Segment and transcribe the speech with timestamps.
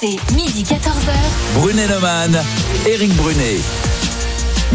[0.00, 1.12] RMC, midi 14h.
[1.54, 2.40] Brunet-Neumann,
[2.86, 3.58] Éric Brunet.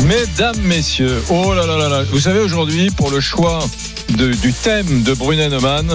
[0.06, 3.60] Mesdames, messieurs, oh là là là là, vous savez aujourd'hui pour le choix
[4.18, 5.94] de- du thème de Brunet-Neumann,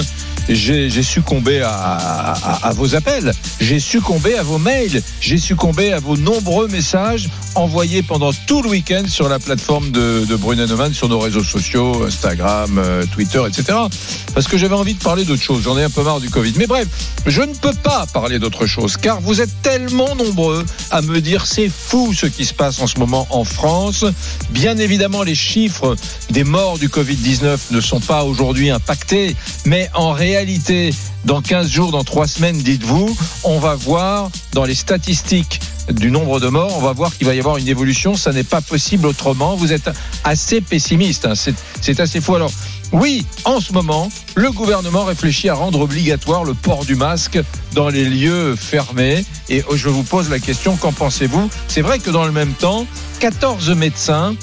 [0.48, 5.92] j'ai j'ai succombé à, à- à vos appels, j'ai succombé à vos mails, j'ai succombé
[5.92, 10.92] à vos nombreux messages envoyés pendant tout le week-end sur la plateforme de, de Brunet-Neumann,
[10.94, 13.78] sur nos réseaux sociaux, Instagram, euh, Twitter, etc.
[14.34, 16.54] Parce que j'avais envie de parler d'autre chose, j'en ai un peu marre du Covid.
[16.56, 16.86] Mais bref,
[17.26, 21.46] je ne peux pas parler d'autre chose, car vous êtes tellement nombreux à me dire
[21.46, 24.04] c'est fou ce qui se passe en ce moment en France.
[24.50, 25.96] Bien évidemment, les chiffres
[26.30, 30.92] des morts du Covid-19 ne sont pas aujourd'hui impactés, mais en réalité,
[31.24, 35.60] dans 15 jours, dans 3 semaines, dites-vous, on va voir dans les statistiques
[35.92, 38.44] du nombre de morts, on va voir qu'il va y avoir une évolution, ça n'est
[38.44, 39.56] pas possible autrement.
[39.56, 39.90] Vous êtes
[40.24, 41.34] assez pessimiste, hein.
[41.80, 42.34] c'est assez fou.
[42.34, 42.52] Alors,
[42.92, 47.38] oui, en ce moment, le gouvernement réfléchit à rendre obligatoire le port du masque
[47.74, 49.24] dans les lieux fermés.
[49.48, 51.50] Et je vous pose la question, qu'en pensez-vous?
[51.68, 52.86] C'est vrai que dans le même temps,
[53.20, 54.34] 14 médecins,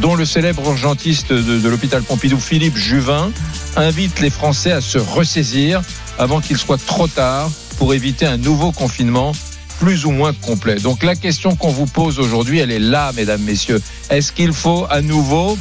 [0.00, 3.30] dont le célèbre urgentiste de, de l'hôpital Pompidou, Philippe Juvin,
[3.76, 5.82] invitent les Français à se ressaisir
[6.18, 9.32] avant qu'il soit trop tard pour éviter un nouveau confinement
[9.78, 10.76] plus ou moins complet.
[10.76, 13.80] Donc la question qu'on vous pose aujourd'hui, elle est là, mesdames, messieurs.
[14.10, 15.58] Est-ce qu'il faut à nouveau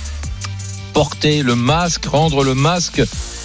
[0.94, 3.02] porter le masque, rendre le masque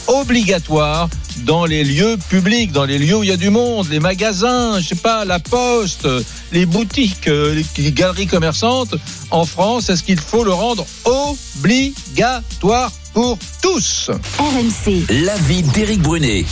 [0.06, 1.08] obligatoire
[1.44, 4.80] dans les lieux publics, dans les lieux où il y a du monde, les magasins,
[4.80, 6.08] je sais pas, la poste,
[6.52, 8.94] les boutiques, euh, les galeries commerçantes
[9.30, 14.10] en France, est-ce qu'il faut le rendre obligatoire pour tous?
[14.38, 16.44] RMC, L'avis d'Éric Brunet.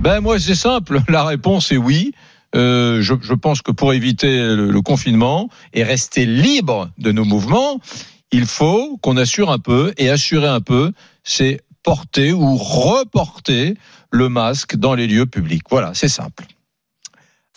[0.00, 2.12] Ben moi c'est simple, la réponse est oui.
[2.54, 7.24] Euh, je, je pense que pour éviter le, le confinement et rester libre de nos
[7.24, 7.80] mouvements,
[8.30, 10.92] il faut qu'on assure un peu et assurer un peu,
[11.24, 13.76] c'est porter ou reporter
[14.10, 15.64] le masque dans les lieux publics.
[15.70, 16.44] Voilà, c'est simple.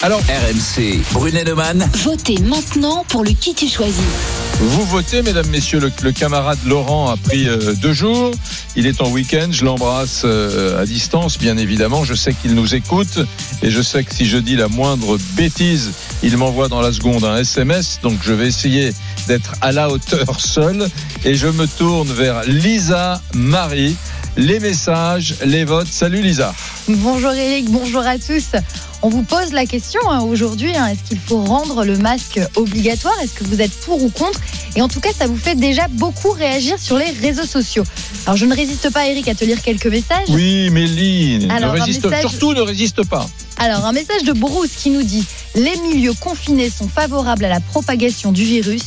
[0.04, 1.90] Alors, RMC, Brunet-Neumann.
[2.04, 4.04] votez maintenant pour le qui tu choisis.
[4.60, 5.80] Vous votez, mesdames, messieurs.
[5.80, 8.32] Le, le camarade Laurent a pris euh, deux jours.
[8.76, 9.48] Il est en week-end.
[9.52, 12.04] Je l'embrasse euh, à distance, bien évidemment.
[12.04, 13.20] Je sais qu'il nous écoute.
[13.64, 15.92] Et je sais que si je dis la moindre bêtise,
[16.24, 18.00] il m'envoie dans la seconde un SMS.
[18.04, 18.94] Donc je vais essayer
[19.30, 20.90] d'être à la hauteur seul.
[21.24, 23.96] Et je me tourne vers Lisa Marie.
[24.38, 25.88] Les messages, les votes.
[25.88, 26.54] Salut Lisa.
[26.90, 28.48] Bonjour Eric, bonjour à tous.
[29.02, 33.14] On vous pose la question hein, aujourd'hui, hein, est-ce qu'il faut rendre le masque obligatoire?
[33.24, 34.40] Est-ce que vous êtes pour ou contre?
[34.76, 37.84] Et en tout cas, ça vous fait déjà beaucoup réagir sur les réseaux sociaux.
[38.26, 40.28] Alors je ne résiste pas Eric à te lire quelques messages.
[40.30, 41.50] Oui, Méline.
[41.50, 43.30] Alors, ne résiste, message- Surtout ne résiste pas.
[43.58, 45.24] Alors un message de Bruce qui nous dit
[45.56, 48.82] les milieux confinés sont favorables à la propagation du virus.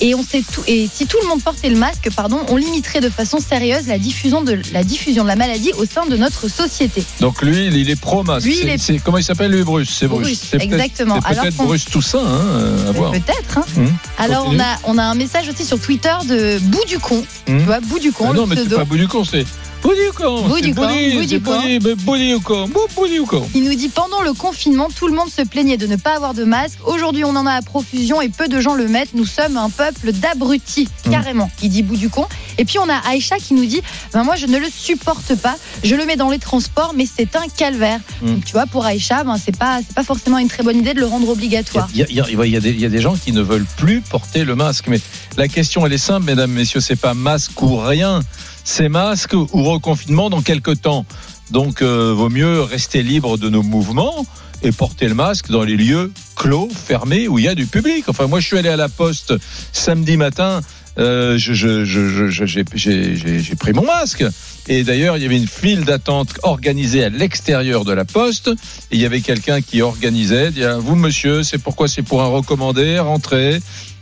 [0.00, 3.00] Et, on sait tout, et si tout le monde portait le masque, pardon, on limiterait
[3.00, 6.48] de façon sérieuse la diffusion de la, diffusion de la maladie au sein de notre
[6.48, 7.02] société.
[7.20, 8.46] Donc lui, il- est pro-masque.
[8.46, 9.88] Lui, il est- c'est- Comment il s'appelle lui, Bruce?
[9.98, 10.22] C'est Bruce.
[10.26, 11.16] Bruce, C'est exactement.
[11.20, 13.12] C'est Alors peut-être Bruce Toussaint, hein, euh, à voir.
[13.12, 13.58] Peut-être.
[13.58, 13.64] hein.
[13.76, 13.92] Hum.
[14.18, 17.24] Alors on a, on a un message aussi sur Twitter de Bout du con.
[17.48, 17.58] Hum.
[17.58, 18.76] Tu vois, Bout du con, Ah le non, mais c'est pseudo.
[18.76, 19.18] pas bout du con.
[19.20, 19.46] Bout du c'est
[19.82, 20.42] du con.
[20.42, 23.48] Boudi, mais bout du con, bout- bout du con.
[23.54, 26.34] Il nous dit pendant le confinement, tout le monde se plaignait de ne pas avoir
[26.34, 26.78] de masque.
[26.86, 29.14] Aujourd'hui, on en a à profusion et peu de gens le mettent.
[29.14, 31.10] Nous sommes un peuple d'abrutis, Mm.
[31.10, 31.50] carrément.
[31.62, 32.26] Il dit bout du con.
[32.58, 33.80] Et puis on a Aïcha qui nous dit
[34.12, 35.56] ben moi je ne le supporte pas.
[35.84, 38.00] Je le mets dans les transports, mais c'est un calvaire.
[38.22, 38.26] Mm.
[38.34, 40.94] Donc tu vois, pour Aïcha, ben c'est pas c'est pas forcément une très bonne idée
[40.94, 41.88] de le rendre obligatoire.
[41.94, 44.86] Il y, y a des gens qui ne veulent plus porter le masque.
[44.88, 45.00] Mais
[45.36, 48.20] la question, elle est simple, mesdames, messieurs, c'est pas masque ou rien.
[48.70, 51.06] C'est masque ou reconfinement dans quelques temps.
[51.50, 54.26] Donc, euh, vaut mieux rester libre de nos mouvements
[54.62, 58.04] et porter le masque dans les lieux clos, fermés, où il y a du public.
[58.08, 59.32] Enfin, moi, je suis allé à la poste
[59.72, 60.60] samedi matin.
[61.00, 64.24] euh, je- je- je- je- j'ai j'ai- j'ai- j'ai pris mon masque.
[64.66, 68.48] Et d'ailleurs, il y avait une file d'attente organisée à l'extérieur de la poste.
[68.90, 70.50] Et il y avait quelqu'un qui organisait.
[70.50, 73.60] Dit, Ah, vous, monsieur, c'est pourquoi c'est pour un recommandé, rentrez.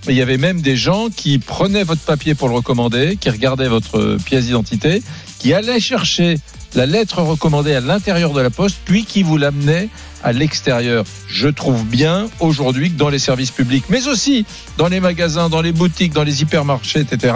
[0.08, 3.69] Il y avait même des gens qui prenaient votre papier pour le recommander, qui regardaient
[3.69, 5.03] votre pièce d'identité,
[5.38, 6.38] qui allaient chercher
[6.75, 9.88] la lettre recommandée à l'intérieur de la poste, puis qui vous l'amenaient
[10.26, 11.05] à l'extérieur.
[11.28, 14.44] Je trouve bien aujourd'hui que dans les services publics, mais aussi
[14.76, 17.32] dans les magasins, dans les boutiques, dans les hypermarchés, etc.,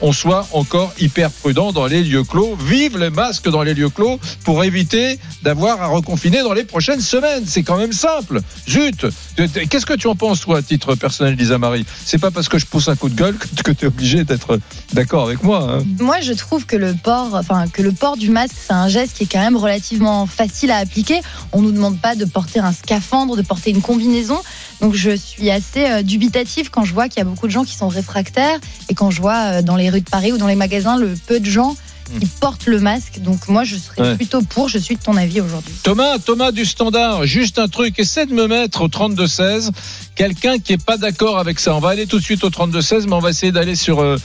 [0.00, 2.56] on soit encore hyper prudent dans les lieux clos.
[2.56, 7.02] Vive les masques dans les lieux clos pour éviter d'avoir à reconfiner dans les prochaines
[7.02, 7.44] semaines.
[7.46, 8.40] C'est quand même simple.
[8.66, 11.84] Zut Qu'est-ce que tu en penses, toi, à titre personnel, Lisa Marie?
[12.04, 14.58] C'est pas parce que je pousse un coup de gueule que tu es obligé d'être
[14.94, 15.68] d'accord avec moi.
[15.70, 15.84] Hein.
[15.98, 19.16] Moi, je trouve que le port, enfin, que le port du masque, c'est un geste
[19.16, 21.20] qui est quand même relativement facile à appliquer.
[21.52, 24.38] On nous demande pas de porter un scaphandre, de porter une combinaison.
[24.80, 27.64] Donc je suis assez euh, dubitative quand je vois qu'il y a beaucoup de gens
[27.64, 30.46] qui sont réfractaires et quand je vois euh, dans les rues de Paris ou dans
[30.46, 31.76] les magasins le peu de gens
[32.18, 33.20] qui portent le masque.
[33.20, 34.68] Donc moi, je serais plutôt pour.
[34.68, 35.74] Je suis de ton avis aujourd'hui.
[35.82, 37.98] Thomas, Thomas du Standard, juste un truc.
[37.98, 39.70] Essaie de me mettre au 32-16
[40.14, 41.74] quelqu'un qui est pas d'accord avec ça.
[41.74, 44.16] On va aller tout de suite au 32-16, mais on va essayer d'aller sur euh,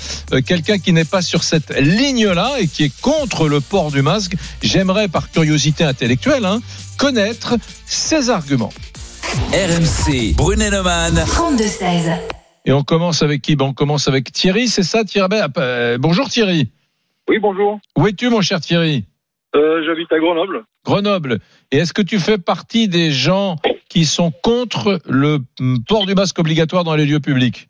[0.45, 4.35] quelqu'un qui n'est pas sur cette ligne-là et qui est contre le port du masque.
[4.61, 6.61] J'aimerais, par curiosité intellectuelle, hein,
[6.97, 7.55] connaître
[7.85, 8.73] ses arguments.
[9.51, 11.15] RMC, Brunet-Neumann.
[11.27, 12.17] 32-16.
[12.65, 13.55] Et on commence avec qui?
[13.55, 15.29] Ben, On commence avec Thierry, c'est ça Thierry?
[15.29, 16.71] Ben, euh, Bonjour Thierry.
[17.29, 17.79] Oui, bonjour.
[17.97, 19.05] Où es-tu mon cher Thierry
[19.55, 20.63] euh, J'habite à Grenoble.
[20.85, 21.39] Grenoble.
[21.71, 23.55] Et est-ce que tu fais partie des gens
[23.89, 25.39] qui sont contre le
[25.87, 27.67] port du masque obligatoire dans les lieux publics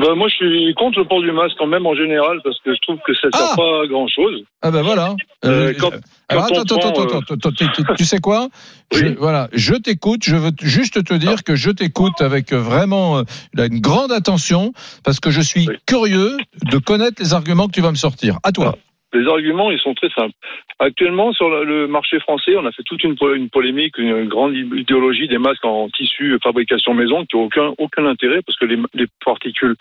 [0.00, 2.74] bah, moi, je suis contre le port du masque quand même en général parce que
[2.74, 4.42] je trouve que ça ne sert ah pas à grand chose.
[4.62, 5.14] Ah ben voilà.
[5.44, 5.90] Euh, quand,
[6.28, 8.48] alors attends, attends, attends, attends, attends, tu sais quoi?
[8.92, 10.22] Je, Voilà, je t'écoute.
[10.24, 13.22] Je veux juste te dire que je t'écoute avec vraiment
[13.56, 14.72] une grande attention
[15.04, 16.36] parce que je suis curieux
[16.70, 18.38] de connaître les arguments que tu vas me sortir.
[18.42, 18.76] À toi.
[19.16, 20.34] Les arguments, ils sont très simples.
[20.78, 23.16] Actuellement, sur le marché français, on a fait toute une,
[23.48, 28.58] polémique, une grande idéologie des masques en tissu fabrication maison qui n'a aucun, intérêt parce
[28.58, 29.74] que les, particules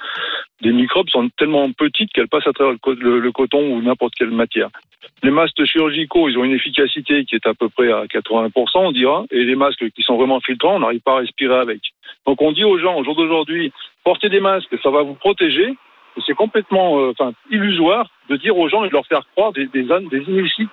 [0.62, 4.70] des microbes sont tellement petites qu'elles passent à travers le, coton ou n'importe quelle matière.
[5.22, 8.92] Les masques chirurgicaux, ils ont une efficacité qui est à peu près à 80%, on
[8.92, 11.82] dira, et les masques qui sont vraiment filtrants, on n'arrive pas à respirer avec.
[12.26, 13.72] Donc on dit aux gens, au jour d'aujourd'hui,
[14.04, 15.76] portez des masques, ça va vous protéger,
[16.26, 19.68] c'est complètement euh, enfin, illusoire de dire aux gens et de leur faire croire des,
[19.68, 20.70] des, des initiatives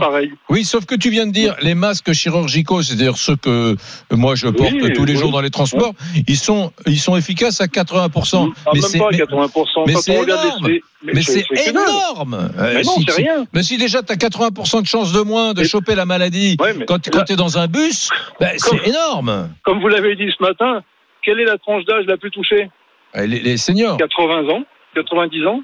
[0.00, 0.32] pareils.
[0.48, 3.76] Oui, sauf que tu viens de dire les masques chirurgicaux, c'est-à-dire ceux que
[4.10, 5.92] moi je porte tous les jours dans les transports,
[6.26, 8.52] ils sont ils sont efficaces à 80%.
[8.66, 9.84] Ah, mais c'est pas à 80%.
[9.86, 10.68] Mais c'est énorme.
[11.02, 12.50] Mais, c'est énorme.
[12.58, 13.46] Euh, mais non, c'est rien.
[13.52, 16.56] Mais si déjà tu as 80% de chances de moins de choper la maladie
[16.86, 19.50] quand, tu es dans un bus, ben, c'est énorme.
[19.62, 20.82] Comme vous l'avez dit ce matin,
[21.22, 22.68] quelle est la tranche d'âge la plus touchée?
[23.14, 23.96] Les, les seniors.
[23.96, 24.64] 80 ans.
[24.94, 25.62] 90 ans.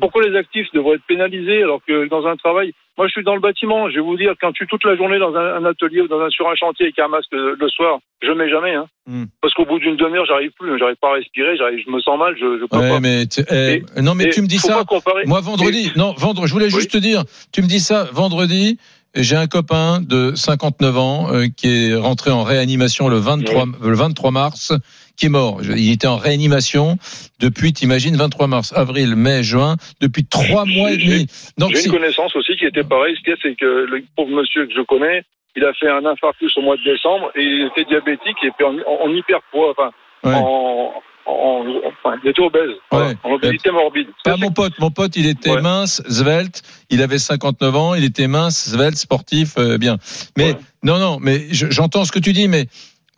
[0.00, 3.34] Pourquoi les actifs devraient être pénalisés alors que dans un travail, moi je suis dans
[3.34, 6.02] le bâtiment, je vais vous dire, quand tu es toute la journée dans un, atelier
[6.02, 8.74] ou dans un, sur un chantier avec un masque le, soir, je mets jamais.
[8.74, 8.86] Hein.
[9.06, 9.24] Hmm.
[9.40, 12.36] Parce qu'au bout d'une demi-heure, j'arrive plus, j'arrive pas à respirer, je me sens mal,
[12.38, 13.00] je, je peux pas.
[13.00, 14.82] Mais eh, non mais tu me dis ça.
[15.24, 17.22] Moi vendredi, non vendredi, je voulais juste te dire,
[17.52, 18.78] tu me dis ça vendredi.
[19.18, 23.96] J'ai un copain de 59 ans euh, qui est rentré en réanimation le 23, le
[23.96, 24.74] 23 mars
[25.16, 25.60] qui est mort.
[25.62, 26.98] Il était en réanimation
[27.40, 31.26] depuis, t'imagines, 23 mars, avril, mai, juin, depuis trois mois et demi.
[31.58, 33.14] J'ai une connaissance aussi qui était pareil.
[33.16, 35.22] Ce qu'il y a, c'est que le pauvre monsieur que je connais,
[35.56, 38.66] il a fait un infarctus au mois de décembre et il était diabétique et puis
[38.66, 39.90] en, en hyperpoids, enfin,
[40.24, 40.92] en,
[41.26, 44.08] en, enfin, il était obèse, en obésité morbide.
[44.22, 48.28] Pas mon pote, mon pote, il était mince, svelte, il avait 59 ans, il était
[48.28, 49.96] mince, svelte, sportif, euh, bien.
[50.36, 52.66] Mais non, non, mais j'entends ce que tu dis, mais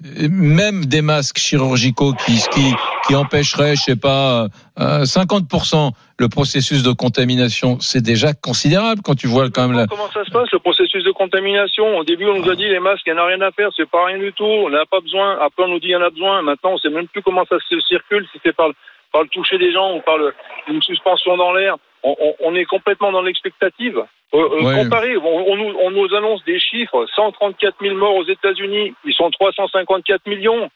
[0.01, 2.73] même des masques chirurgicaux qui, qui,
[3.07, 4.47] qui empêcheraient, je sais pas,
[4.79, 9.87] 50% euh, le processus de contamination, c'est déjà considérable quand tu vois quand même la...
[9.87, 11.99] Comment ça se passe le processus de contamination?
[11.99, 13.71] Au début, on nous a dit les masques, il n'y en a rien à faire,
[13.77, 15.39] c'est pas rien du tout, on n'a pas besoin.
[15.41, 16.43] Après, on nous dit il y en a besoin.
[16.43, 18.71] Maintenant, on sait même plus comment ça se circule, si c'est par,
[19.13, 20.33] par le toucher des gens ou par le,
[20.69, 21.77] une suspension dans l'air.
[22.05, 24.01] On, on, on, est complètement dans l'expectative.
[24.35, 28.95] Euh, euh Comparé, on, nous, on, nous, annonce des chiffres 134 000 morts aux États-Unis,
[29.05, 30.69] ils sont 354 millions.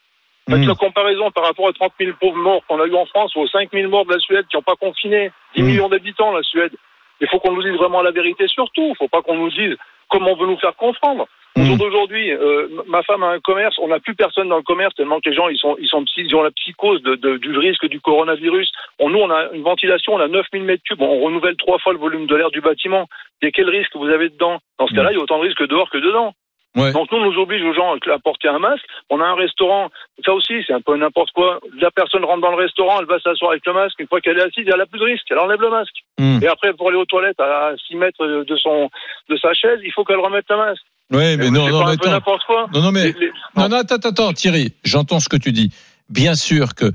[0.49, 0.69] Faites mmh.
[0.69, 3.41] la comparaison par rapport aux 30 000 pauvres morts qu'on a eu en France ou
[3.41, 5.31] aux 5 000 morts de la Suède qui n'ont pas confiné.
[5.55, 5.67] 10 mmh.
[5.67, 6.73] millions d'habitants, la Suède.
[7.21, 8.83] Il faut qu'on nous dise vraiment la vérité surtout.
[8.83, 9.77] Il ne faut pas qu'on nous dise
[10.09, 11.27] comment on veut nous faire comprendre.
[11.55, 14.63] Au jour d'aujourd'hui, euh, ma femme a un commerce, on n'a plus personne dans le
[14.63, 17.37] commerce tellement que les gens ils sont ils sont ils ont la psychose de, de,
[17.37, 18.73] du risque du coronavirus.
[18.99, 21.93] On, nous on a une ventilation, on a 9000 mètres cubes, on renouvelle trois fois
[21.93, 23.07] le volume de l'air du bâtiment.
[23.43, 24.61] Et quel risque vous avez dedans?
[24.79, 26.33] Dans ce cas-là, il y a autant de risques dehors que dedans.
[26.75, 28.85] Donc nous, on nous oblige aux gens à porter un masque.
[29.11, 29.91] On a un restaurant,
[30.25, 31.61] ça aussi, c'est un peu n'importe quoi.
[31.79, 33.99] La personne rentre dans le restaurant, elle va s'asseoir avec le masque.
[33.99, 35.27] Une fois qu'elle est assise, elle a plus de risque.
[35.31, 35.97] Elle enlève le masque.
[36.19, 36.39] Hmm.
[36.43, 38.89] Et après, pour aller aux toilettes à 6 mètres de son
[39.29, 40.83] de sa chaise, il faut qu'elle remette le masque.
[41.11, 42.39] Oui, mais non, non, mais attends.
[42.73, 43.15] Non, non, mais
[43.55, 45.71] non, non, attends, attends, Thierry, j'entends ce que tu dis.
[46.09, 46.93] Bien sûr que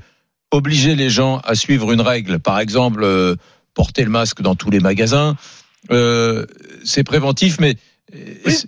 [0.50, 3.36] obliger les gens à suivre une règle, par exemple euh,
[3.74, 5.36] porter le masque dans tous les magasins,
[5.92, 6.46] euh,
[6.84, 7.74] c'est préventif, mais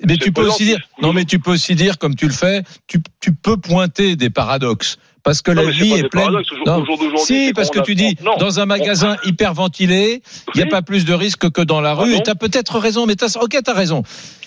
[0.07, 2.63] mais tu peux aussi dire non, mais tu peux aussi dire comme tu le fais,
[2.87, 4.99] tu, tu peux pointer des paradoxes.
[5.23, 6.31] Parce que Non, la vie est des pleine.
[6.67, 6.83] Non.
[7.19, 8.37] Si, parce que tu dis, non.
[8.39, 10.23] dans un magasin hyper ventilé,
[10.55, 12.13] il n'y a pas plus de risque que dans la Ah rue.
[12.15, 14.03] et bon tu as peut-être raison, mais t'as, ok, tu as raison.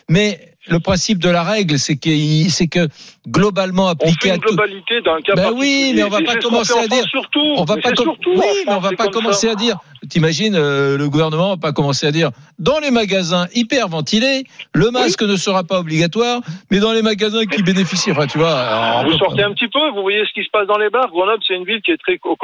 [0.09, 2.09] Mais le principe de la règle, c'est que,
[2.49, 2.87] c'est que
[3.27, 4.49] globalement On appliqué fait à une tout.
[4.49, 7.39] globalité d'un cas Ben oui, mais on va pas commencer fait en à dire- Surtout,
[7.57, 9.53] On va pas surtout oui, mais on va pas comme commencer ça.
[9.53, 9.77] à dire.
[10.09, 14.43] T'imagines, euh, le gouvernement va pas commencer à dire dans les magasins hyper ventilés,
[14.73, 16.41] le masque ne sera pas obligatoire,
[16.71, 18.53] mais dans les magasins qui bénéficient, enfin tu vois.
[18.57, 20.89] alors, on Vous sortez un petit peu, vous voyez ce qui se passe dans les
[20.89, 21.09] bars.
[21.09, 22.37] Grenoble, c'est une ville qui est très co-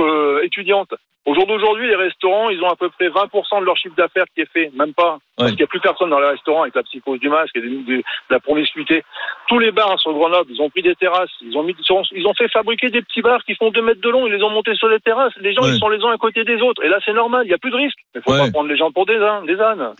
[0.44, 0.90] étudiante.
[1.26, 4.26] Au jour d'aujourd'hui, les restaurants, ils ont à peu près 20% de leur chiffre d'affaires
[4.34, 5.20] qui est fait, même pas.
[5.40, 7.62] Parce qu'il n'y a plus personne dans les restaurants avec la psychose du masque et
[7.62, 9.04] de, la promiscuité.
[9.48, 12.04] Tous les bars sur Grenoble, ils ont pris des terrasses, ils ont mis, ils ont,
[12.12, 14.44] ils ont fait fabriquer des petits bars qui font 2 mètres de long, ils les
[14.44, 15.34] ont montés sur les terrasses.
[15.40, 15.70] Les gens, Ouais.
[15.76, 16.84] ils sont les uns à côté des autres.
[16.84, 17.98] Et là, c'est normal, il n'y a plus de risque.
[18.16, 18.40] Il faut Ouais.
[18.46, 19.46] pas prendre les gens pour des ânes.
[19.46, 19.94] Des ânes.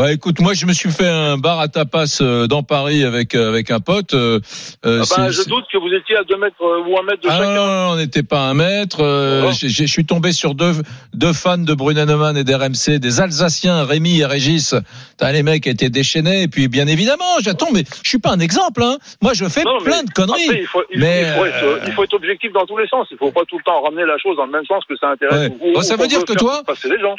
[0.00, 3.34] Ouais, écoute, moi je me suis fait un bar à tapas euh, dans Paris avec
[3.34, 4.14] euh, avec un pote.
[4.14, 4.40] euh,
[4.86, 7.20] euh, Ah ben, je doute que vous étiez à 2 mètres euh, ou 1 mètre
[7.22, 7.54] de Ah chacun.
[7.54, 9.00] non, non, on n'était pas un mètre.
[9.00, 9.52] euh, Oh.
[9.52, 10.72] Je suis tombé sur deux,
[11.12, 14.74] deux fans de Bruno Neumann et d'RMC, des Alsaciens, Rémi et Régis.
[15.18, 16.42] T'as les mecs étaient déchaînés.
[16.42, 18.82] Et puis, bien évidemment, j'attends, mais je suis pas un exemple.
[18.82, 18.96] Hein.
[19.20, 20.44] Moi, je fais Non, plein de conneries.
[20.44, 22.78] Après, il faut, il, Mais, il faut être, euh, il faut être objectif dans tous
[22.78, 23.06] les sens.
[23.10, 25.08] Il faut pas tout le temps ramener la chose dans le même sens que ça
[25.10, 25.50] intéresse.
[25.50, 25.56] Ouais.
[25.60, 26.62] ou- ou- Bon, ça veut dire que toi-.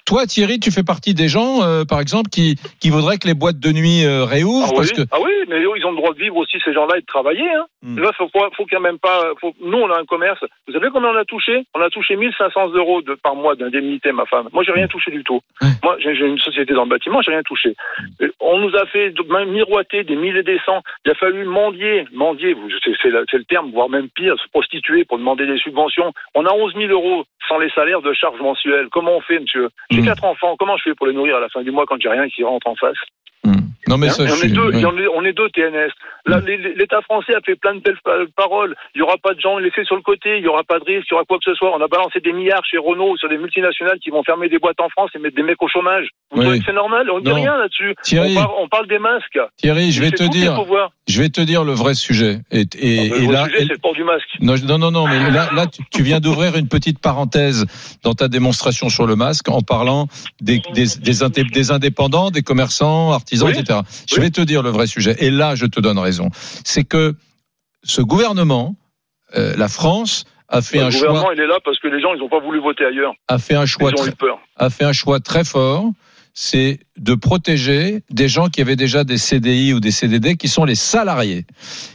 [0.06, 3.34] Toi, Thierry, tu fais partie des gens, euh, par exemple, qui, qui voudraient que les
[3.34, 4.98] boîtes de nuit euh, réouvrent Ah, parce oui.
[4.98, 5.02] que.
[5.12, 7.06] ah oui, mais eux, ils ont le droit de vivre aussi ces gens-là et de
[7.06, 7.48] travailler.
[7.50, 7.66] Hein.
[7.84, 8.00] Hmm.
[8.00, 9.32] Là, faut, pas- faut quand même pas.
[9.40, 10.44] Faut, nous, on a un commerce.
[10.68, 11.64] Vous savez combien on a touché?
[11.76, 14.48] On a touché 1500 euros de, par mois d'indemnité, ma femme.
[14.54, 15.40] Moi, j'ai rien touché du tout.
[15.62, 15.68] Ouais.
[15.84, 17.76] Moi, j'ai une société dans le bâtiment, j'ai rien touché.
[18.20, 20.82] Et On nous a fait même miroiter des milliers et des cents.
[21.06, 22.56] Il a fallu mendier, mendier,
[23.02, 26.12] c'est le, terme, voire même pire, se prostituer pour demander des subventions.
[26.36, 28.88] On a 11 000 euros sans les salaires de charges mensuelles.
[28.92, 29.70] Comment on fait, monsieur?
[29.90, 30.06] J'ai Hmm.
[30.06, 30.56] quatre enfants.
[30.58, 32.44] Comment je fais pour les nourrir à la fin du mois quand j'ai rien qui
[32.44, 32.51] rentre?
[32.66, 33.00] En face
[33.44, 33.71] Hmm.
[33.88, 34.72] Non, mais ça, je on, est suis- deux,
[35.16, 35.90] on, est, deux TNS.
[36.78, 38.76] L'État français a fait plein de belles pa- paroles.
[38.96, 40.84] Il n'y aura pas de gens laissés sur le côté, il n'y aura pas de
[40.86, 41.76] risque, il y aura quoi que ce soit.
[41.76, 44.80] On a balancé des milliards chez Renault sur des multinationales qui vont fermer des boîtes
[44.82, 46.08] en France et mettre des mecs au chômage.
[46.34, 46.62] Oui.
[46.66, 47.96] c'est normal On ne dit rien là-dessus.
[48.04, 48.32] Thierry.
[48.38, 49.40] On, parle- on parle des masques.
[49.58, 50.56] Thierry, je vais te dire,
[51.08, 52.40] je vais te dire le vrai sujet.
[52.52, 54.28] Et, et, Ah, et le là, sujet, et- c'est le port du masque.
[54.40, 57.66] Non, non, non, non, mais là, là tu, tu viens d'ouvrir une petite parenthèse
[58.04, 60.08] dans ta démonstration sur le masque en parlant
[60.42, 63.58] des, des, des, indé- des indépendants, des commerçants, artisans, Oui.
[63.60, 63.71] etc.
[64.10, 64.22] Je Oui.
[64.22, 65.16] vais te dire le vrai sujet.
[65.20, 66.30] Et là, je te donne raison.
[66.64, 67.16] C'est que
[67.84, 68.76] ce gouvernement,
[69.38, 72.02] euh, la France, a fait le un gouvernement, choix, il est là parce que les
[72.02, 73.14] gens, ils n'ont pas voulu voter ailleurs.
[73.28, 74.40] a fait un Ils choix, ont très, eu peur.
[74.58, 75.86] a fait un choix très fort.
[76.34, 80.66] C'est de protéger des gens qui avaient déjà des CDI ou des CDD qui sont
[80.66, 81.46] les salariés.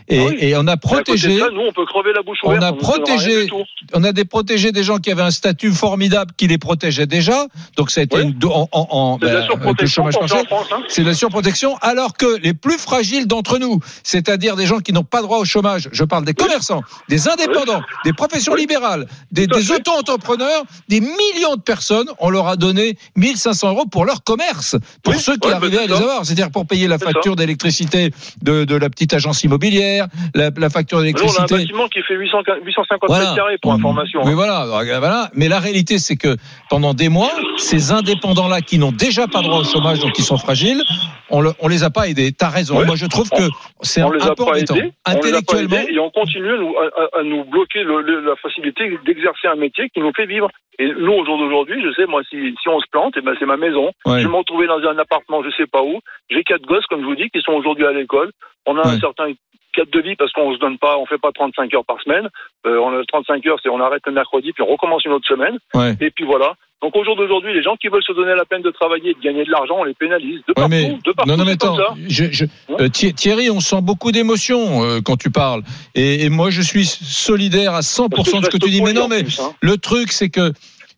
[0.09, 0.37] Et, Ah oui.
[0.41, 1.39] et on a côté protégé.
[1.39, 3.49] ça, nous, on peut crever la bouche On a protégé-
[3.93, 7.47] on a des protégés des gens qui avaient un statut formidable qui les protégeait déjà.
[7.77, 8.23] Donc ça a été Oui.
[8.25, 9.47] une do- en, en, ben,
[9.79, 10.45] le chômage partiel.
[10.51, 10.83] Hein.
[10.89, 15.05] C'est la surprotection, alors que les plus fragiles d'entre nous, c'est-à-dire des gens qui n'ont
[15.05, 19.71] pas droit au chômage, je parle des commerçants, des indépendants, des professions libérales, des, des
[19.73, 25.15] auto-entrepreneurs, des millions de personnes, on leur a donné 1500 euros pour leur commerce, pour
[25.15, 27.37] Oui, ceux qui ouais, arrivaient bah, à c'est les avoir, c'est-à-dire pour payer la facture
[27.37, 28.11] d'électricité
[28.43, 31.55] de, de la petite agence immobilière, la, la facture Nous, on a un d'électricité.
[31.57, 33.25] bâtiment qui fait 800, 850 Voilà.
[33.25, 34.21] mètres carrés pour information.
[34.25, 34.35] Oui, hein.
[34.35, 35.31] voilà, euh, voilà.
[35.35, 36.37] Mais la réalité, c'est que
[36.71, 40.39] pendant des mois, ces indépendants-là qui n'ont déjà pas droit au chômage, donc qui sont
[40.39, 40.83] fragiles,
[41.31, 42.33] on, le, on les a pas aidés.
[42.33, 42.79] T'as raison.
[42.79, 42.85] Ouais.
[42.87, 43.49] Moi, je trouve que
[43.83, 44.77] c'est un, peu embêtant.
[45.05, 48.99] Intellectuellement, et on continue à nous, à, à- à nous bloquer le- le- la facilité
[49.05, 50.49] d'exercer un métier qui nous fait vivre.
[50.79, 53.35] Et nous, au jour d'aujourd'hui, je sais, moi, si, si on se plante, eh ben,
[53.39, 53.87] c'est ma maison.
[54.05, 54.21] Ouais.
[54.21, 56.01] Je vais me retrouver dans un appartement, je sais pas où.
[56.31, 58.31] J'ai quatre gosses, comme je vous dis, qui sont aujourd'hui à l'école.
[58.67, 58.95] On a Ouais.
[58.95, 59.33] un certain
[59.73, 62.29] cadre de vie parce qu'on se donne pas, on fait pas 35 heures par semaine.
[62.67, 65.29] Euh, on a 35 heures, c'est on arrête le mercredi, puis on recommence une autre
[65.29, 65.59] semaine.
[65.75, 65.95] Ouais.
[66.01, 66.55] Et puis voilà.
[66.83, 69.15] Donc au jour d'aujourd'hui, les gens qui veulent se donner la peine de travailler et
[69.15, 70.41] de gagner de l'argent, on les pénalise.
[70.47, 71.31] De Ouais, partout, mais de partout.
[71.31, 71.95] non, non, mais attends, ça.
[72.09, 72.45] je, je-
[72.81, 75.63] euh, Thi- Thierry, on sent beaucoup d'émotions euh, quand tu parles,
[75.95, 78.83] et, et moi je suis solidaire à 100% Parce que de ce que tu dis.
[78.83, 79.53] Mais non, mais hein.
[79.61, 80.53] le truc c'est que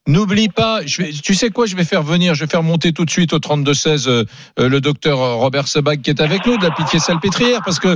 [0.09, 3.11] N'oublie pas, tu sais quoi, je vais faire venir, je vais faire monter tout de
[3.11, 4.25] suite au 32-16 euh,
[4.59, 7.95] euh, le docteur Robert Sebag qui est avec nous de la pitié salpêtrière parce que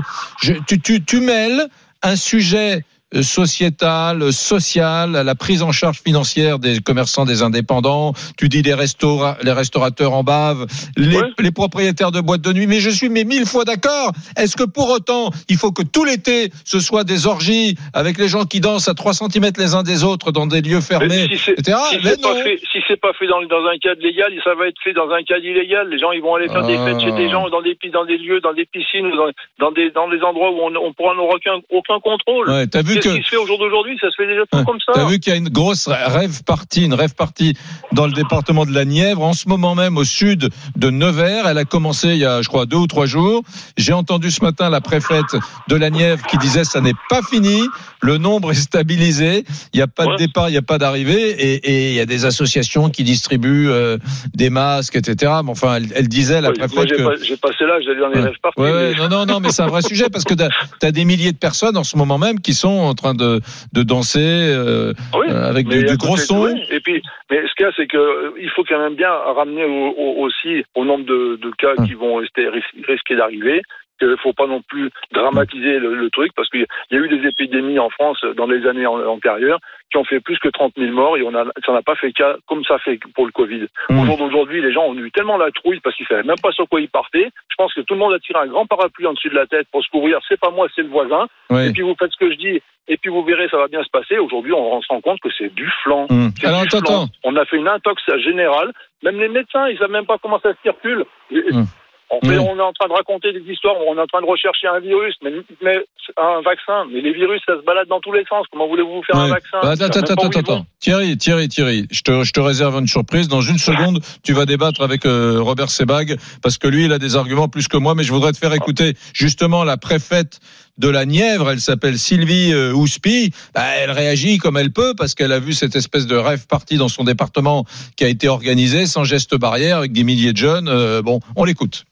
[0.66, 1.68] tu, tu, tu mêles
[2.02, 7.42] un sujet euh, sociétal, euh, social, à la prise en charge financière des commerçants, des
[7.42, 8.12] indépendants.
[8.38, 10.66] Tu dis les, restaura les restaurateurs en bave,
[10.96, 11.28] les, Ouais.
[11.38, 12.66] les propriétaires de boîtes de nuit.
[12.66, 14.12] Mais je suis mais mille fois d'accord.
[14.36, 18.28] Est-ce que pour autant, il faut que tout l'été, ce soit des orgies avec les
[18.28, 21.36] gens qui dansent à 3 cm les uns des autres dans des lieux fermés, Mais
[21.36, 21.78] si etc.
[21.90, 24.54] si Mais c'est pas fait, si c'est pas fait dans, dans un cadre légal, ça
[24.54, 25.88] va être fait dans un cadre illégal.
[25.90, 26.86] Les gens, ils vont aller faire des Ah.
[26.86, 29.90] fêtes chez des gens, dans des, dans des lieux, dans des piscines, dans, dans des,
[29.90, 32.48] dans des endroits où on, on pourra n'aura aucun, aucun contrôle.
[32.48, 34.42] Ouais, t'as vu que ce qui se fait au jour d'aujourd'hui, ça se fait déjà
[34.50, 34.92] tout comme ça.
[34.94, 37.54] T'as vu qu'il y a une grosse rêve partie, une rêve partie
[37.92, 41.46] dans le département de la Nièvre, en ce moment même au sud de Nevers.
[41.48, 43.42] Elle a commencé il y a, je crois, deux ou trois jours.
[43.76, 45.36] J'ai entendu ce matin la préfète
[45.68, 47.62] de la Nièvre qui disait ça n'est pas fini,
[48.00, 51.30] le nombre est stabilisé, il n'y a pas de départ, il n'y a pas d'arrivée,
[51.30, 53.98] et, il y a des associations qui distribuent euh,
[54.34, 55.32] des masques, etc.
[55.44, 58.00] Mais enfin, elle, elle disait la Ouais, préfète j'ai que pas- j'ai passé l'âge d'aller
[58.00, 58.24] dans les Ouais.
[58.24, 58.60] rêves parties.
[58.60, 60.42] Mais- non, non, non, mais c'est un vrai sujet parce que tu
[60.86, 63.40] as, des milliers de personnes en ce moment même qui sont en train de,
[63.72, 66.44] de danser euh, Oui, euh, avec du, gros son.
[66.44, 66.62] oui.
[66.70, 69.10] Et puis, mais ce qu'il y a, c'est que euh, il faut quand même bien
[69.10, 71.86] ramener au- au- aussi au nombre de, de cas Hum.
[71.86, 73.62] qui vont rester, ris- risquer d'arriver.
[74.00, 77.08] Il ne faut pas non plus dramatiser le, le truc parce qu'il y a eu
[77.08, 80.72] des épidémies en France dans les années an- antérieures qui ont fait plus que 30
[80.76, 83.32] 000 morts et on a, ça n'a pas fait cas comme ça fait pour le
[83.32, 83.66] Covid.
[83.90, 84.00] Mmh.
[84.00, 86.50] Au jour d'aujourd'hui, les gens ont eu tellement la trouille parce qu'ils savaient même pas
[86.52, 87.28] sur quoi ils partaient.
[87.48, 89.46] Je pense que tout le monde a tiré un grand parapluie en dessus de la
[89.46, 90.18] tête pour se couvrir.
[90.28, 91.26] C'est pas moi, c'est le voisin.
[91.68, 92.60] Et puis vous faites ce que je dis.
[92.88, 94.18] Et puis vous verrez, ça va bien se passer.
[94.18, 96.06] Aujourd'hui, on, on se rend compte que c'est du flanc.
[96.42, 97.06] Alors du attends.
[97.22, 98.72] On a fait une intox générale.
[99.04, 101.04] Même les médecins, ils savent même pas comment ça circule.
[101.30, 101.66] Hum.
[102.14, 103.74] On, fait- on est en train de raconter des histoires.
[103.88, 105.30] On est en train de rechercher un virus, mais,
[105.62, 105.78] mais
[106.18, 106.84] un vaccin.
[106.92, 108.44] Mais les virus, ça se balade dans tous les sens.
[108.52, 110.66] Comment voulez-vous faire un vaccin Bah, attends, attends, attends, attends.
[110.78, 113.28] Thierry, Thierry, Thierry, je te, je te réserve une surprise.
[113.28, 116.98] Dans une seconde, tu vas débattre avec euh, Robert Sebag parce que lui, il a
[116.98, 117.94] des arguments plus que moi.
[117.94, 120.40] Mais je voudrais te faire écouter justement la préfète
[120.76, 121.50] de la Nièvre.
[121.50, 123.30] Elle s'appelle Sylvie euh, Houspy.
[123.54, 126.76] Bah, elle réagit comme elle peut parce qu'elle a vu cette espèce de rêve parti
[126.76, 127.64] dans son département
[127.96, 130.68] qui a été organisé sans geste barrière avec des milliers de jeunes.
[130.68, 131.84] Euh, bon, on l'écoute.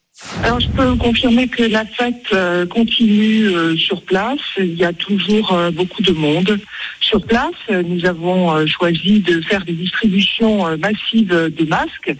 [0.43, 4.41] Alors, je peux confirmer que la fête euh, continue euh, sur place.
[4.59, 6.59] Il y a toujours euh, beaucoup de monde
[7.01, 7.55] sur place.
[7.71, 12.15] Nous avons choisi de faire des distributions massives de masques.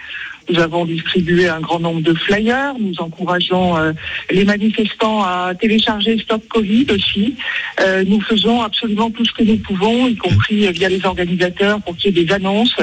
[0.51, 2.75] Nous avons distribué un grand nombre de flyers.
[2.79, 3.93] Nous encourageons euh,
[4.31, 7.37] les manifestants à télécharger Stop Covid aussi.
[7.81, 11.81] Euh, nous faisons absolument tout ce que nous pouvons, y compris euh, via les organisateurs,
[11.83, 12.75] pour qu'il y ait des annonces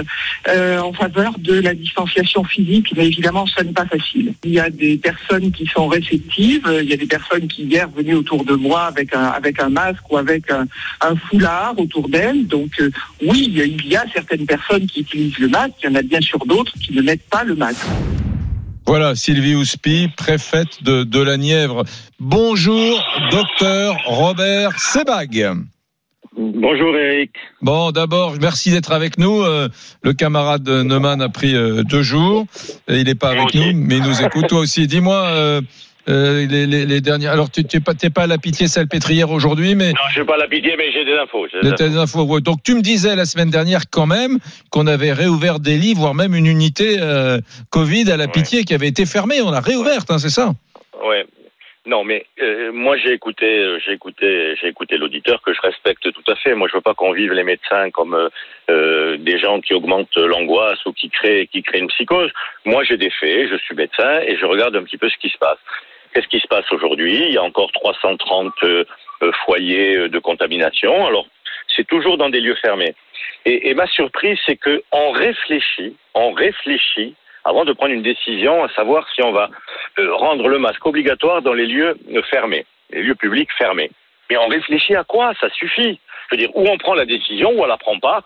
[0.48, 2.94] en faveur de la distanciation physique.
[2.96, 4.34] Mais évidemment, ça n'est pas facile.
[4.46, 6.64] Il y a des personnes qui sont réceptives.
[6.82, 9.70] Il y a des personnes qui hier venaient autour de moi avec un, avec un
[9.70, 10.68] masque ou avec un,
[11.30, 12.48] foulard autour d'elles.
[12.48, 12.72] Donc
[13.22, 15.74] oui, il y a certaines personnes qui utilisent le masque.
[15.84, 17.57] Il y en a bien sûr d'autres qui ne mettent pas le
[18.86, 21.84] Voilà, Sylvie Houspy, préfète de, de la Nièvre.
[22.20, 25.56] Bonjour, docteur Robert Sebag.
[26.38, 27.32] Bonjour Eric.
[27.64, 29.42] Bon, d'abord, merci d'être avec nous.
[29.42, 29.70] Euh,
[30.04, 32.46] le camarade Neumann a pris euh, deux jours.
[32.88, 34.48] Il n'est pas avec nous, mais il nous écoute.
[34.48, 35.62] Toi aussi, dis-moi euh,
[36.10, 37.28] euh, les, les, les derniers.
[37.28, 40.38] Alors, tu n'es pas, pas à la pitié salpêtrière aujourd'hui, mais Non, je n'ai pas
[40.38, 41.48] la pitié, mais j'ai des infos.
[41.52, 42.24] j'ai des des infos.
[42.24, 42.42] Ouais.
[42.42, 44.38] Donc, tu me disais la semaine dernière quand même
[44.70, 47.40] qu'on avait réouvert des lits, voire même une unité euh,
[47.72, 48.32] Covid à la Ouais.
[48.32, 49.42] pitié qui avait été fermée.
[49.42, 50.52] On l'a réouverte, hein, c'est ça?
[51.04, 51.26] Ouais.
[51.86, 56.30] Non, mais euh, moi j'ai écouté, j'ai écouté, j'ai écouté l'auditeur que je respecte tout
[56.32, 56.54] à fait.
[56.54, 58.30] Moi, je veux pas qu'on vive les médecins comme
[58.70, 62.30] euh, des gens qui augmentent l'angoisse ou qui créent, qui créent une psychose.
[62.66, 63.48] Moi, j'ai des faits.
[63.50, 65.60] Je suis médecin et je regarde un petit peu ce qui se passe.
[66.18, 68.86] Qu'est-ce qui se passe aujourd'hui Il y a encore 330 euh,
[69.22, 71.06] euh, foyers euh, de contamination.
[71.06, 71.28] Alors,
[71.76, 72.96] c'est toujours dans des lieux fermés.
[73.46, 77.14] Et, ma surprise, c'est que on réfléchit, on réfléchit
[77.46, 79.52] avant de prendre une décision, à savoir si on va
[79.98, 81.96] rendre le masque obligatoire dans les lieux
[82.32, 83.92] fermés, les lieux publics fermés.
[84.32, 85.34] Mais on réfléchit à quoi?
[85.40, 86.00] Ça suffit.
[86.32, 88.24] Je veux dire, ou on prend la décision, ou on la prend pas,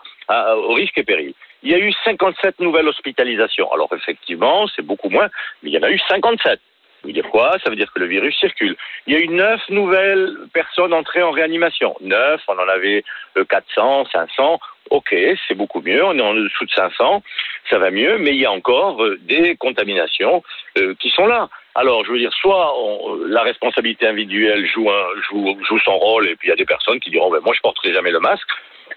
[0.56, 1.34] au risque et péril.
[1.62, 3.70] Il y a eu 57 nouvelles hospitalisations.
[3.70, 5.28] Alors effectivement, c'est beaucoup moins,
[5.62, 6.58] mais il y en a eu 57.
[7.02, 7.56] Ça veut dire quoi?
[7.64, 8.76] Ça veut dire que le virus circule.
[9.06, 11.96] Il y a eu neuf nouvelles personnes entrées en réanimation.
[12.00, 13.02] Neuf, on en avait
[13.36, 14.60] euh, 400, 500.
[14.90, 15.14] Ok,
[15.48, 16.04] c'est beaucoup mieux.
[16.04, 17.22] On est en dessous de 500,
[17.70, 18.18] ça va mieux.
[18.18, 20.42] Mais il y a encore euh, des contaminations
[20.78, 21.48] euh, qui sont là.
[21.74, 26.36] Alors, je veux dire, soit euh, la responsabilité individuelle joue, un- joue, son rôle, et
[26.36, 28.46] puis il y a des personnes qui diront, ben, moi, je porterai jamais le masque.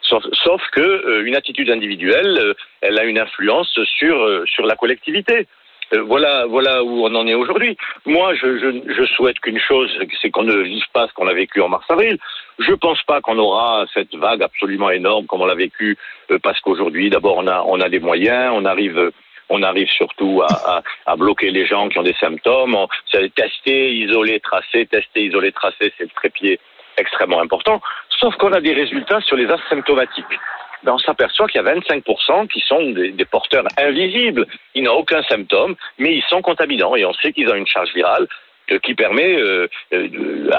[0.02, 4.76] Sauf, sauf que euh, attitude individuelle, euh, elle a une influence sur euh, sur la
[4.76, 5.48] collectivité.
[5.94, 7.78] Euh, voilà, voilà où on en est aujourd'hui.
[8.06, 11.34] Moi, je, je, je souhaite qu'une chose, c'est qu'on ne vive pas ce qu'on a
[11.34, 12.18] vécu en mars-avril.
[12.60, 15.98] Je pense pas qu'on aura cette vague absolument énorme comme on l'a vécu,
[16.32, 19.12] euh, parce qu'aujourd'hui, d'abord, on a, on a des moyens, on arrive,
[19.50, 22.76] on arrive surtout à, à, à bloquer les gens qui ont des symptômes.
[22.76, 22.88] On,
[23.36, 26.60] tester, isoler, tracer, tester, isoler, tracer, c'est le trépied
[26.98, 27.82] extrêmement important.
[28.20, 30.40] Sauf qu'on a des résultats sur les asymptomatiques.
[30.86, 34.46] Ben, on s'aperçoit qu'il y a 25% qui sont des, des porteurs invisibles.
[34.76, 37.92] Ils n'ont aucun symptôme, mais ils sont contaminants et on sait qu'ils ont une charge
[37.96, 38.28] virale
[38.72, 40.08] euh, qui permet euh, euh,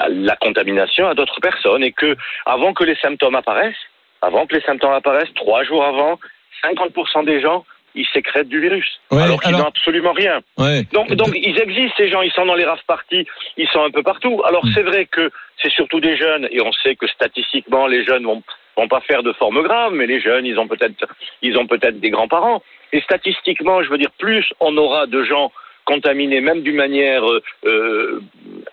[0.09, 3.83] la, contamination à d'autres personnes et que avant que les symptômes apparaissent,
[4.21, 6.19] avant que les symptômes apparaissent, trois jours avant,
[6.63, 8.99] 50% des gens, ils sécrètent du virus.
[9.11, 10.41] Ouais, alors qu'ils alors- n'ont absolument rien.
[10.57, 10.83] Ouais.
[10.93, 13.25] Donc, donc ils existent, ces gens, ils sont dans les rave parties,
[13.57, 14.41] ils sont un peu partout.
[14.45, 14.71] Alors Mm.
[14.73, 18.43] c'est vrai que c'est surtout des jeunes, et on sait que statistiquement, les jeunes vont,
[18.77, 21.05] vont pas faire de forme grave, mais les jeunes, ils ont peut-être,
[21.41, 22.61] ils ont peut-être des grands-parents.
[22.93, 25.51] Et statistiquement, je veux dire, plus on aura de gens
[25.87, 28.21] contaminés, même d'une manière euh, euh,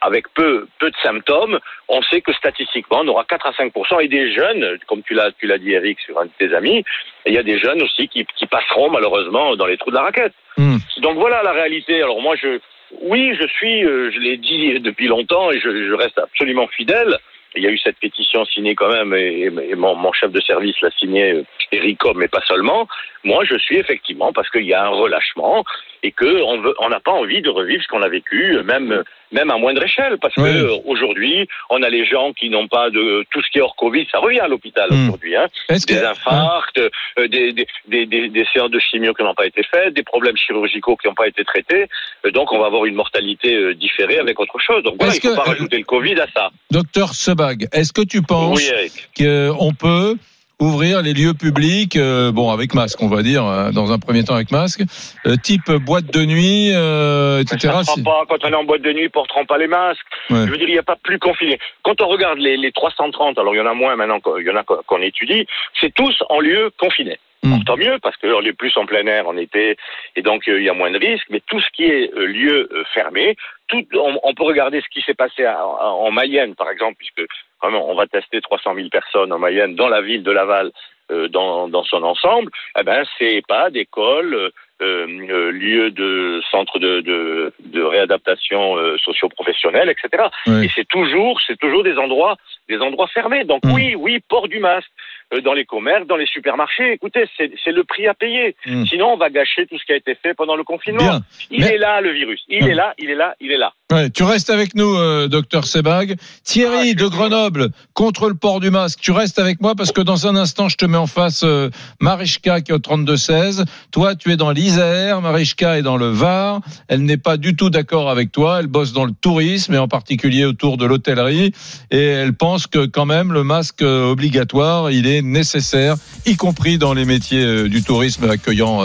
[0.00, 4.08] avec peu, peu de symptômes, on sait que statistiquement, on aura 4 à 5 et
[4.08, 6.84] des jeunes, comme tu l'as, tu l'as dit Eric sur un de tes amis,
[7.24, 10.02] il y a des jeunes aussi qui, qui passeront malheureusement dans les trous de la
[10.02, 10.34] raquette.
[10.56, 10.78] Hmm.
[10.98, 12.02] Donc voilà la réalité.
[12.02, 12.58] Alors moi, je,
[13.02, 17.18] oui, je suis, euh, je l'ai dit depuis longtemps et je, je reste absolument fidèle.
[17.56, 20.90] Il y a eu cette pétition signée quand même et, mon, chef de service l'a
[20.92, 22.88] signée, euh, Eric Cobb, mais pas seulement.
[23.22, 25.64] Moi, je suis effectivement parce qu'il y a un relâchement
[26.02, 26.42] et que
[26.80, 29.02] on n'a pas envie de revivre ce qu'on a vécu, même
[29.34, 30.48] même à moindre échelle, parce que Oui.
[30.50, 33.76] euh, aujourd'hui, on a les gens qui n'ont pas de tout ce qui est hors
[33.76, 35.02] Covid, ça revient à l'hôpital Hmm.
[35.08, 35.36] aujourd'hui.
[35.36, 39.22] Hein Est-ce que des infarcts, euh, des, des, des, des, des séances de chimio qui
[39.22, 41.86] n'ont pas été faites, des problèmes chirurgicaux qui n'ont pas été traités.
[42.24, 44.82] Euh, donc, on va avoir une mortalité euh, différée avec autre chose.
[44.84, 46.50] Donc, voilà, il ne faut que- pas rajouter le Covid à ça.
[46.70, 50.16] Docteur Sebag, est-ce que tu penses Oui, qu'on peut
[50.60, 54.22] ouvrir les lieux publics, euh, bon avec masque, on va dire, euh, dans un premier
[54.24, 54.82] temps avec masque,
[55.26, 57.74] euh, type boîte de nuit, euh, etc.
[57.84, 60.00] ça pas, quand on est en boîte de nuit, ne porteront pas les masques.
[60.30, 60.46] Ouais.
[60.46, 61.58] Je veux dire, il n'y a pas plus confiné.
[61.82, 64.46] Quand on regarde les, les 330, alors il y en a moins maintenant, qu'on- il
[64.46, 65.46] y en a qu'on étudie,
[65.80, 67.18] c'est tous en lieu confiné.
[67.42, 69.76] Bon, tant mieux, parce qu'on est plus en plein air en été,
[70.16, 71.26] et donc euh, il y a moins de risques.
[71.28, 73.36] Mais tout ce qui est euh, lieu fermé,
[73.68, 77.20] tout, on, on peut regarder ce qui s'est passé à- en Mayenne, par exemple, puisque
[77.62, 80.70] vraiment on va tester 300 000 personnes en Mayenne dans la ville de Laval.
[81.10, 84.50] euh, dans, dans son ensemble, eh ben c'est EHPAD, école, euh,
[84.82, 90.24] euh, lieu de centre de, de, de réadaptation euh, socio-professionnelle, etc.
[90.64, 92.36] Et c'est toujours, c'est toujours des endroits,
[92.70, 93.44] des endroits fermés.
[93.44, 93.72] Donc Mm.
[93.74, 94.88] oui, oui, port du masque
[95.34, 96.92] euh, dans les commerces, dans les supermarchés.
[96.92, 98.56] Écoutez, c'est le prix à payer.
[98.66, 98.86] Mm.
[98.86, 101.04] Sinon, on va gâcher tout ce qui a été fait pendant le confinement.
[101.04, 101.20] Bien.
[101.50, 102.42] Il Mais- est là, le virus.
[102.48, 102.70] Il Mm.
[102.70, 103.72] est là, il est là, il est là.
[103.94, 106.16] Ouais, tu restes avec nous, euh, docteur Sebag.
[106.42, 108.98] Thierry Ah, de Grenoble contre le port du masque.
[109.00, 111.70] Tu restes avec moi parce que dans un instant, je te mets en face euh,
[112.00, 113.64] Marichka qui est au 32-16.
[113.92, 115.20] Toi, tu es dans l'Isère.
[115.20, 116.60] Marichka est dans le Var.
[116.88, 118.58] Elle n'est pas du tout d'accord avec toi.
[118.58, 121.52] Elle bosse dans le tourisme et en particulier autour de l'hôtellerie.
[121.92, 125.94] Et elle pense que quand même le masque euh, obligatoire, il est nécessaire,
[126.26, 128.82] y compris dans les métiers euh, du tourisme accueillant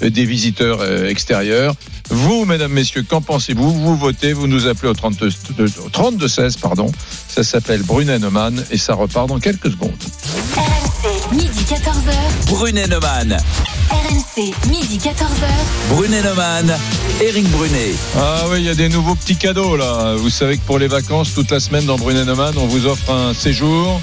[0.00, 1.74] des visiteurs extérieurs.
[2.10, 3.72] Vous, mesdames, messieurs, qu'en pensez-vous?
[3.72, 5.30] Vous votez, vous nous appelez au 32
[5.84, 6.90] au 32 16, pardon.
[7.28, 9.90] Ça s'appelle Brunet Neumann et ça repart dans quelques secondes.
[10.56, 12.50] RMC, midi 14h.
[12.50, 13.38] Brunet Neumann.
[13.90, 15.48] RMC, midi 14h.
[15.88, 16.76] Brunet Neumann.
[17.22, 17.94] Eric Brunet.
[18.16, 20.14] Ah oui, il y a des nouveaux petits cadeaux là.
[20.16, 23.10] Vous savez que pour les vacances, toute la semaine dans Brunet Neumann, on vous offre
[23.10, 24.00] un séjour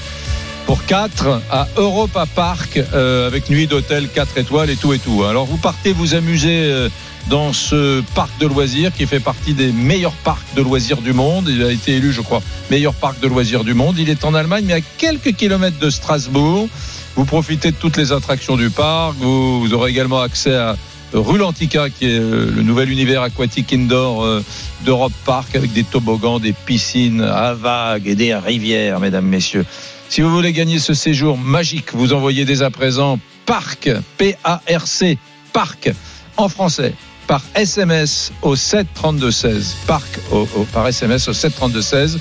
[0.65, 5.23] pour 4 à Europa Park euh, avec nuit d'hôtel 4 étoiles et tout et tout.
[5.23, 6.89] Alors vous partez vous amuser euh,
[7.29, 11.47] dans ce parc de loisirs qui fait partie des meilleurs parcs de loisirs du monde.
[11.47, 13.97] Il a été élu, je crois, meilleur parc de loisirs du monde.
[13.99, 16.67] Il est en Allemagne, mais à quelques kilomètres de Strasbourg.
[17.15, 19.15] Vous profitez de toutes les attractions du parc.
[19.19, 20.75] Vous, aurez également accès à
[21.13, 24.43] Rulantica, qui est euh, le nouvel univers aquatique indoor euh,
[24.83, 29.65] d'Europe Park, avec des toboggans, des piscines à vagues et des rivières, mesdames, messieurs.
[30.09, 35.17] Si vous voulez gagner ce séjour magique, vous envoyez dès à présent Parc, P-A-R-C,
[35.53, 35.91] Parc,
[36.37, 36.93] en français,
[37.29, 39.75] par SMS au 732-16.
[39.85, 42.17] Parc au- au- par SMS au 732-16.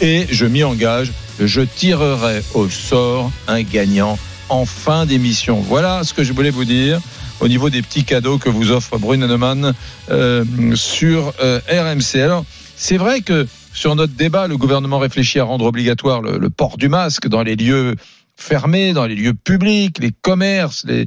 [0.00, 4.16] Et je m'y engage, je tirerai au sort un gagnant
[4.48, 5.60] en fin d'émission.
[5.60, 7.00] Voilà ce que je voulais vous dire
[7.40, 9.74] au niveau des petits cadeaux que vous offre Brune Neumann
[10.12, 10.44] euh,
[10.76, 12.20] sur euh, RMC.
[12.22, 12.44] Alors,
[12.76, 16.88] c'est vrai que sur notre débat, le gouvernement réfléchit à rendre obligatoire le port du
[16.88, 17.96] masque dans les lieux
[18.36, 21.06] fermés, dans les lieux publics, les commerces, les,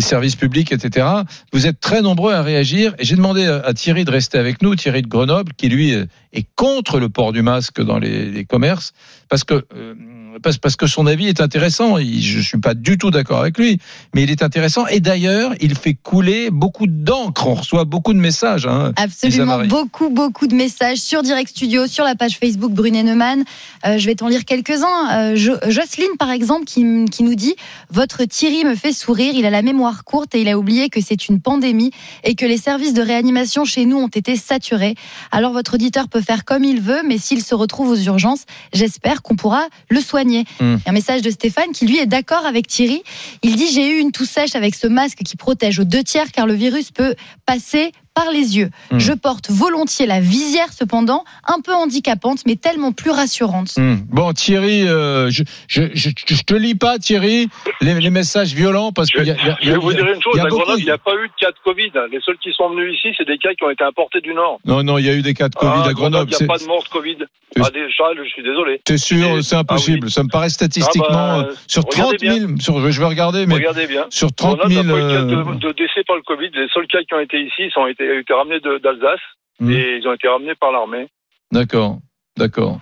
[0.00, 1.06] services publics, etc.
[1.52, 4.76] Vous êtes très nombreux à réagir et j'ai demandé à, Thierry de rester avec nous,
[4.76, 8.44] Thierry de Grenoble, qui lui euh, est contre le port du masque dans les, les
[8.44, 8.92] commerces,
[9.28, 9.94] parce que euh,
[10.42, 11.98] parce, parce que son avis est intéressant.
[11.98, 13.78] Il- je suis pas du tout d'accord avec lui,
[14.14, 14.86] mais il est intéressant.
[14.86, 17.46] Et d'ailleurs, il fait couler beaucoup d'encre.
[17.46, 18.66] On reçoit beaucoup de messages.
[18.66, 23.44] Hein, Absolument, beaucoup, beaucoup de messages sur Direct Studio, sur la page Facebook Brunet Neumann.
[23.86, 25.10] Euh, je vais t'en lire quelques-uns.
[25.32, 27.54] Euh, Jo- Jocelyne, par exemple, qui nous dit
[27.90, 31.00] Votre Thierry me fait sourire, il a la mémoire courte et il a oublié que
[31.00, 31.90] c'est une pandémie
[32.24, 34.94] et que les services de réanimation chez nous ont été saturés.
[35.30, 39.22] Alors votre auditeur peut faire comme il veut, mais s'il se retrouve aux urgences, j'espère
[39.22, 40.29] qu'on pourra le soigner.
[40.60, 40.76] Hmm.
[40.86, 43.02] Un message de Stéphane qui lui est d'accord avec Thierry.
[43.42, 46.32] Il dit J'ai eu une toux sèche avec ce masque qui protège aux deux tiers
[46.32, 47.14] car le virus peut
[47.46, 48.70] passer par les yeux.
[48.90, 48.98] Hmm.
[48.98, 53.72] Je porte volontiers la visière cependant, un peu handicapante, mais tellement plus rassurante.
[53.76, 53.96] Hmm.
[54.10, 57.48] Bon, Thierry, euh, je, je, je, je te lis pas, Thierry,
[57.80, 60.06] les, les messages violents parce Je, qu'il y a, y a- je vais vous dire
[60.06, 61.90] une chose, à Grenoble, il n'y a pas eu de cas de Covid.
[62.10, 64.58] Les seuls qui sont venus ici, c'est des cas qui ont été importés du Nord.
[64.64, 66.30] Non, non, il y a eu des cas de Covid Ah, à Grenoble.
[66.32, 67.16] Il n'y a pas de mort de Covid.
[67.58, 67.62] Ah,
[67.96, 68.80] Charles, je suis désolé.
[68.84, 69.98] T'es sûr, c'est impossible.
[70.02, 70.10] Ah oui.
[70.12, 72.46] Ça me paraît statistiquement Ah bah, euh, sur regardez 30 000.
[72.46, 72.56] bien.
[72.60, 74.06] Sur, je vais regarder, mais Regardez bien.
[74.10, 74.84] sur 30 Grenoble 000.
[74.86, 75.20] n'a pas eu de cas
[75.50, 76.50] euh, de, de décès par le Covid.
[76.54, 79.20] Les seuls cas qui ont été ici, ils ont été, été ramenés d'Alsace
[79.62, 79.70] Hmm.
[79.70, 81.08] et ils ont été ramenés par l'armée.
[81.52, 81.98] D'accord,
[82.38, 82.78] d'accord.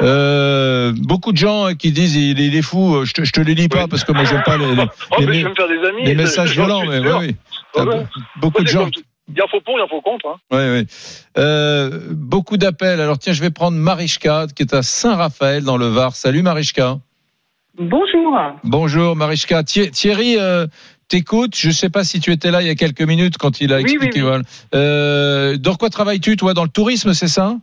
[0.00, 2.94] Euh, beaucoup de gens euh, qui disent il, il est fou.
[2.94, 3.88] euh, Je te, je te les lis pas Oui.
[3.90, 5.84] parce que moi j'aime pas les, les, Oh, les mais je vais me faire des
[5.88, 6.04] amis.
[6.04, 6.84] les messages violents.
[6.86, 7.34] Mais oui,
[7.76, 8.06] ouais.
[8.40, 8.88] beaucoup de gens.
[9.28, 10.26] Il y en faut pour, il y en faut contre.
[10.28, 10.36] Hein.
[10.52, 10.86] Ouais, ouais.
[11.38, 13.00] Euh, beaucoup d'appels.
[13.00, 16.14] Alors tiens, je vais prendre Marichka qui est à Saint-Raphaël dans le Var.
[16.14, 16.98] Salut Marichka.
[17.78, 18.36] Bonjour.
[18.64, 19.62] Bonjour Marichka.
[19.64, 20.66] Thi- Thierry, euh,
[21.10, 21.54] t'écoutes.
[21.56, 23.80] Je sais pas si tu étais là il y a quelques minutes quand il a
[23.80, 24.22] expliqué.
[24.22, 24.42] oui, oui.
[24.74, 26.54] Euh, dans quoi travailles-tu toi?
[26.54, 27.56] Dans le tourisme, c'est ça?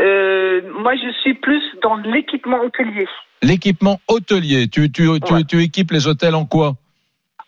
[0.00, 3.06] Euh, moi, je suis plus dans l'équipement hôtelier.
[3.42, 4.68] L'équipement hôtelier.
[4.68, 5.44] Tu, tu, tu, Ouais.
[5.44, 6.76] tu équipes les hôtels en quoi?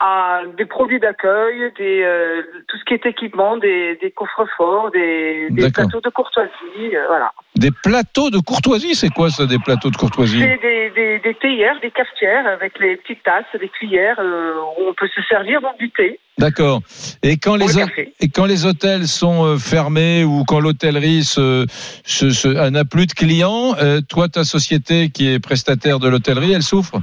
[0.04, 5.46] À des produits d'accueil, des, euh, tout ce qui est équipement, des, des coffres-forts, des,
[5.72, 7.30] plateaux de courtoisie, euh, voilà.
[7.54, 11.34] Des plateaux de courtoisie, c'est quoi ça, des plateaux de courtoisie C'est des, des, des
[11.34, 15.60] théières, des cafetières avec les petites tasses, des cuillères euh, où on peut se servir
[15.60, 16.80] donc du thé D'accord.
[17.22, 21.64] Et quand les le et quand les hôtels sont fermés ou quand l'hôtellerie se,
[22.04, 23.74] se, se- euh, n'a plus de clients,
[24.08, 27.00] toi ta société qui est prestataire de l'hôtellerie, elle souffre?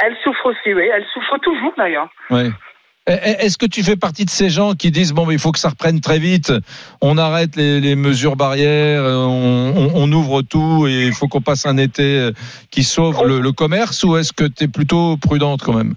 [0.00, 0.88] Elle souffre aussi, oui.
[0.94, 2.08] Elle souffre toujours d'ailleurs.
[2.30, 2.50] Ouais.
[3.08, 5.38] Eh, eh, Est-ce que tu fais partie de ces gens qui disent bon mais il
[5.40, 6.52] faut que ça reprenne très vite,
[7.00, 11.40] on arrête les, les mesures barrières, on, on- on ouvre tout et il faut qu'on
[11.40, 12.32] passe un été euh,
[12.72, 15.94] qui sauve le, le commerce ou est-ce que tu es plutôt prudente quand même?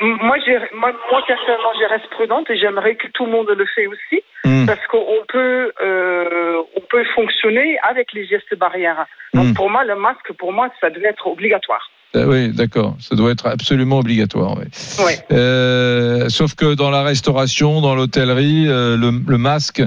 [0.00, 0.36] Moi,
[0.74, 4.22] moi, moi, personnellement, je reste prudente et j'aimerais que tout le monde le fait aussi.
[4.44, 4.64] Hmm.
[4.66, 9.04] parce qu'on peut euh, on peut fonctionner avec les gestes barrières.
[9.34, 9.54] Donc Mm.
[9.54, 11.90] pour moi le masque pour moi ça devait être obligatoire.
[12.16, 12.96] Euh, Oui, d'accord.
[13.00, 14.56] Ça doit être absolument obligatoire.
[14.58, 14.64] oui.
[15.04, 15.18] Ouais.
[15.32, 19.82] Euh, sauf que dans la restauration, dans l'hôtellerie, euh, le, le masque,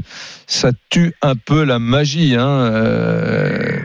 [0.48, 2.36] ça tue un peu la magie.
[2.38, 3.78] Hein, euh,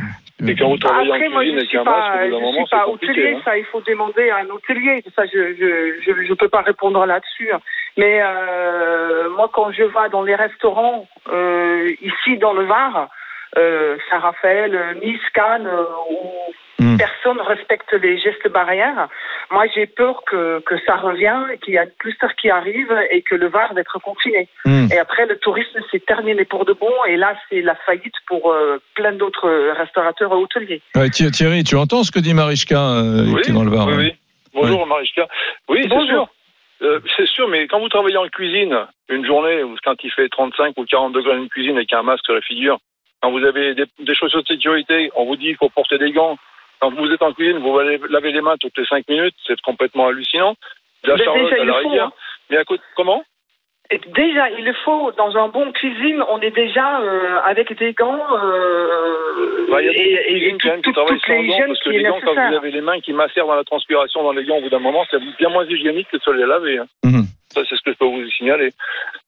[0.47, 2.25] Et quand vous travaillez Après en moi cuisine je avec suis un masque, pas au
[2.27, 3.13] bout d'un je moment, suis c'est pas compliqué.
[3.13, 3.41] hôtelier hein.
[3.45, 5.69] ça il faut demander à un hôtelier ça je je
[6.05, 7.51] je, je peux pas répondre là-dessus.
[7.97, 13.09] Mais euh, moi quand je vais dans les restaurants euh, ici dans le Var
[13.57, 15.85] euh, Saint-Raphaël, Nice, Cannes, euh,
[16.79, 16.97] Mm.
[16.97, 19.09] personne respecte les gestes barrières.
[19.51, 23.23] Moi, j'ai peur que, que ça revienne, qu'il y a une cluster qui arrive et
[23.23, 24.49] que le Var va être confiné.
[24.65, 24.89] Hmm.
[24.91, 26.93] Et après, le tourisme s'est terminé pour de bon.
[27.09, 30.83] Et là, c'est la faillite pour euh, plein d'autres restaurateurs et hôteliers.
[30.97, 33.87] Ouais, Thierry, tu entends ce que dit Marichka euh, Oui, qui est dans le Var
[33.87, 34.15] oui, hein oui.
[34.55, 35.27] Bonjour Marichka.
[35.69, 36.07] Oui, c'est Bonjour.
[36.07, 36.29] sûr.
[36.83, 38.77] Euh, c'est sûr, mais quand vous travaillez en cuisine,
[39.09, 42.03] une journée, ou quand il fait 35 ou 40 degrés dans une cuisine avec un
[42.03, 42.79] masque sur la figure,
[43.23, 46.13] quand vous avez des, des chaussures de sécurité, on vous dit qu'il faut porter des
[46.13, 46.37] gants.
[46.85, 49.59] Quand vous êtes en cuisine, vous allez laver les mains toutes les 5 minutes, c'est
[49.63, 50.55] complètement hallucinant.
[51.05, 52.05] La Mais Charlotte déjà, à il la rivière.
[52.09, 52.13] hein.
[52.51, 53.25] Mais à côté, comment?
[53.91, 55.13] Et déjà, il le faut.
[55.13, 59.89] Dans un bon cuisine, on est déjà euh, avec des gants euh, Bah, Il y
[59.89, 61.91] a beaucoup de et, et, et cuisines quand même qui tout- sans gants, parce que
[61.91, 64.57] les gants, quand vous avez les mains qui macèrent dans la transpiration dans les gants,
[64.59, 66.79] au bout d'un moment, c'est bien moins hygiénique que de se les laver.
[66.79, 66.87] hein.
[67.05, 67.25] Mhm.
[67.51, 68.71] Ça, c'est ce que je peux vous signaler.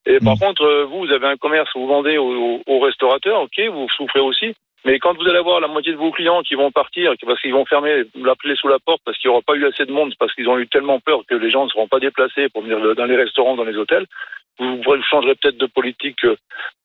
[0.04, 0.40] Et par Mhm.
[0.40, 4.20] contre, euh, vous, vous avez un commerce, vous vendez aux, aux restaurateurs, ok, vous souffrez
[4.20, 4.54] aussi.
[4.86, 7.52] Mais quand vous allez avoir la moitié de vos clients qui vont partir, parce qu'ils
[7.52, 10.14] vont fermer la sous la porte, parce qu'il n'y aura pas eu assez de monde,
[10.18, 12.94] parce qu'ils ont eu tellement peur que les gens ne seront pas déplacés pour venir
[12.94, 14.06] dans les restaurants, dans les hôtels,
[14.58, 16.34] vous, changerez peut-être de politique euh,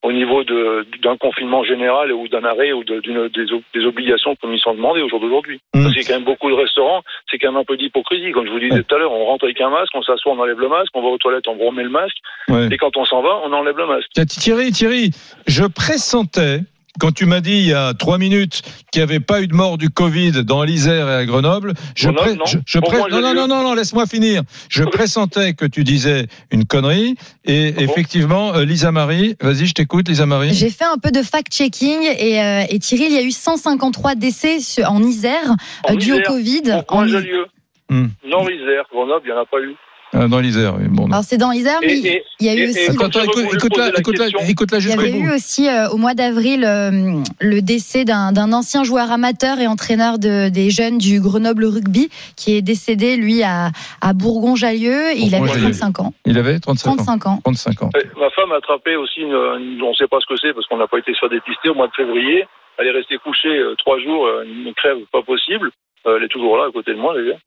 [0.04, 4.54] au niveau d'un confinement général ou d'un arrêt ou de- d'une des, des obligations comme
[4.54, 5.62] ils sont demandées au jour d'aujourd'hui.
[5.74, 5.84] Mhm.
[5.84, 8.32] Parce qu'il y a quand même beaucoup de restaurants, c'est quand même un peu d'hypocrisie.
[8.34, 10.40] Comme je vous disais tout à l'heure, on rentre avec un masque, on s'assoit, on
[10.40, 12.18] enlève le masque, on va aux toilettes, on remet le masque,
[12.50, 12.68] Ouais.
[12.72, 14.10] et quand on s'en va, on enlève le masque.
[14.28, 15.12] Thierry, Thierry,
[15.48, 16.60] je pressentais,
[17.02, 18.62] quand tu m'as dit il y a trois minutes
[18.92, 22.06] qu'il n'y avait pas eu de mort du Covid dans l'Isère et à Grenoble, je,
[22.10, 22.46] Grenoble, pré- non.
[22.46, 23.38] je, je Pour pré- moi, non, j'ai non, lu.
[23.40, 24.44] non, non, non, laisse-moi finir.
[24.70, 29.74] Je pressentais que tu disais une connerie et bon effectivement, euh, Lisa Marie, vas-y, je
[29.74, 30.54] t'écoute, Lisa Marie.
[30.54, 34.14] J'ai fait un peu de fact-checking et, euh, et Thierry, il y a eu 153
[34.16, 35.56] décès en Isère
[35.90, 36.62] En euh, dû au Isère, Covid.
[36.74, 37.46] En En- Coin-Jalieu,
[37.90, 38.08] Hmm.
[38.26, 39.76] Nord-Isère, Grenoble, il n'y en a pas eu.
[40.14, 40.86] Ah, dans l'Isère, oui.
[40.90, 42.80] Bon, Alors c'est dans Isère, mais Et- il y a eu et- aussi.
[42.90, 47.22] Attends, attends, écoute, écoute-la, la Il y avait eu aussi euh, au mois d'avril euh,
[47.40, 52.10] le décès d'un d'un ancien joueur amateur et entraîneur de, des jeunes du Grenoble Rugby
[52.36, 53.70] qui est décédé lui à,
[54.02, 55.14] à Bourgon-Jallieu.
[55.16, 55.72] Il avait Bourgon-Jallieu.
[55.72, 56.14] 35 ans.
[56.26, 56.96] Il avait 35 ans.
[56.98, 57.40] 35 ans.
[57.44, 57.90] 35 ans.
[57.96, 60.54] Eh, Ma femme a attrapé aussi, une, une- on ne sait pas ce que c'est
[60.54, 62.46] parce qu'on n'a pas été se faire dépister au mois de février.
[62.78, 65.70] Elle est restée couchée euh, trois jours, euh, une crève pas possible.
[66.08, 67.38] Euh, elle est toujours là à côté de moi d'ailleurs.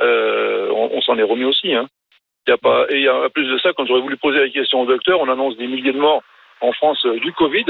[0.00, 1.72] Euh, on on s'en est remis aussi.
[1.74, 1.86] Hein.
[2.46, 4.80] Il y a pas, et à plus de ça, quand j'aurais voulu poser la question
[4.82, 6.22] au docteur, on annonce des milliers de morts
[6.60, 7.64] en France euh, du Covid.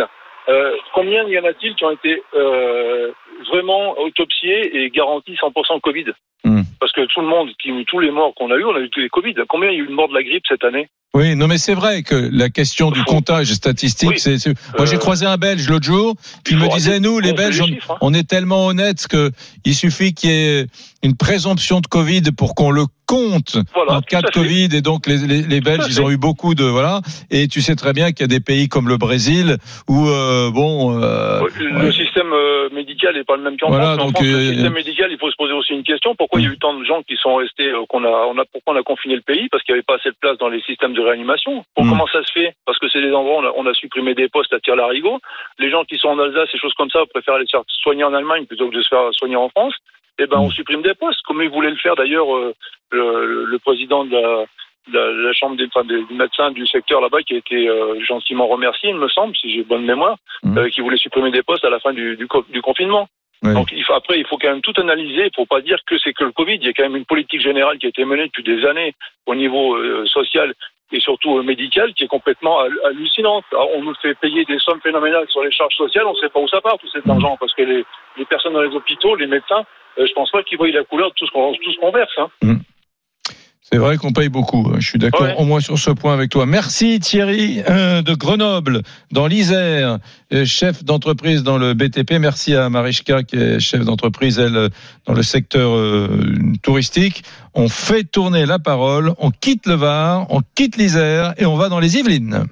[0.49, 3.11] Euh, combien y en a-t-il qui ont été euh,
[3.51, 6.07] vraiment autopsiés et garantis 100% Covid
[6.47, 6.61] Hmm.
[6.79, 8.91] Parce que tout le monde, qui, tous les morts qu'on a eu, on a eu
[8.91, 9.33] tous les Covid.
[9.49, 11.57] Combien il y a eu de morts de la grippe cette année Oui, non, mais
[11.57, 14.19] c'est vrai que la question du comptage statistique, Oui.
[14.19, 14.37] c'est.
[14.77, 17.63] Moi, j'ai Euh, croisé un Belge l'autre jour qui me disait nous, les Belges, les
[17.63, 17.99] on, chiffres, hein.
[18.03, 19.31] on est tellement honnêtes que
[19.65, 20.67] il suffit qu'il y ait
[21.03, 24.33] une présomption de Covid pour qu'on le compte Voilà, en cas de fait.
[24.41, 24.69] Covid.
[24.75, 27.01] Et donc, les, les, les Belges, ils ont eu beaucoup de voilà.
[27.31, 29.57] Et tu sais très bien qu'il y a des pays comme le Brésil
[29.89, 31.01] où euh, bon.
[31.03, 31.93] euh, Le ouais.
[31.93, 34.03] système euh, médical n'est pas le même qu'en Voilà, France.
[34.03, 36.15] En France, euh, le système médical, il faut se poser aussi une question.
[36.15, 38.45] Pourquoi il y a eu tant de gens qui sont restés, qu'on a, on a,
[38.51, 39.49] pourquoi on a confiné le pays?
[39.51, 41.65] Parce qu'il n'y avait pas assez de place dans les systèmes de réanimation.
[41.77, 41.91] Bon, Mm.
[41.91, 42.55] Comment ça se fait?
[42.67, 45.21] Parce que c'est des endroits où on a, on a supprimé des postes à tir-larigot.
[45.59, 48.05] Les gens qui sont en Alsace et choses comme ça préfèrent aller se faire soigner
[48.05, 49.75] en Allemagne plutôt que de se faire soigner en France.
[50.19, 51.23] Eh ben, on supprime des postes.
[51.27, 52.55] Comme il voulait le faire d'ailleurs euh,
[52.91, 54.45] le, le président de la,
[54.89, 57.69] de la, de la chambre des, enfin, des médecins du secteur là-bas, qui a été
[57.69, 60.17] euh, gentiment remercié, il me semble, si j'ai bonne mémoire,
[60.57, 63.09] euh, qui voulait supprimer des postes à la fin du, du, du confinement.
[63.53, 65.25] Donc il faut, après, il faut quand même tout analyser.
[65.27, 66.55] Il faut pas dire que c'est que le Covid.
[66.55, 68.95] Il y a quand même une politique générale qui a été menée depuis des années
[69.27, 70.55] au niveau euh, social
[70.93, 73.45] et surtout euh, médical qui est complètement hal- hallucinante.
[73.53, 76.07] Alors, on nous fait payer des sommes phénoménales sur les charges sociales.
[76.07, 77.85] On ne sait pas où ça part tout cet argent parce que les,
[78.17, 79.65] les personnes dans les hôpitaux, les médecins,
[79.99, 82.11] je pense pas qu'ils voient la couleur de tout ce qu'on verse.
[82.19, 82.59] Hein.
[83.63, 84.69] C'est vrai qu'on paye beaucoup.
[84.73, 84.77] hein.
[84.79, 85.35] Je suis d'accord Ouais.
[85.39, 86.45] au moins sur ce point avec toi.
[86.45, 89.99] Merci Thierry euh, de Grenoble, dans l'Isère,
[90.33, 92.19] euh, chef d'entreprise dans le BTP.
[92.21, 94.69] Merci à Marichka qui est chef d'entreprise, elle, euh,
[95.07, 96.09] dans le secteur euh,
[96.63, 97.25] touristique.
[97.55, 101.69] On fait tourner la parole, on quitte le Var, on quitte l'Isère et on va
[101.71, 102.45] dans les Yvelines.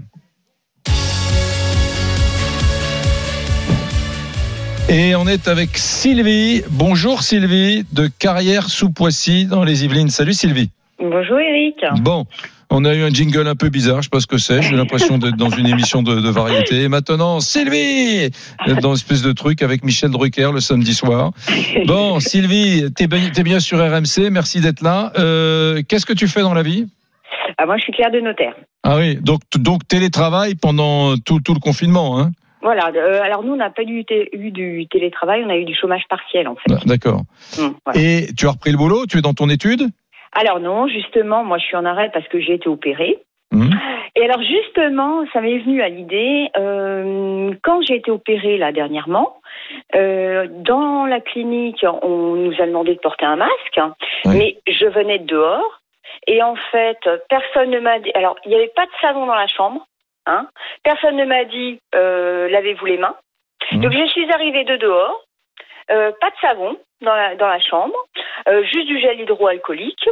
[4.88, 6.62] Et on est avec Sylvie.
[6.71, 10.11] Bonjour Sylvie de Carrière sous Poissy dans les Yvelines.
[10.11, 10.71] Salut Sylvie.
[10.99, 11.77] Bonjour Eric.
[12.03, 12.27] Bon,
[12.71, 14.77] on a eu un jingle un peu bizarre, je sais pas ce que c'est, j'ai
[14.77, 16.83] l'impression d'être dans une émission de, de variété.
[16.83, 18.31] Et maintenant, Sylvie
[18.81, 21.33] Dans une espèce de truc avec Michel Drucker le samedi soir.
[21.87, 25.12] Bon, Sylvie, t'es bien, t'es bien sur RMC, merci d'être là.
[25.18, 26.87] Euh, Qu'est-ce que tu fais dans la vie?
[27.59, 28.55] Ah, moi, je suis Claire de notaire.
[28.83, 32.33] Ah oui, donc, donc télétravail pendant tout, tout le confinement, hein?
[32.62, 32.90] Voilà.
[32.94, 36.48] euh, alors nous, on n'a pas eu, du télétravail, on a eu du chômage partiel
[36.48, 36.68] en fait.
[36.68, 37.22] Bah, D'accord.
[37.59, 38.01] Hum, voilà.
[38.01, 39.88] Et tu as repris le boulot Tu es dans ton étude?
[40.33, 43.18] Alors non, justement, moi, je suis en arrêt parce que j'ai été opérée.
[43.53, 43.68] Hum.
[44.16, 49.37] Et alors justement, ça m'est venu à l'idée euh, quand j'ai été opérée là dernièrement.
[49.94, 53.81] euh, dans la clinique, on nous a demandé de porter un masque,
[54.25, 54.37] Oui.
[54.38, 55.81] mais je venais de dehors
[56.27, 56.98] et en fait,
[57.29, 58.11] personne ne m'a dit.
[58.14, 59.87] Alors, il n'y avait pas de savon dans la chambre.
[60.26, 60.48] Hein
[60.85, 63.16] personne ne m'a dit euh, lavez-vous les mains.
[63.72, 63.80] Mhm.
[63.80, 65.20] Donc je suis arrivée de dehors,
[65.90, 67.96] euh, pas de savon dans la, dans la chambre,
[68.48, 70.08] euh, juste du gel hydroalcoolique.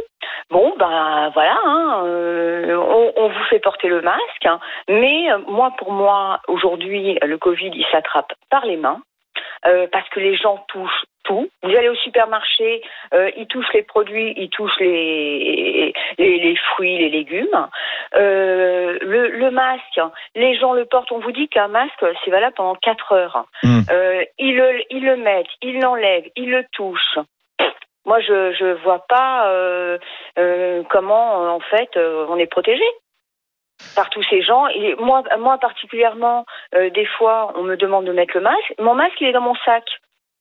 [0.49, 4.59] Bon, ben voilà, hein, on, on vous fait porter le masque, hein.
[4.89, 9.01] mais moi, pour moi, aujourd'hui, le Covid, il s'attrape par les mains.
[9.65, 11.49] euh, parce que les gens touchent tout.
[11.63, 12.81] Vous allez au supermarché,
[13.13, 17.67] euh, ils touchent les produits, ils touchent les, les, les fruits, les légumes.
[18.15, 19.99] Euh, le, le masque,
[20.35, 21.11] les gens le portent.
[21.11, 23.45] On vous dit qu'un masque, c'est valable pendant 4 heures.
[23.63, 23.81] Mm.
[23.91, 27.19] Euh, ils, le, ils le mettent, ils l'enlèvent, ils le touchent.
[28.05, 29.47] Moi, je je vois pas
[30.89, 32.83] comment, en fait, on est protégé
[33.95, 34.67] par tous ces gens.
[34.67, 38.73] Et moi, moi particulièrement, euh, des fois, on me demande de mettre le masque.
[38.79, 39.83] Mon masque, il est dans mon sac.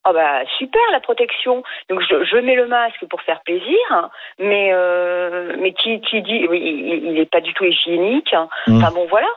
[0.04, 1.62] Ah bah super la protection.
[1.88, 4.10] Donc je, je mets le masque pour faire plaisir, hein.
[4.38, 8.32] mais euh, mais qui qui dit oui, il il est pas du tout hygiénique.
[8.32, 8.48] hein.
[8.66, 8.76] Mm.
[8.78, 9.28] Enfin bon voilà.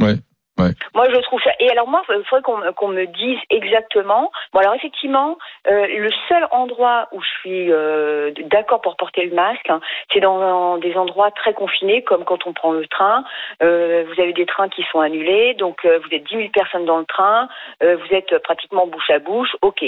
[0.00, 0.14] Ouais,
[0.62, 0.70] ouais.
[0.94, 1.50] Moi je trouve ça.
[1.60, 2.42] Et alors moi, il faudrait
[2.74, 4.30] qu'on me- dise exactement.
[4.52, 5.36] Bon alors effectivement,
[5.68, 9.80] euh, le seul endroit où je suis euh, d'accord pour porter le masque, hein,
[10.12, 13.24] c'est dans, dans des endroits très confinés, comme quand on prend le train.
[13.62, 16.98] Euh, vous avez des trains qui sont annulés, donc vous êtes 10 000 personnes dans
[16.98, 17.48] le train,
[17.80, 19.84] vous êtes pratiquement bouche à bouche, ok.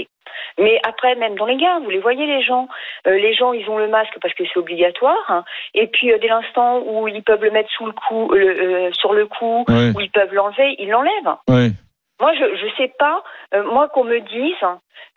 [0.58, 2.66] Mais après, même dans les gares, vous les voyez les gens.
[3.06, 5.16] Euh, les gens, ils ont le masque parce que c'est obligatoire.
[5.28, 5.44] hein.
[5.74, 8.90] Et puis euh, dès l'instant où ils peuvent le mettre sous le cou, le- euh,
[8.92, 11.36] sur le cou, Ouais, où ils peuvent l'enlever, ils l'enlèvent.
[11.48, 11.70] ouais.
[12.20, 13.24] Moi, je je sais pas.
[13.52, 14.54] euh, moi, qu'on me dise,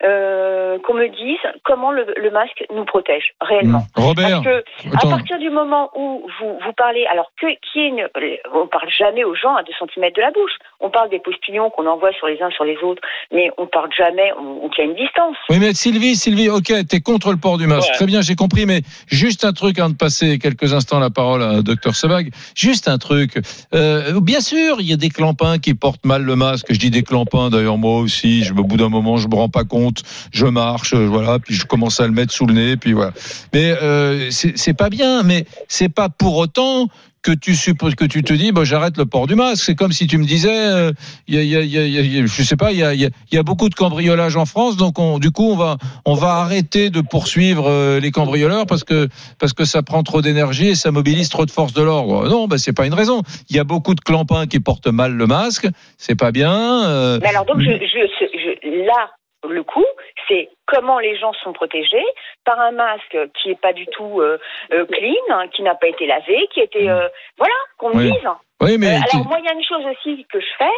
[0.02, 3.82] euh, qu'on me dise comment le, le masque nous protège réellement.
[3.96, 4.04] Hum.
[4.06, 7.88] Robert, Parce que à partir du moment où vous vous parlez, alors que qui est
[7.88, 8.08] une,
[8.52, 10.56] on parle jamais aux gens à 2 cm de la bouche.
[10.80, 13.90] On parle des postillons qu'on envoie sur les uns sur les autres, mais on parle
[13.96, 14.30] jamais.
[14.38, 15.36] On, on tient une distance.
[15.48, 17.88] Oui, mais Sylvie, Sylvie, ok, t'es contre le port du masque.
[17.88, 17.96] Ouais.
[17.96, 21.42] Très bien, j'ai compris, mais juste un truc avant de passer quelques instants la parole
[21.42, 22.30] à Dr Sebag.
[22.54, 23.38] Juste un truc.
[23.74, 26.66] Euh, bien sûr, il y a des clampins qui portent mal le masque.
[26.70, 28.44] Je dis des clampins, d'ailleurs, moi aussi.
[28.44, 30.02] Je, au bout d'un moment, je me rends pas compte.
[30.32, 33.12] Je marche, euh, voilà, puis je commence à le mettre sous le nez, puis voilà.
[33.52, 36.88] Mais euh, c'est c'est pas bien, mais c'est pas pour autant
[37.26, 39.64] que tu supposes que tu te dis, bah, j'arrête le port du masque.
[39.64, 40.92] C'est comme si tu me disais, euh,
[41.26, 44.36] y a, a- a- je sais pas, il y a, il y beaucoup de cambriolages
[44.36, 48.10] en France, donc on, du coup on va on va arrêter de poursuivre euh, les
[48.12, 51.72] cambrioleurs parce que parce que ça prend trop d'énergie et ça mobilise trop de forces
[51.72, 52.28] de l'ordre.
[52.28, 53.22] Non, bah, c'est pas une raison.
[53.50, 55.66] Il y a beaucoup de clampins qui portent mal le masque,
[55.98, 56.52] c'est pas bien.
[56.86, 59.10] euh, Mais alors donc, je, je, je- là,
[59.48, 59.84] le coup,
[60.28, 62.04] c'est comment les gens sont protégés
[62.44, 64.38] par un masque qui est pas du tout euh,
[64.72, 67.08] euh, clean, hein, qui n'a pas été lavé, qui était, euh,
[67.38, 68.10] voilà, qu'on me Oui.
[68.12, 68.28] dise.
[68.62, 70.70] Oui, mais Euh, tu- alors moi, il y a une chose aussi que je fais,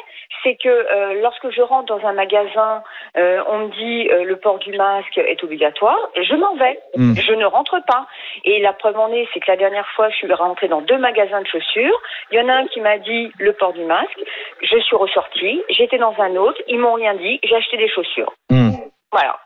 [0.42, 2.82] c'est que euh, lorsque je rentre dans un magasin,
[3.16, 7.14] euh, on me dit le port du masque est obligatoire, je m'en vais, Mm.
[7.16, 8.06] je ne rentre pas.
[8.44, 10.98] Et la preuve en est, c'est que la dernière fois, je suis rentrée dans deux
[10.98, 12.00] magasins de chaussures.
[12.30, 14.18] Il y en a un qui m'a dit le port du masque,
[14.62, 18.32] je suis ressortie, j'étais dans un autre, ils m'ont rien dit, j'ai acheté des chaussures.
[18.50, 18.72] Hmm.
[19.12, 19.38] Voilà.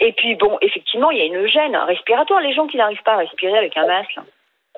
[0.00, 2.40] Et puis bon, effectivement, il y a une gêne respiratoire.
[2.40, 4.18] Les gens qui n'arrivent pas à respirer avec un masque.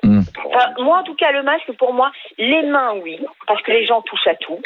[0.03, 0.21] Hmm.
[0.45, 3.85] Enfin, moi, en tout cas, le masque, pour moi, les mains, oui, parce que les
[3.85, 4.61] gens touchent à tout.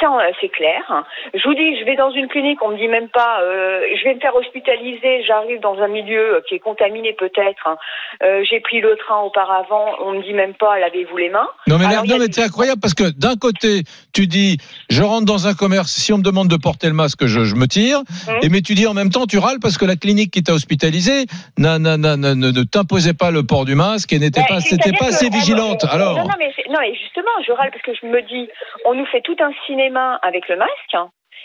[0.00, 0.08] Ça,
[0.40, 1.04] c'est clair.
[1.34, 4.04] Je vous dis, je vais dans une clinique, on me dit même pas, euh, je
[4.04, 7.66] vais me faire hospitaliser, j'arrive dans un milieu euh, qui est contaminé peut-être.
[7.66, 7.76] hein.
[8.22, 11.48] Euh, J'ai pris le train auparavant, on me dit même pas, lavez-vous les mains.
[11.66, 13.82] Non mais, Alors, non, mais c'est incroyable parce que d'un côté
[14.14, 17.26] tu dis je rentre dans un commerce si on me demande de porter le masque
[17.26, 18.38] je, je me tire Hum.
[18.42, 20.52] et mais tu dis en même temps tu râles parce que la clinique qui t'a
[20.52, 21.26] hospitalisé
[21.58, 24.56] n'a- n'a- n'a- n'a- ne, ne t'imposait pas le port du masque et n'était Ben,
[24.56, 27.70] pas c'était pas assez vigilante alors Non, non, mais, c'est- non, mais justement, je râle
[27.70, 28.48] parce que je me dis,
[28.84, 29.79] on nous fait tout un cinéma
[30.22, 30.96] avec le masque.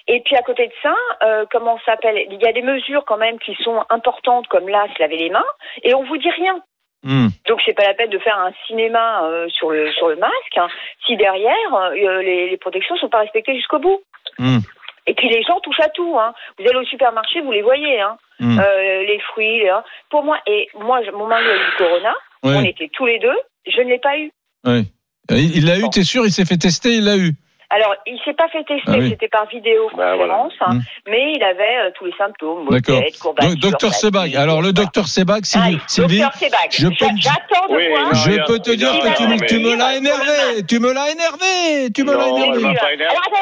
[0.08, 2.28] Et puis à côté de ça, euh, comment s'appelle?
[2.30, 5.30] Il y a des mesures quand même qui sont importantes, comme là, se laver les
[5.30, 5.46] mains,
[5.84, 6.60] et on vous dit rien.
[7.04, 7.28] Hmm.
[7.48, 10.58] Donc c'est pas la peine de faire un cinéma euh, sur le sur le masque
[10.58, 10.68] hein,
[11.06, 14.02] si derrière euh, les, les protections sont pas respectées jusqu'au bout.
[14.40, 14.58] Hmm.
[15.08, 16.18] Et puis les gens touchent à tout.
[16.20, 16.34] Hein.
[16.58, 18.02] Vous allez au supermarché, vous les voyez.
[18.02, 18.18] Hein.
[18.40, 18.60] Hmm.
[18.60, 19.60] Euh, les fruits.
[19.60, 19.72] les-
[20.10, 22.14] Pour moi, et moi, mon mari a eu le corona.
[22.44, 22.54] Oui.
[22.58, 23.38] On était tous les deux.
[23.68, 24.32] Je ne l'ai pas eu.
[24.66, 24.92] Oui.
[25.30, 27.32] Il l'a eu t'es sûr il s'est fait tester il l'a eu
[27.70, 29.10] Alors, il s'est pas fait tester, Ah oui.
[29.10, 30.80] c'était par vidéoconférence, Bah, hein, Mm.
[31.08, 32.68] mais il avait euh, tous les symptômes.
[32.70, 33.02] D'accord.
[33.42, 34.72] Donc, docteur Sebag alors le voilà.
[34.74, 38.04] docteur Sebag Sylvie, Sylvie docteur Sebag, je peux j'attends de Oui, voir.
[38.04, 40.80] non, je peux te dire que tu, non, me- tu mais- me l'as énervé tu
[40.80, 42.78] me l'as énervé tu me l'as énervé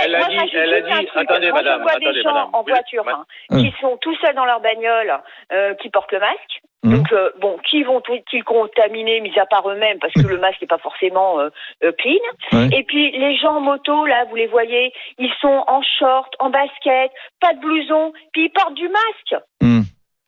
[0.04, 2.22] elle a moi, dit- je elle a dit- attendez, Moi, madame, je vois attendez, des
[2.24, 2.50] gens madame.
[2.54, 3.26] en voiture hein,
[3.60, 5.20] qui sont tout seuls dans leur bagnole,
[5.52, 6.62] euh, qui portent le masque.
[6.84, 6.98] Mhm.
[6.98, 10.68] Donc, euh, bon, qui vont-ils contaminer, mis à part eux-mêmes, parce que le masque n'est
[10.68, 11.50] pas forcément euh,
[11.84, 12.20] euh, clean.
[12.52, 12.68] Ouais.
[12.78, 16.50] Et puis, les gens en moto, là, vous les voyez, ils sont en short, en
[16.50, 19.44] basket, pas de blouson, puis ils portent du masque.
[19.62, 19.82] Hmm.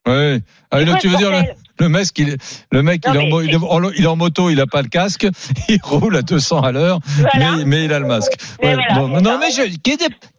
[0.08, 0.38] Ouais.
[0.70, 1.32] Ah, donc tu veux dire
[1.80, 3.90] le, masque, il, est- le mec, Non, il, est en, mais mo- il, est en,
[3.92, 5.26] il est en moto, il a pas le casque,
[5.68, 7.58] il roule à 200 à l'heure, Voilà.
[7.58, 8.34] mais, mais il a le masque.
[8.62, 9.38] Mais voilà, bon, c'est non, ça.
[9.40, 9.92] mais je, des,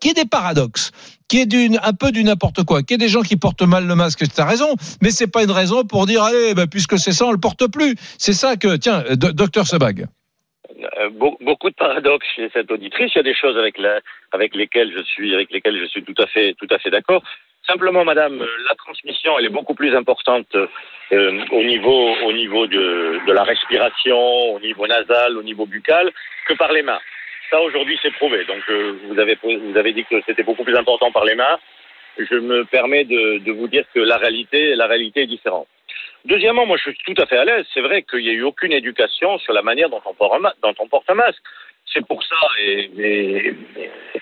[0.04, 0.92] y ait des paradoxes,
[1.28, 3.36] qu'il y ait d'une, un peu du n'importe quoi, qu'il y ait des gens qui
[3.36, 6.54] portent mal le masque, tu as raison, mais c'est pas une raison pour dire allez,
[6.54, 7.94] bah, puisque c'est ça, on le porte plus.
[8.18, 10.06] C'est ça que, tiens, euh, do- docteur Sebag.
[11.00, 13.10] Euh, beau- beaucoup de paradoxes chez cette auditrice.
[13.14, 14.00] Il y a des choses avec, la,
[14.32, 17.22] avec lesquelles je suis, avec lesquelles je suis tout à fait, tout à fait d'accord.
[17.66, 20.46] Simplement, Madame, euh, la transmission, elle est beaucoup plus importante
[21.12, 24.18] au niveau, au niveau de la respiration,
[24.54, 26.12] au niveau nasal, au niveau buccal,
[26.46, 26.98] que par les mains.
[27.50, 28.44] Ça, aujourd'hui, c'est prouvé.
[28.44, 31.58] Donc, euh, vous avez, vous avez dit que c'était beaucoup plus important par les mains.
[32.18, 35.68] Je me permets de, vous dire que la réalité, la réalité est différente.
[36.24, 37.66] Deuxièmement, moi, je suis tout à fait à l'aise.
[37.72, 40.38] C'est vrai qu'il n'y a eu aucune éducation sur la manière dont on porte un,
[40.40, 41.42] ma- dont on porte un masque.
[41.92, 43.54] C'est pour ça, et, et-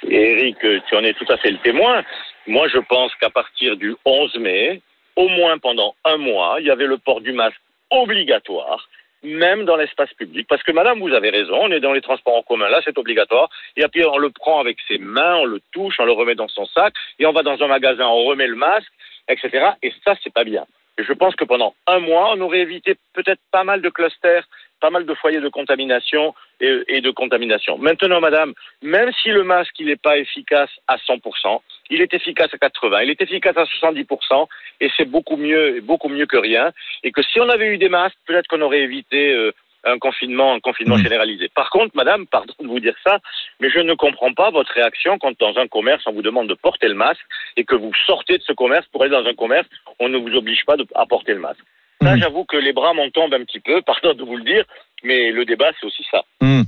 [0.09, 2.05] et Eric, tu en es tout à fait le témoin.
[2.47, 4.83] Moi, je pense qu'à partir du 11 mai,
[5.17, 7.57] au moins pendant un mois, il y avait le port du masque
[7.91, 8.87] obligatoire,
[9.25, 10.47] même dans l'espace public.
[10.49, 12.99] Parce que, madame, vous avez raison, on est dans les transports en commun, là, c'est
[12.99, 13.49] obligatoire.
[13.77, 16.49] Et puis, on le prend avec ses mains, on le touche, on le remet dans
[16.49, 18.93] son sac, et on va dans un magasin, on remet le masque,
[19.29, 19.71] etc.
[19.83, 20.67] Et ça, c'est pas bien.
[20.99, 24.47] Et je pense que pendant un mois, on aurait évité peut-être pas mal de clusters,
[24.81, 27.79] pas mal de foyers de contamination et, de contamination.
[27.79, 31.61] Maintenant, madame, même si le masque il n'est pas efficace à 100%,
[31.91, 34.47] il est efficace à 80, il est efficace à 70%,
[34.81, 36.73] et c'est beaucoup mieux, beaucoup mieux que rien.
[37.03, 39.53] Et que si on avait eu des masques, peut-être qu'on aurait évité euh,
[39.85, 41.03] un confinement, un confinement Mmh.
[41.03, 41.49] généralisé.
[41.55, 43.19] Par contre, madame, pardon de vous dire ça,
[43.61, 46.55] mais je ne comprends pas votre réaction quand dans un commerce on vous demande de
[46.55, 47.21] porter le masque
[47.57, 49.69] et que vous sortez de ce commerce pour aller dans un commerce,
[50.01, 51.61] on ne vous oblige pas de, à porter le masque.
[52.01, 52.21] Là, Mmh.
[52.21, 54.65] j'avoue que les bras m'en tombent un petit peu, pardon de vous le dire,
[55.03, 56.25] mais le débat, c'est aussi ça.
[56.41, 56.63] Hmm.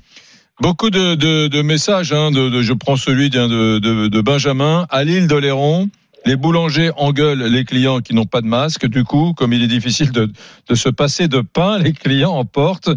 [0.60, 2.12] Beaucoup de, de, de messages.
[2.12, 5.88] Hein, de, je prends celui de Benjamin à l'île d'Oléron.
[6.26, 8.86] Les boulangers engueulent les clients qui n'ont pas de masque.
[8.86, 10.30] Du coup, comme il est difficile de,
[10.68, 12.90] de se passer de pain, les clients emportent.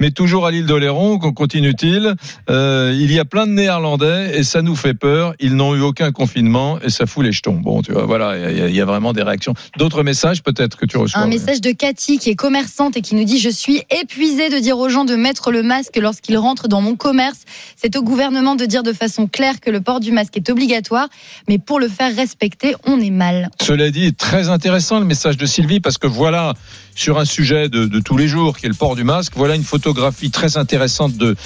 [0.00, 2.14] Mais toujours à l'île d'Oléron, qu'on continue-t-il
[2.48, 5.34] euh, Il y a plein de Néerlandais et ça nous fait peur.
[5.40, 7.54] Ils n'ont eu aucun confinement et ça fout les jetons.
[7.56, 9.54] Bon, tu vois, voilà, il y, a- il y a vraiment des réactions.
[9.78, 11.20] D'autres messages peut-être que tu reçois.
[11.20, 14.58] Un message de Cathy qui est commerçante et qui nous dit Je suis épuisée de
[14.60, 17.40] dire aux gens de mettre le masque lorsqu'ils rentrent dans mon commerce.
[17.74, 21.08] C'est au gouvernement de dire de façon claire que le port du masque est obligatoire,
[21.48, 23.50] mais pour le faire respecter, on est mal.
[23.60, 26.54] Cela dit, très intéressant le message de Sylvie parce que voilà,
[26.94, 29.54] sur un sujet de, de tous les jours qui est le port du masque, voilà
[29.54, 31.36] une photographie très intéressante de,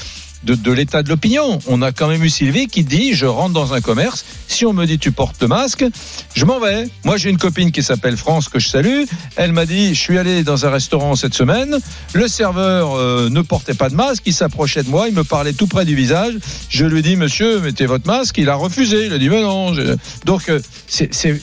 [0.44, 1.58] de, l'état de l'opinion.
[1.66, 4.72] On a quand même eu Sylvie qui dit je rentre dans un commerce, si on
[4.72, 5.84] me dit tu portes le masque,
[6.34, 6.88] je m'en vais.
[7.04, 9.04] Moi j'ai une copine qui s'appelle France que je salue.
[9.36, 11.78] Elle m'a dit je suis allé dans un restaurant cette semaine,
[12.12, 15.52] le serveur euh, ne portait pas de masque, il s'approchait de moi, il me parlait
[15.52, 16.34] tout près du visage.
[16.68, 19.06] Je lui dis monsieur mettez votre masque, il a refusé.
[19.06, 19.72] Il a dit mais non.
[20.24, 20.60] Donc euh,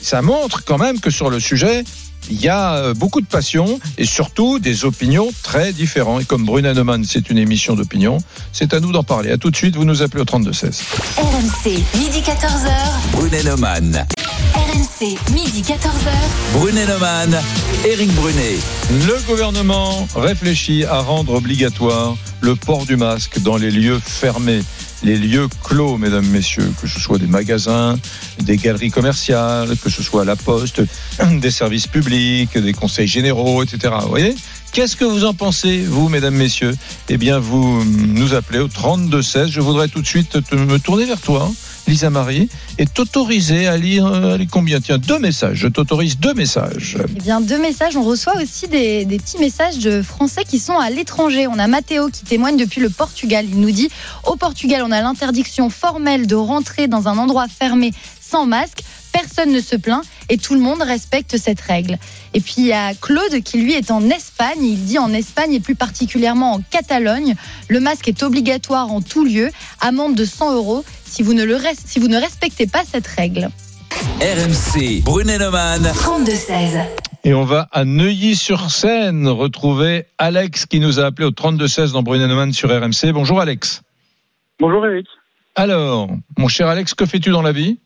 [0.01, 1.83] ça montre quand même que sur le sujet
[2.29, 6.21] il y a euh, beaucoup de passion et surtout des opinions très différentes.
[6.21, 8.17] Et comme Bruna Neumann, c'est une émission d'opinion,
[8.51, 9.31] c'est à nous d'en parler.
[9.31, 10.81] À tout de suite, vous nous appelez au 32-16.
[11.17, 12.71] RMC, midi 14h.
[13.11, 14.05] Brunet Neumann.
[14.55, 16.09] RMC, midi 14h.
[16.53, 17.39] Brunet Neumann.
[17.85, 18.57] Eric Brunet.
[19.07, 24.61] Le gouvernement réfléchit à rendre obligatoire le port du masque dans les lieux fermés.
[25.03, 27.97] Les lieux clos, mesdames, messieurs, que ce soit des magasins,
[28.39, 30.81] des galeries commerciales, que ce soit la poste,
[31.39, 33.93] des services publics, des conseils généraux, etc.
[34.07, 34.35] Voyez?
[34.73, 36.75] Qu'est-ce que vous en pensez, vous, mesdames, messieurs?
[37.09, 39.47] Eh bien, vous nous appelez au 32-16.
[39.49, 41.53] Je voudrais tout de suite te- me tourner vers toi, hein,
[41.87, 44.81] Lisa Marie, et t'autoriser à lire euh, combien?
[44.81, 45.57] Tiens, deux messages.
[45.57, 46.97] Je t'autorise deux messages.
[47.03, 47.95] Eh bien, deux messages.
[47.95, 51.47] On reçoit aussi des, des petits messages de Français qui sont à l'étranger.
[51.47, 53.45] On a Mathéo qui témoigne depuis le Portugal.
[53.49, 53.89] Il nous dit
[54.25, 57.91] Au Portugal, on a l'interdiction formelle de rentrer dans un endroit fermé
[58.29, 58.81] sans masque.
[59.13, 61.97] Personne ne se plaint et tout le monde respecte cette règle.
[62.33, 64.61] Et puis il y a Claude qui lui est en Espagne.
[64.63, 67.35] Il dit en Espagne et plus particulièrement en Catalogne,
[67.67, 69.49] le masque est obligatoire en tout lieu.
[69.81, 73.07] Amende de 100 euros si vous ne, le res- si vous ne respectez pas cette
[73.07, 73.49] règle.
[74.21, 75.01] RMC.
[75.03, 75.83] Brunet Neumann.
[75.83, 76.83] 32-16.
[77.23, 82.53] Et on va à Neuilly-sur-Seine retrouver Alex qui nous a appelé au 32-16 dans Brunet-Neumann
[82.53, 83.11] sur RMC.
[83.13, 83.81] Bonjour Alex.
[84.59, 85.07] Bonjour Eric.
[85.55, 87.79] Alors, mon cher Alex, que fais-tu dans la vie?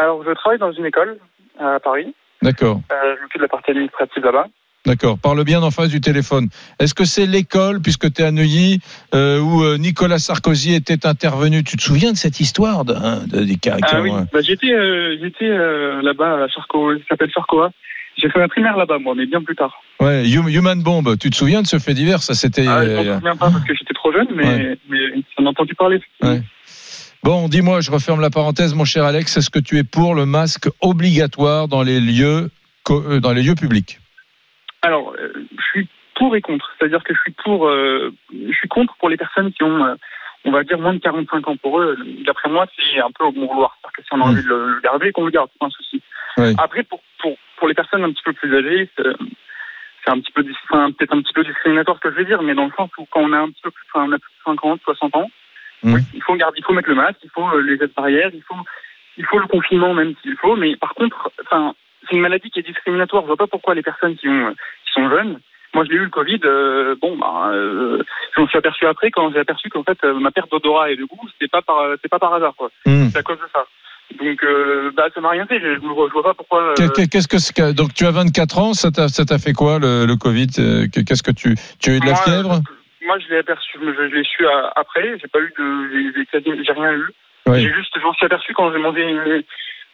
[0.00, 1.18] Alors, je travaille dans une école
[1.58, 2.14] à Paris.
[2.42, 4.46] D'accord, Euh, je m'occupe de la partie administrative là-bas.
[4.86, 5.18] d'accord.
[5.18, 6.48] Parle bien en face du téléphone.
[6.78, 8.80] Est-ce que c'est l'école, puisque tu es à Neuilly,
[9.14, 11.62] euh, où euh, Nicolas Sarkozy était intervenu?
[11.64, 14.22] Tu te souviens de cette histoire de, hein, de- des cas- Ah oui, ouais.
[14.32, 15.48] bah, j'étais euh, j'étais
[16.02, 17.70] là-bas à Charco, ça s'appelle Charcoa.
[18.16, 19.72] J'ai fait ma primaire là-bas, moi, mais bien plus tard.
[20.00, 22.22] Ouais, Hum- Human Bomb, tu te souviens de ce fait divers?
[22.22, 22.66] Ça, c'était.
[22.66, 24.78] Ah, je euh, m'en souviens pas parce que j'étais trop jeune, mais, Ouais.
[24.88, 24.98] mais
[25.38, 26.00] j'en ai entendu parler.
[26.22, 26.40] Ouais.
[27.22, 29.36] Bon, dis-moi, je referme la parenthèse, mon cher Alex.
[29.36, 32.50] Est-ce que tu es pour le masque obligatoire dans les lieux,
[32.90, 33.98] euh, dans les lieux publics?
[34.82, 36.70] Alors, euh, je suis pour et contre.
[36.78, 39.94] C'est-à-dire que je suis pour, euh, je suis contre pour les personnes qui ont, euh,
[40.46, 41.56] on va dire, moins de 45 ans.
[41.58, 43.76] Pour eux, d'après moi, c'est un peu au bon vouloir.
[43.82, 44.30] C'est-à-dire que si on a Mm.
[44.30, 46.02] envie de le garder, qu'on le garde, c'est pas un souci.
[46.38, 46.54] Oui.
[46.56, 49.04] Après, pour, pour, pour les personnes un petit peu plus âgées, c'est
[50.02, 52.24] c'est un petit peu, dis- enfin, peut-être un petit peu discriminatoire ce que je vais
[52.24, 54.18] dire, mais dans le sens où quand on a un petit peu plus, on a
[54.18, 55.30] plus de 50, 60 ans,
[55.82, 58.30] Oui, il faut garder, il faut mettre le masque, il faut euh, les aides barrières,
[58.34, 58.54] il faut,
[59.16, 61.74] il faut le confinement même s'il faut, mais par contre, enfin,
[62.08, 63.22] c'est une maladie qui est discriminatoire.
[63.22, 65.38] Je vois pas pourquoi les personnes qui ont, qui sont jeunes,
[65.74, 68.02] moi je l'ai eu le Covid, euh, bon, bah, euh,
[68.36, 70.96] je m'en suis aperçu après quand j'ai aperçu qu'en fait euh, ma perte d'odorat et
[70.96, 72.70] de goût, c'était pas par, c'est pas par hasard quoi.
[72.86, 73.08] Hmm.
[73.10, 73.64] C'est à cause de ça.
[74.20, 75.60] Donc, euh, bah, ça m'a rien fait.
[75.60, 76.62] Je, je, vois- pas pourquoi.
[76.70, 79.24] euh, Qu'est- qu'est- Qu'est-ce que c'est que- donc tu as 24 ans, ça t'a ça
[79.24, 82.06] t'a fait quoi le, le Covid Euh, que- Qu'est-ce que tu tu as eu de
[82.06, 82.52] la Moi, fièvre?
[82.54, 82.58] euh,
[83.02, 85.18] Moi, je l'ai aperçu, je, je l'ai su à- après.
[85.18, 86.12] J'ai pas eu de,
[86.64, 87.06] j'ai- rien eu.
[87.46, 87.60] Oui.
[87.62, 89.42] J'ai juste, j'en suis aperçu quand j'ai mangé une,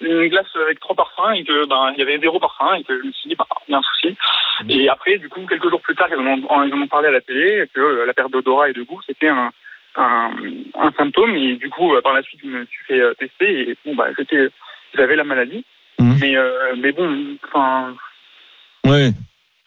[0.01, 2.99] une glace avec trop parfum et que ben il y avait zéro parfum et que
[3.01, 4.17] je me suis dit bah il y a un souci.
[4.69, 7.65] Et après, du coup, quelques jours plus tard, ils en ont, parlé à la télé
[7.73, 9.51] que euh, la perte d'odorat et de goût c'était un,
[9.97, 10.31] un,
[10.75, 13.71] un symptôme et du coup euh, par la suite je me suis fait euh, tester
[13.71, 14.49] et bon bah j'étais,
[14.95, 15.65] j'avais la maladie.
[15.99, 16.19] Mhm.
[16.21, 17.95] Mais euh, mais bon, enfin
[18.85, 19.13] Oui.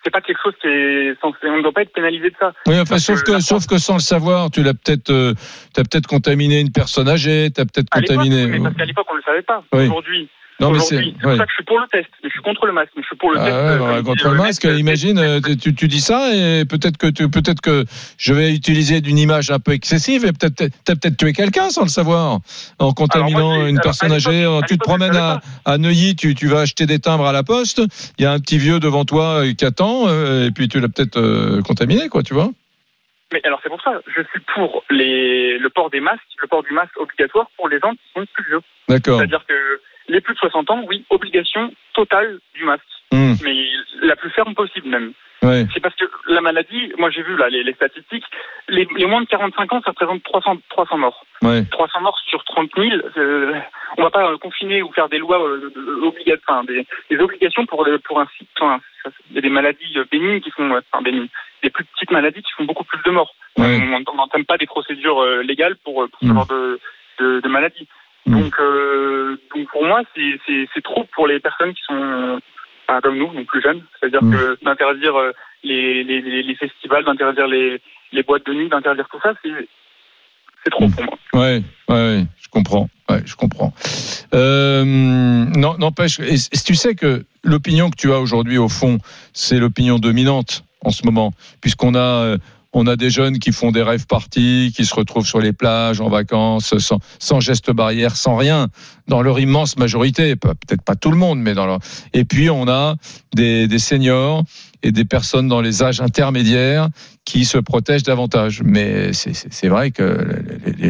[0.03, 2.53] C'est pas quelque chose qui est on ne doit pas être pénalisé de ça.
[2.67, 5.33] Oui, enfin, Parce sauf que sauf que sans le savoir, tu l'as peut-être, euh,
[5.73, 8.47] t'as peut-être contaminé une personne âgée, t'as peut-être À l'époque, contaminé.
[8.47, 9.63] mais parce qu'à l'époque, on ne le savait pas.
[9.73, 9.83] Oui.
[9.83, 10.29] Aujourd'hui,
[10.59, 11.13] Non, mais c'est, ouais.
[11.21, 12.09] pour ça que je suis pour le test.
[12.23, 12.91] Je suis contre le masque.
[12.95, 13.55] Mais je suis pour le Ah test.
[13.55, 16.97] ouais, euh, bah, contre le masque, euh, imagine, euh, tu, tu dis ça et peut-être
[16.97, 17.85] que tu, peut-être que
[18.17, 21.83] je vais utiliser d'une image un peu excessive et peut-être t'as peut-être tué quelqu'un sans
[21.83, 22.39] le savoir
[22.79, 24.43] en contaminant moi, une alors, personne âgée.
[24.43, 27.43] à tu te promènes à, à Neuilly, tu, tu vas acheter des timbres à la
[27.43, 27.81] poste.
[28.17, 30.79] Il y a un petit vieux devant toi euh, qui attend euh, et puis tu
[30.79, 32.49] l'as peut-être euh, contaminé, quoi, tu vois.
[33.31, 33.91] Mais alors, c'est pour ça.
[34.07, 37.79] Je suis pour les, le port des masques, le port du masque obligatoire pour les
[37.79, 38.59] gens qui sont plus vieux.
[38.87, 39.19] D'accord.
[39.19, 39.53] C'est-à-dire que
[40.09, 42.83] les plus de 60 ans, oui, obligation totale du masque.
[43.11, 43.33] Hmm.
[43.43, 43.55] Mais
[44.01, 45.13] la plus ferme possible même.
[45.41, 45.65] Ouais.
[45.73, 48.25] C'est parce que la maladie, moi j'ai vu là les, les statistiques,
[48.67, 51.25] les, les moins de 45 ans, ça représente 300, 300 morts.
[51.41, 51.63] Ouais.
[51.71, 52.87] 300 morts sur 30 000.
[53.17, 53.53] Euh,
[53.97, 55.71] on va pas euh, confiner ou faire des lois euh,
[56.03, 58.49] obligato- enfin, des, des obligations pour pour un site.
[58.59, 58.81] Enfin,
[59.29, 61.29] il y a des maladies euh, bénignes qui font, euh, enfin bénignes,
[61.63, 63.33] des plus petites maladies qui font beaucoup plus de morts.
[63.57, 63.79] Ouais.
[64.11, 66.33] On n'entame pas des procédures légales pour, ce Mm.
[66.33, 66.79] genre de,
[67.19, 67.87] de, de maladies.
[68.29, 68.41] Mm.
[68.41, 72.39] Donc, euh, donc pour moi, c'est- trop pour les personnes qui sont
[72.87, 73.83] enfin, comme nous, donc plus jeunes.
[73.99, 74.31] C'est-à-dire Mm.
[74.35, 75.31] que d'interdire euh,
[75.63, 77.81] les, les, festivals, d'interdire les,
[78.13, 79.49] les boîtes de nuit, d'interdire tout ça, c'est
[80.63, 80.91] c'est trop Mm.
[80.91, 81.17] pour moi.
[81.33, 82.89] Ouais, ouais, ouais, je comprends.
[83.09, 83.73] Ouais, je comprends.
[84.33, 86.17] Euh, non, n'empêche.
[86.65, 88.97] Tu sais que l'opinion que tu as aujourd'hui, au fond,
[89.33, 92.35] c'est l'opinion dominante en ce moment, puisqu'on a.
[92.71, 96.01] On a des jeunes qui font des rêves partis, qui se retrouvent sur les plages
[96.01, 98.67] en vacances, sans, sans geste barrière, sans rien,
[99.07, 101.79] dans leur immense majorité, peut-être pas tout le monde, mais dans leur.
[102.13, 102.95] Et puis on a
[103.33, 104.43] des, des seniors
[104.83, 106.89] et des personnes dans les âges intermédiaires
[107.25, 108.61] qui se protègent davantage.
[108.63, 110.41] Mais c'est- vrai que
[110.77, 110.87] les-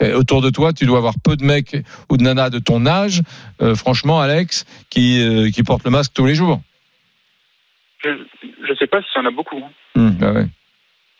[0.00, 1.76] les- Autour de toi, tu dois avoir peu de mecs
[2.10, 3.22] ou de nanas de ton âge,
[3.62, 6.60] euh, franchement, Alex, qui, euh, qui portent le masque tous les jours.
[8.02, 9.56] Je ne sais pas s'il y en a beaucoup.
[9.56, 9.70] hein.
[9.96, 10.46] Hum, bah ouais.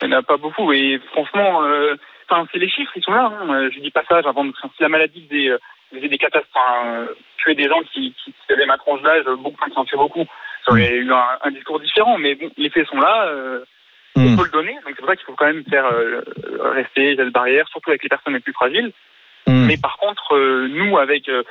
[0.05, 0.71] Il n'y en a pas beaucoup.
[0.73, 1.95] Et franchement, euh,
[2.29, 3.31] enfin, c'est les chiffres, ils sont là.
[3.41, 3.53] Hein.
[3.53, 4.55] Euh, Je dis pas ça, j'invente.
[4.61, 5.57] Si la maladie faisait, euh,
[5.93, 9.77] faisait des catastrophes, tuer des gens qui, qui, qui avaient ma tranche d'âge, beaucoup, qui
[9.77, 10.25] en tuaient beaucoup,
[10.65, 12.17] ça aurait eu un, un discours différent.
[12.17, 13.31] Mais bon, les faits sont là.
[14.15, 14.73] on Hum, peut le donner.
[14.75, 15.85] Donc c'est pour ça qu'il faut quand même faire
[16.73, 18.93] rester les barrières, surtout avec les personnes les plus fragiles.
[19.47, 19.65] Hum.
[19.65, 21.43] Mais par contre, euh, nous, avec euh,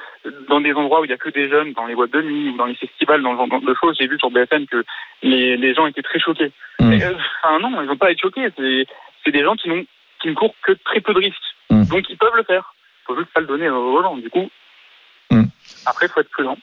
[0.48, 2.50] dans des endroits où il y a que des jeunes, dans les boîtes de nuit
[2.50, 4.84] ou dans les festivals, dans ce genre de choses, j'ai vu sur BFM que
[5.22, 6.52] les, les gens étaient très choqués.
[6.80, 6.88] Mm.
[6.88, 8.48] Mais, euh, enfin non, ils vont pas être choqués.
[8.56, 8.86] C'est
[9.24, 9.84] c'est des gens qui n'ont
[10.20, 11.54] qui ne courent que très peu de risques.
[11.70, 11.84] Mm.
[11.84, 12.74] Donc ils peuvent le faire.
[13.06, 14.16] faut juste pas le donner aux gens.
[14.16, 14.50] Du coup,
[15.30, 15.44] Mm.
[15.86, 16.56] après, faut être prudent.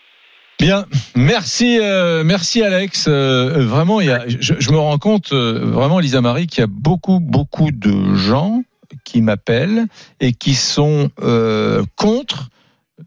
[0.60, 3.08] Bien, merci, euh, merci Alex.
[3.08, 6.62] Euh, vraiment, il y a, je, je me rends compte, euh, vraiment, Lisa Marie, qu'il
[6.62, 8.62] y a beaucoup, beaucoup de gens
[9.04, 9.88] qui m'appellent
[10.20, 12.50] et qui sont euh, contre.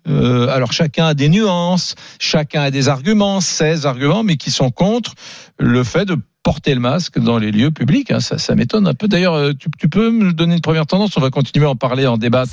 [0.08, 4.70] euh, alors chacun a des nuances, chacun a des arguments, 16 arguments, mais qui sont
[4.70, 5.14] contre
[5.58, 8.12] le fait de porter le masque dans les lieux publics.
[8.12, 8.20] hein.
[8.20, 9.08] ça, ça m'étonne un peu.
[9.08, 11.74] D'ailleurs, euh, tu, tu peux me donner une première tendance On va continuer à en
[11.74, 12.52] parler, à en débattre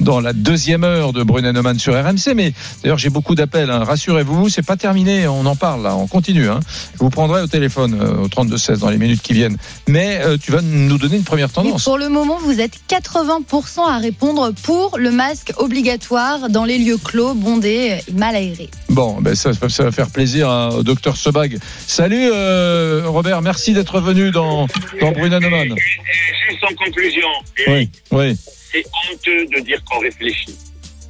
[0.00, 2.34] dans la deuxième heure de Brunet Neumann sur RMC.
[2.34, 3.70] Mais d'ailleurs, j'ai beaucoup d'appels.
[3.70, 3.84] hein.
[3.84, 5.28] Rassurez-vous, c'est pas terminé.
[5.28, 5.94] On en parle là.
[5.96, 6.48] On continue.
[6.50, 6.58] hein.
[6.94, 9.56] Je vous prendrai au téléphone euh, au 32 16 dans les minutes qui viennent.
[9.86, 11.84] Mais euh, tu vas nous donner une première Et tendance.
[11.84, 16.98] pour le moment, vous êtes 80% à répondre pour le masque obligatoire dans les lieux
[16.98, 18.68] clos, bondés et mal aérés.
[18.90, 21.58] Bon, ben ça, ça va faire plaisir au docteur Sebag.
[21.86, 24.66] Salut euh, Robert, merci d'être venu dans,
[25.00, 25.74] dans Brunet Neumann.
[25.76, 27.28] Juste en conclusion,
[27.68, 28.36] Oui, oui,
[28.72, 30.56] c'est honteux de dire qu'on réfléchit.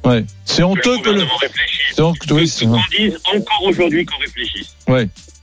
[0.05, 0.25] oui.
[0.45, 1.21] C'est honteux que le.
[2.47, 4.75] c'est- Qu'on dise encore aujourd'hui qu'on réfléchisse.
[4.87, 4.93] On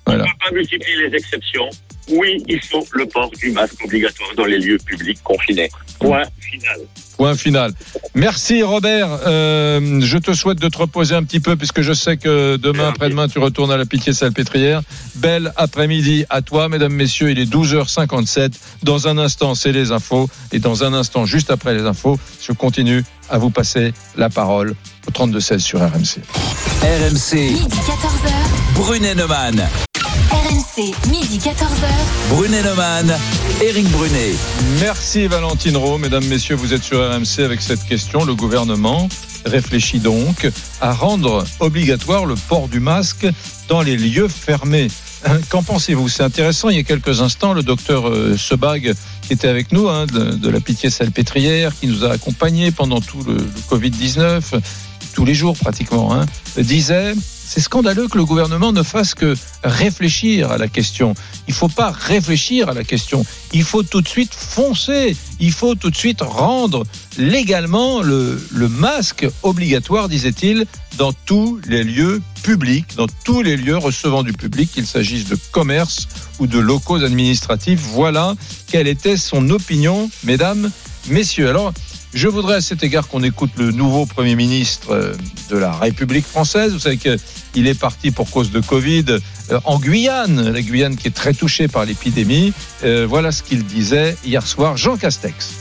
[0.06, 0.24] voilà.
[0.24, 1.68] ne peut pas multiplier les exceptions.
[2.08, 5.70] Oui, il faut le port du masque obligatoire dans les lieux publics confinés.
[5.98, 6.80] Point final.
[7.16, 7.72] Point final.
[8.14, 9.08] Merci Robert.
[9.26, 12.88] Euh, je te souhaite de te reposer un petit peu puisque je sais que demain,
[12.88, 14.82] après-demain, tu retournes à la pitié salpêtrière.
[15.16, 17.30] Belle après-midi à toi, mesdames, messieurs.
[17.30, 18.52] Il est 12h57.
[18.82, 20.28] Dans un instant, c'est les infos.
[20.52, 24.74] Et dans un instant, juste après les infos, je continue à vous passer la parole
[25.08, 26.20] au 32-16 sur RMC.
[26.82, 28.74] RMC, Midi 14h.
[28.74, 29.66] Brunet Neumann.
[30.76, 32.30] RMC, midi 14h.
[32.30, 33.14] Brunet Neumann,
[33.62, 34.34] Éric Brunet.
[34.80, 35.98] Merci Valentine Rowe.
[35.98, 38.24] Mesdames, messieurs, vous êtes sur RMC avec cette question.
[38.24, 39.08] Le gouvernement
[39.44, 40.48] réfléchit donc
[40.80, 43.26] à rendre obligatoire le port du masque
[43.68, 44.88] dans les lieux fermés.
[45.24, 46.08] Hein, Qu'en pensez-vous?
[46.08, 46.68] C'est intéressant.
[46.68, 50.34] Il y a quelques instants, le docteur euh, Sebag, qui était avec nous, hein, de,
[50.34, 54.42] de la pitié salpêtrière, qui nous a accompagnés pendant tout le, le Covid-19,
[55.14, 56.26] tous les jours pratiquement, hein,
[56.58, 57.14] disait
[57.46, 61.14] c'est scandaleux que le gouvernement ne fasse que réfléchir à la question.
[61.46, 63.24] Il faut pas réfléchir à la question.
[63.52, 65.16] Il faut tout de suite foncer.
[65.38, 66.82] Il faut tout de suite rendre
[67.18, 70.66] légalement le, le masque obligatoire, disait-il,
[70.98, 75.36] dans tous les lieux publics, dans tous les lieux recevant du public, qu'il s'agisse de
[75.52, 77.80] commerce ou de locaux administratifs.
[77.80, 78.34] Voilà
[78.66, 80.70] quelle était son opinion, mesdames,
[81.08, 81.48] messieurs.
[81.48, 81.72] Alors,
[82.16, 85.12] je voudrais à cet égard qu'on écoute le nouveau Premier ministre euh,
[85.50, 86.72] de la République française.
[86.72, 89.04] Vous savez qu'il est parti pour cause de Covid
[89.50, 92.54] euh, en Guyane, la Guyane qui est très touchée par l'épidémie.
[92.84, 95.56] Euh, voilà ce qu'il disait hier soir, Jean Castex.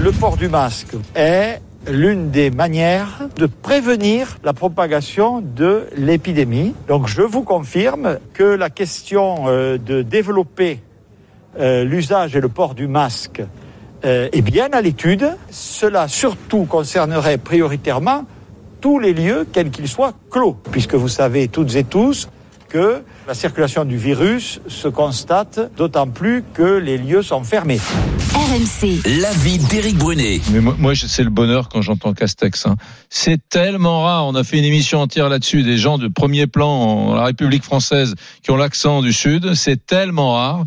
[0.00, 1.60] Le port du masque est
[1.90, 6.72] l'une des manières de prévenir la propagation de l'épidémie.
[6.86, 10.78] Donc je vous confirme que la question de développer
[11.58, 13.42] l'usage et le port du masque
[14.04, 15.36] euh, est bien à l'étude.
[15.50, 18.24] Cela surtout concernerait prioritairement
[18.80, 20.56] tous les lieux, quels qu'ils soient, clos.
[20.70, 22.28] Puisque vous savez toutes et tous
[22.68, 27.80] que la circulation du virus se constate d'autant plus que les lieux sont fermés.
[28.32, 29.00] RMC.
[29.20, 30.40] L'avis d'Éric Brunet.
[30.52, 32.66] Mais moi, moi, c'est le bonheur quand j'entends Castex.
[32.66, 32.76] hein.
[33.08, 34.26] C'est tellement rare.
[34.26, 35.64] On a fait une émission entière là-dessus.
[35.64, 39.54] Des gens de premier plan en la République française qui ont l'accent du Sud.
[39.54, 40.64] C'est tellement rare.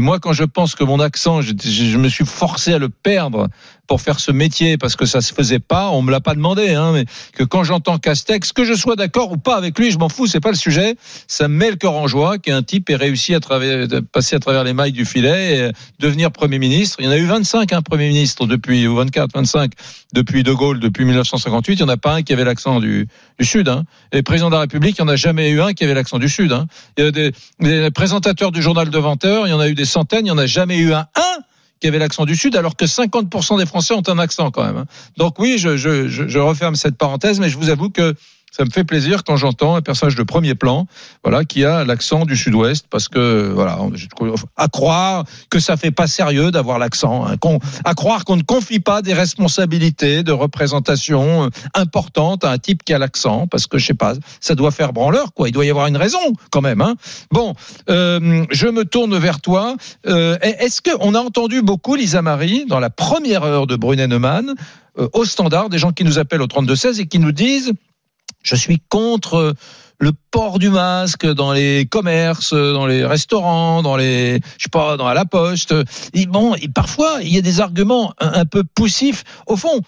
[0.00, 3.48] Moi, quand je pense que mon accent, je, me suis forcé à le perdre
[3.86, 5.90] pour faire ce métier parce que ça se faisait pas.
[5.90, 9.30] On me l'a pas demandé, hein, mais que quand j'entends Castex, que je sois d'accord
[9.30, 10.26] ou pas avec lui, je m'en fous.
[10.26, 10.96] C'est pas le sujet.
[11.28, 13.40] Ça me met le cœur en joie qu'un type ait réussi à
[14.12, 16.96] passer à travers les mailles du filet et devenir Premier ministre.
[16.98, 19.72] Il y en a eu 25, hein, Premier ministre depuis, ou 24, 25,
[20.12, 21.74] depuis De Gaulle, depuis 1958.
[21.74, 23.06] Il n'y en a pas un qui avait l'accent du,
[23.40, 23.68] Sud.
[23.68, 23.84] Hein.
[24.12, 26.18] Et président de la République, il n'y en a jamais eu un qui avait l'accent
[26.18, 26.52] du Sud.
[26.52, 26.66] Hein.
[26.96, 29.68] Il y a des, des présentateurs du journal de 20 heures, il y en a
[29.68, 31.38] eu des centaines, il n'y en a jamais eu un, un
[31.80, 34.76] qui avait l'accent du Sud, alors que 50% des Français ont un accent quand même.
[34.78, 34.86] hein.
[35.16, 38.14] Donc oui, je, referme cette parenthèse, mais je vous avoue que
[38.56, 40.86] ça me fait plaisir quand j'entends un personnage de premier plan,
[41.24, 43.78] voilà, qui a l'accent du Sud-Ouest, parce que voilà,
[44.56, 47.36] à croire que ça fait pas sérieux d'avoir l'accent, hein,
[47.84, 52.84] à croire qu'on ne confie pas des responsabilités de représentation euh, importantes à un type
[52.84, 55.48] qui a l'accent, parce que je sais pas, ça doit faire branleur, quoi.
[55.48, 56.20] Il doit y avoir une raison
[56.52, 56.80] quand même.
[56.80, 56.94] Hein.
[57.32, 57.54] Bon,
[57.90, 59.74] euh, je me tourne vers toi.
[60.06, 64.06] Euh, Est-ce que on a entendu beaucoup, Lisa Marie, dans la première heure de Brunet
[64.06, 64.54] Neumann,
[64.98, 67.72] euh, au standard, des gens qui nous appellent au 32-16 et qui nous disent
[68.44, 69.52] je suis contre euh,
[70.00, 74.96] le port du masque dans les commerces, dans les restaurants, dans les, je sais pas,
[74.96, 75.74] dans la poste.
[76.12, 79.22] Et bon, et parfois il y a des arguments un, un peu poussifs.
[79.46, 79.80] Au fond,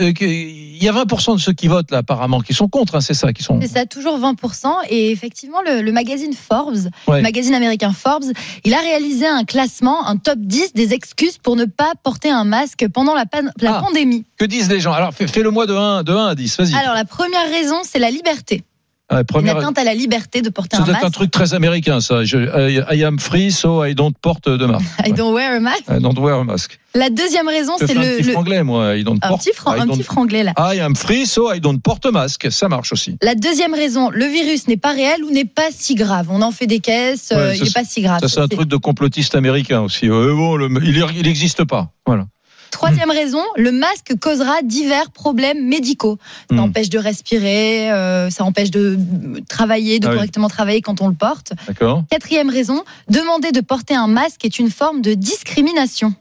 [0.00, 2.96] euh, il y a 20% de ceux qui votent là apparemment qui sont contre.
[2.96, 3.58] hein, c'est ça, qui sont.
[3.62, 4.68] C'est ça, toujours 20%.
[4.90, 7.16] Et effectivement, le, le magazine Forbes, Ouais.
[7.18, 8.24] le magazine américain Forbes,
[8.64, 12.44] il a réalisé un classement, un top 10 des excuses pour ne pas porter un
[12.44, 13.80] masque pendant la, pan- la Ah.
[13.80, 14.24] pandémie.
[14.36, 14.92] Que disent les gens?
[14.92, 16.56] Alors fais, le moi de 1, de 1 à 10.
[16.58, 16.74] Vas-y.
[16.74, 18.62] Alors, la première raison, c'est la liberté.
[19.14, 21.14] Ouais, Une première- atteinte à la liberté de porter un doit être un masque.
[21.14, 22.24] truc très américain, ça.
[22.24, 24.84] Je, I, I am free, so I don't porte de masque.
[25.06, 25.82] I don't wear a mask.
[25.90, 26.78] I don't wear a mask.
[26.96, 28.96] La deuxième raison, c'est fais un le, petit le- franglais, moi.
[28.96, 29.42] I don't un porte.
[29.42, 30.52] petit, fran- I un don't- petit franglais là.
[30.58, 32.50] I am free, so I don't porte masque.
[32.52, 33.16] Ça marche aussi.
[33.22, 36.26] La deuxième raison, le virus n'est pas réel ou n'est pas si grave.
[36.30, 38.20] On en fait des caisses, euh, Ouais, il ça, n'est pas si grave.
[38.20, 40.08] Ça, c'est un truc de complotiste américain aussi.
[40.08, 41.90] Euh, bon, le- il n'existe pas.
[42.06, 42.26] Voilà.
[42.74, 46.18] Troisième raison, le masque causera divers problèmes médicaux.
[46.50, 46.58] Ça Hmm.
[46.58, 48.98] empêche de respirer, euh, ça empêche de
[49.48, 50.16] travailler, de Ah oui.
[50.16, 51.52] correctement travailler quand on le porte.
[51.68, 56.14] D'accord Quatrième raison, demander de porter un masque est une forme de discrimination.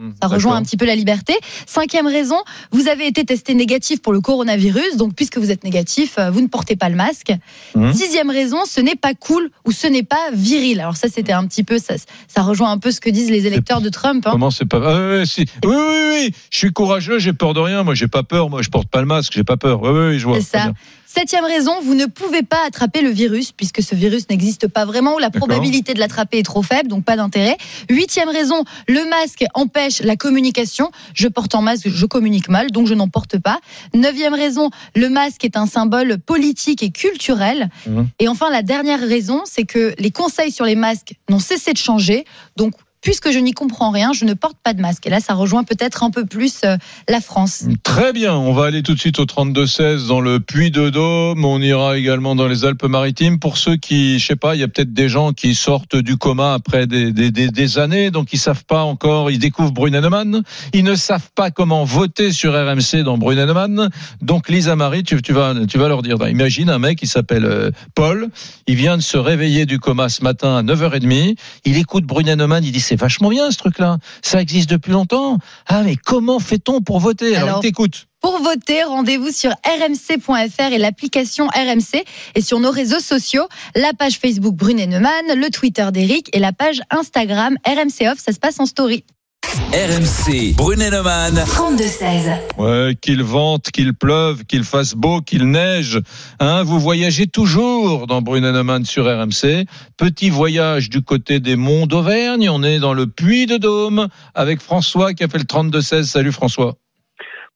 [0.00, 1.34] Hmm, Ça rejoint un petit peu la liberté.
[1.66, 2.36] Cinquième raison,
[2.70, 6.40] vous avez été testé négatif pour le coronavirus, donc puisque vous êtes négatif, euh, vous
[6.40, 7.32] ne portez pas le masque.
[7.74, 7.92] Mhm.
[7.92, 10.78] Sixième raison, ce n'est pas cool ou ce n'est pas viril.
[10.80, 11.94] Alors ça, c'était un petit peu, ça,
[12.28, 14.24] ça rejoint un peu ce que disent les électeurs de Trump.
[14.24, 14.30] hein.
[14.30, 14.78] Comment c'est pas
[15.20, 15.46] Ah, si.
[15.64, 16.34] Oui, oui, oui.
[16.50, 17.82] Je suis courageux, j'ai peur de rien.
[17.82, 18.50] Moi, j'ai pas peur.
[18.50, 19.82] Moi, je porte pas le masque, j'ai pas peur.
[19.82, 20.36] Oui, oui, je vois.
[20.40, 20.72] C'est ça.
[21.10, 25.14] Septième raison, vous ne pouvez pas attraper le virus puisque ce virus n'existe pas vraiment
[25.14, 27.56] ou la probabilité de l'attraper est trop faible, donc pas d'intérêt.
[27.88, 30.90] Huitième raison, le masque empêche la communication.
[31.14, 33.58] Je porte en masque, je communique mal, donc je n'en porte pas.
[33.94, 37.70] Neuvième raison, le masque est un symbole politique et culturel.
[37.86, 38.08] Mhm.
[38.18, 41.78] Et enfin, la dernière raison, c'est que les conseils sur les masques n'ont cessé de
[41.78, 42.26] changer.
[42.56, 42.74] Donc,
[43.08, 45.06] puisque je n'y comprends rien, je ne porte pas de masque.
[45.06, 46.76] Et là, ça rejoint peut-être un peu plus euh,
[47.08, 47.64] la France.
[47.82, 51.42] Très bien, on va aller tout de suite au 32-16 dans le Puy de Dôme.
[51.42, 53.38] On ira également dans les Alpes-Maritimes.
[53.38, 56.18] Pour ceux qui, je sais pas, il y a peut-être des gens qui sortent du
[56.18, 60.42] coma après des, années, donc ils savent pas encore, ils découvrent Brunet-Neumann.
[60.74, 63.88] Ils ne savent pas comment voter sur RMC dans Brunet-Neumann.
[64.20, 67.70] Donc Lisa Marie, tu, vas, tu vas leur dire, imagine un mec qui s'appelle euh,
[67.94, 68.28] Paul,
[68.66, 72.72] il vient de se réveiller du coma ce matin à 9h30, il écoute Brunet-Neumann, il
[72.72, 75.38] dit c'est vachement bien ce truc-là, ça existe depuis longtemps.
[75.66, 77.36] Ah mais comment fait-on pour voter?
[77.36, 78.06] Alors, Alors, t'écoute.
[78.20, 83.46] Pour voter, rendez-vous sur rmc.fr et l'application RMC et sur nos réseaux sociaux,
[83.76, 88.32] la page Facebook Brunet Neumann, le Twitter d'Eric et la page Instagram RMC Off, ça
[88.32, 89.04] se passe en story.
[89.48, 91.34] RMC, Brunet-Neumann.
[91.34, 92.38] 32-16.
[92.58, 96.00] Ouais, qu'il vente, qu'il pleuve, qu'il fasse beau, qu'il neige.
[96.38, 99.64] Hein, vous voyagez toujours dans Brunet-Neumann sur RMC.
[99.96, 102.50] Petit voyage du côté des monts d'Auvergne.
[102.50, 106.02] On est dans le Puy de Dôme avec François qui a fait le 32-16.
[106.02, 106.74] Salut François.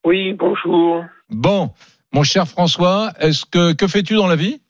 [0.04, 1.04] Oui, bonjour.
[1.28, 1.72] Bon,
[2.14, 4.61] mon cher François, est-ce que que fais-tu dans la vie?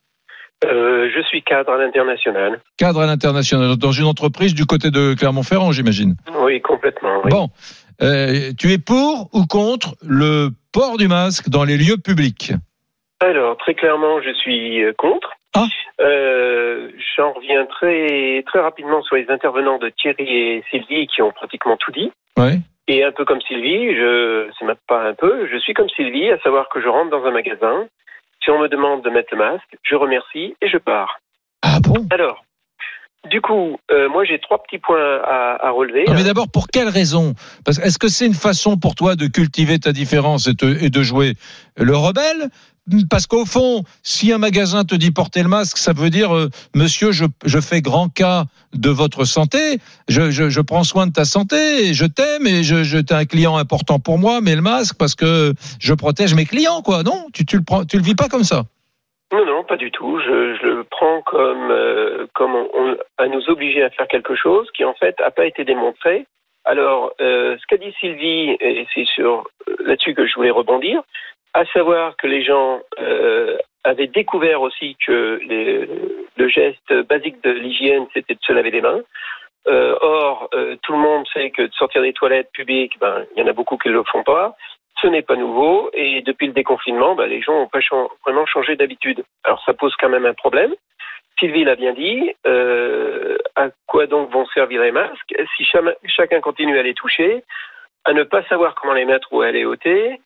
[0.65, 2.61] Euh, je suis cadre à l'international.
[2.77, 6.15] Cadre à l'international dans une entreprise du côté de Clermont-Ferrand, j'imagine.
[6.41, 7.21] Oui, complètement.
[7.25, 7.31] oui.
[7.31, 7.49] Bon,
[8.03, 12.53] euh, tu es pour ou contre le port du masque dans les lieux publics?
[13.21, 15.31] Alors, très clairement, je suis euh, contre.
[15.55, 15.67] Ah.
[16.01, 21.31] Euh, J'en reviens très, très rapidement sur les intervenants de Thierry et Sylvie qui ont
[21.31, 22.11] pratiquement tout dit.
[22.39, 22.59] Ouais.
[22.89, 26.31] Et un peu comme Sylvie, je, c'est même pas un peu, je suis comme Sylvie,
[26.31, 27.87] à savoir que je rentre dans un magasin
[28.43, 31.19] Si on me demande de mettre le masque, je remercie et je pars.
[31.63, 32.07] Ah bon?
[32.11, 32.45] Alors,
[33.31, 36.05] du coup, euh, moi j'ai trois petits points à, à relever.
[36.07, 37.35] Non, mais d'abord, pour quelle raison?
[37.65, 41.03] Parce Est-ce que c'est une façon pour toi de cultiver ta différence et, et de
[41.03, 41.35] jouer
[41.77, 42.51] le rebelle?
[43.09, 46.51] Parce qu'au fond, si un magasin te dit porter le masque, ça veut dire, euh,
[46.75, 51.13] monsieur, je, je fais grand cas de votre santé, je, je, je prends soin de
[51.13, 54.63] ta santé, et je t'aime et je t'es un client important pour moi, mais le
[54.63, 57.05] masque parce que je protège mes clients, quoi.
[57.05, 58.65] Non, tu, tu le prends, tu le vis pas comme ça.
[59.33, 60.19] Non, non, pas du tout.
[60.19, 64.35] Je, je le prends comme, euh, comme on, on- à nous obliger à faire quelque
[64.35, 66.27] chose qui en fait n'a pas été démontré.
[66.65, 71.03] Alors, euh, ce qu'a dit Sylvie, et c'est sur euh, là-dessus que je voulais rebondir,
[71.55, 75.89] à savoir que les gens euh, avaient découvert aussi que les-
[76.37, 79.01] le geste basique de l'hygiène, c'était de se laver les mains.
[79.69, 83.41] Euh, or, euh, tout le monde sait que de sortir des toilettes publiques, ben, il
[83.41, 84.57] y en a beaucoup qui ne le font pas.
[85.01, 87.81] Ce n'est pas nouveau et depuis le déconfinement, ben, les gens n'ont pas
[88.25, 89.25] vraiment changé d'habitude.
[89.45, 90.75] Alors ça pose quand même un problème.
[91.39, 92.33] Sylvie l'a bien dit.
[92.47, 95.35] euh, à quoi donc vont servir les masques?
[95.57, 95.65] Si
[96.05, 97.43] chacun continue à les toucher,
[98.05, 100.21] à ne pas savoir comment les mettre ou à les ôter,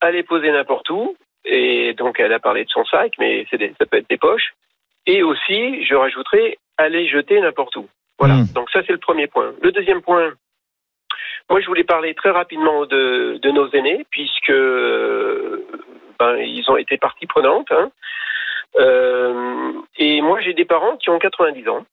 [0.00, 1.16] à les poser n'importe où.
[1.44, 4.52] Et donc elle a parlé de son sac, mais des- ça peut être des poches.
[5.06, 7.88] Et aussi, je rajouterai, à les jeter n'importe où.
[8.18, 8.34] Voilà.
[8.54, 9.52] Donc ça c'est le premier point.
[9.62, 10.32] Le deuxième point,
[11.52, 15.62] moi, je voulais parler très rapidement de, de nos aînés, puisque euh,
[16.18, 17.70] ben, ils ont été partie prenante.
[17.72, 17.90] hein.
[18.78, 21.84] Euh, et moi, j'ai des parents qui ont 90 ans.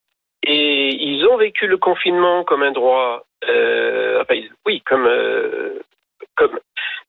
[0.43, 5.82] Et ils ont vécu le confinement comme un droit, euh, enfin, oui, comme, euh,
[6.38, 6.57] comme,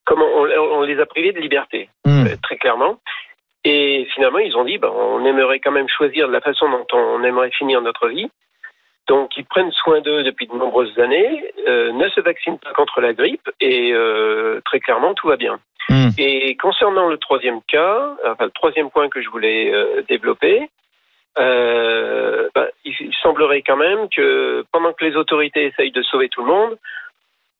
[0.04, 2.98] comme on, on les a privés de liberté, euh, très clairement.
[3.62, 7.22] Et finalement, ils ont dit, ben, on aimerait quand même choisir la façon dont on
[7.22, 8.28] aimerait finir notre vie.
[9.08, 13.00] Donc, ils prennent soin d'eux depuis de nombreuses années, euh, ne se vaccinent pas contre
[13.00, 15.58] la grippe et euh, très clairement, tout va bien.
[16.18, 20.70] Et concernant le troisième cas, enfin le troisième point que je voulais euh, développer,
[21.36, 26.48] ben, il, semblerait quand même que pendant que les autorités essayent de sauver tout le
[26.48, 26.78] monde,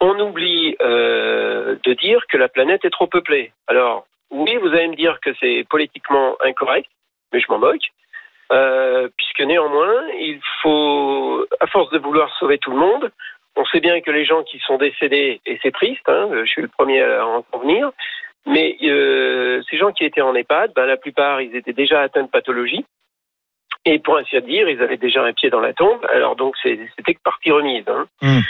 [0.01, 3.53] on oublie de dire que la planète est trop peuplée.
[3.67, 6.89] Alors, oui, vous allez me dire que c'est politiquement incorrect,
[7.33, 7.91] mais je m'en moque.
[8.53, 13.11] Euh, puisque néanmoins, il faut, à force de vouloir sauver tout le monde,
[13.57, 16.63] on sait bien que les gens qui sont décédés, et c'est triste, hein, je suis
[16.63, 17.91] le premier à en convenir,
[18.47, 22.23] mais euh, ces gens qui étaient en EHPAD, ben, la plupart, ils étaient déjà atteints
[22.23, 22.85] de pathologie.
[23.85, 26.05] Et pour ainsi dire, ils avaient déjà un pied dans la tombe.
[26.13, 27.85] Alors donc, c'était que partie remise.
[27.89, 28.07] Hein.
[28.21, 28.41] Hmm.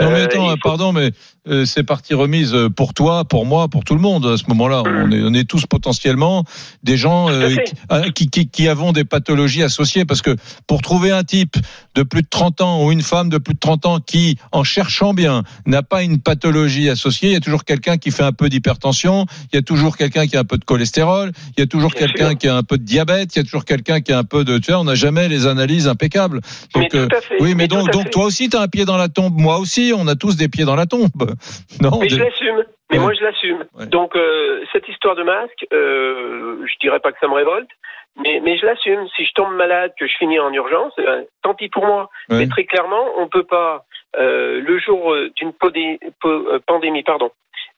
[0.00, 1.12] Non mais Euh, attends, pardon, mais
[1.48, 4.44] euh, c'est partie remise euh, pour toi, pour moi, pour tout le monde à ce
[4.48, 4.82] moment-là.
[4.84, 6.44] On, est, on est tous potentiellement
[6.82, 10.04] des gens euh, qui, ah, qui, qui, avons des pathologies associées.
[10.04, 10.36] Parce que
[10.66, 11.56] pour trouver un type
[11.94, 14.64] de plus de 30 ans ou une femme de plus de 30 ans qui, en
[14.64, 18.32] cherchant bien, n'a pas une pathologie associée, il y a toujours quelqu'un qui fait un
[18.32, 21.62] peu d'hypertension, il y a toujours quelqu'un qui a un peu de cholestérol, il y
[21.62, 24.12] a toujours quelqu'un qui a un peu de diabète, il y a toujours quelqu'un qui
[24.12, 24.58] a un peu de...
[24.58, 26.42] Tu vois, on n'a jamais les analyses impeccables.
[26.74, 27.08] Donc, Mais
[27.40, 29.58] oui, mais, mais donc, donc toi aussi, tu as un pied dans la tombe, moi
[29.58, 31.08] aussi, on a tous des pieds dans la tombe.
[31.82, 32.64] Non, Mais je l'assume.
[32.90, 33.04] Mais Ouais.
[33.04, 33.64] moi, je l'assume.
[33.86, 37.70] Donc, euh, cette histoire de masque, euh, je dirais pas que ça me révolte,
[38.22, 39.06] mais, mais je l'assume.
[39.16, 42.10] Si je tombe malade, que je finis en urgence, eh ben, tant pis pour moi.
[42.28, 42.38] Ouais.
[42.38, 43.84] Mais très clairement, on peut pas,
[44.18, 45.52] euh, le jour euh, d'une
[46.66, 47.30] pandémie, pardon.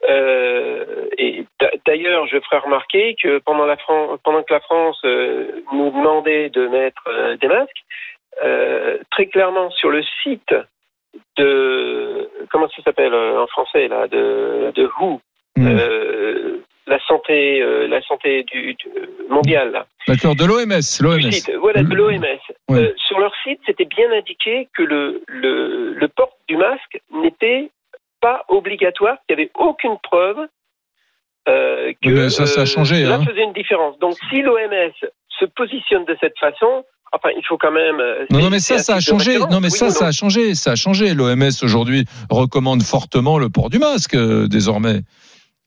[0.09, 0.85] Euh,
[1.19, 5.47] et d'a- d'ailleurs, je ferai remarquer que pendant, la Fran- pendant que la France euh,
[5.73, 7.85] nous demandait de mettre euh, des masques,
[9.11, 10.55] très clairement sur le site
[11.37, 15.21] de comment ça s'appelle euh, en français là de de WHO
[15.59, 18.89] euh, la santé euh, la santé du, du-
[19.29, 19.85] mondiale.
[20.09, 21.31] D'accord, de l'OMS, l'OMS.
[21.33, 22.25] site, voilà de l'OMS
[22.69, 22.79] Ouais.
[22.79, 27.71] Euh, sur leur site c'était bien indiqué que le le, le port du masque n'était
[28.21, 30.47] pas obligatoire qu'il n'y avait aucune preuve
[31.47, 33.25] que mais ça, ça a changé, hein.
[33.29, 34.93] faisait une différence donc si l'OMS
[35.41, 38.79] se positionne de cette façon enfin il faut quand même euh, Non, non, mais ça,
[38.79, 39.39] ça a changé.
[39.39, 40.55] Non, mais oui ça, ça non a changé.
[40.55, 41.15] Ça a changé.
[41.15, 45.01] L'OMS aujourd'hui recommande fortement le port du masque euh, désormais.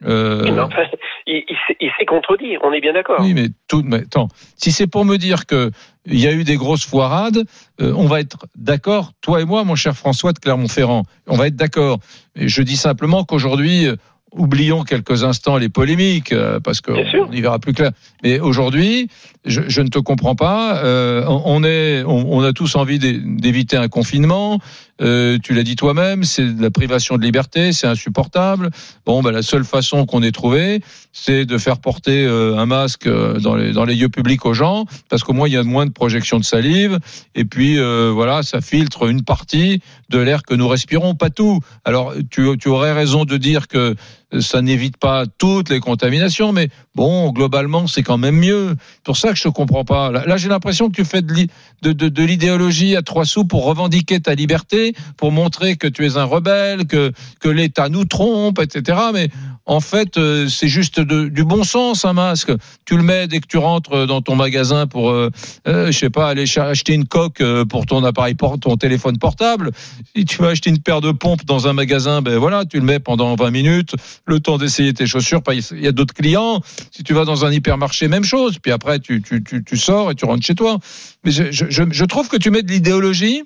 [0.05, 0.83] Euh, Mais enfin,
[1.25, 3.17] il, il s'est- il s'est contredit, on est bien d'accord.
[3.21, 3.81] Oui, mais tout.
[3.85, 4.27] Mais attends,
[4.57, 5.71] si c'est pour me dire que
[6.05, 7.45] il y a eu des grosses foirades,
[7.81, 11.47] euh, on va être d'accord, toi et moi, mon cher François de Clermont-Ferrand, on va
[11.47, 11.99] être d'accord.
[12.35, 13.95] Je dis simplement qu'aujourd'hui, euh,
[14.37, 16.93] oublions quelques instants les polémiques, euh, parce qu'on
[17.27, 17.91] on y verra plus clair.
[18.23, 19.07] Mais aujourd'hui,
[19.45, 20.83] je, je ne te comprends pas.
[20.83, 24.59] euh, on, est, on, on a tous envie d'é- d'éviter un confinement.
[25.01, 28.69] euh, tu l'as dit toi-même, c'est de la privation de liberté, c'est insupportable.
[29.05, 30.81] Bon, bah, la seule façon qu'on ait trouvé,
[31.11, 33.07] c'est de faire porter euh, un masque
[33.39, 35.85] dans les, dans les lieux publics aux gens, parce qu'au moins il y a moins
[35.85, 36.99] de projection de salive,
[37.35, 41.59] et puis voilà, ça filtre une partie de l'air que nous respirons, pas tout.
[41.83, 43.95] Alors tu, tu aurais raison de dire que
[44.39, 48.75] ça n'évite pas toutes les contaminations, mais bon, globalement, c'est quand même mieux.
[49.03, 50.11] Pour ça que je ne comprends pas.
[50.11, 54.93] Là, j'ai l'impression que tu fais de l'idéologie à trois sous pour revendiquer ta liberté,
[55.17, 58.99] pour montrer que tu es un rebelle, que, que l'État nous trompe, etc.
[59.13, 59.29] Mais
[59.67, 62.51] en fait, euh, c'est juste du bon sens, un masque.
[62.85, 65.29] Tu le mets dès que tu rentres dans ton magasin pour, euh,
[65.67, 69.17] euh, je sais pas, aller ch- acheter une coque euh, pour ton appareil, ton téléphone
[69.17, 69.71] portable.
[70.15, 72.85] Si tu vas acheter une paire de pompes dans un magasin, ben voilà, tu le
[72.85, 73.95] mets pendant 20 minutes,
[74.27, 75.41] le temps d'essayer tes chaussures.
[75.71, 76.61] Il y a d'autres clients.
[76.91, 78.59] Si tu vas dans un hypermarché, même chose.
[78.59, 80.77] Puis après, tu, tu, tu, sors et tu rentres chez toi.
[81.23, 83.43] Mais je, je, je- trouve que tu mets de l'idéologie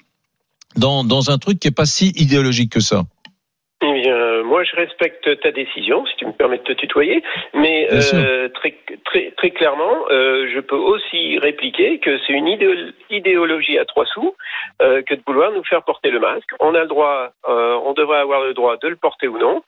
[0.76, 3.04] dans, dans un truc qui est pas si idéologique que ça.
[4.40, 7.24] Bien, moi, je respecte ta décision, si tu me permets de te tutoyer,
[7.54, 8.76] mais euh, très,
[9.06, 14.06] très, très clairement, euh, je peux aussi répliquer que c'est une idéo- idéologie à trois
[14.06, 14.36] sous
[14.82, 16.50] euh, que de vouloir nous faire porter le masque.
[16.60, 19.64] On a le droit, euh, on devrait avoir le droit de le porter ou non.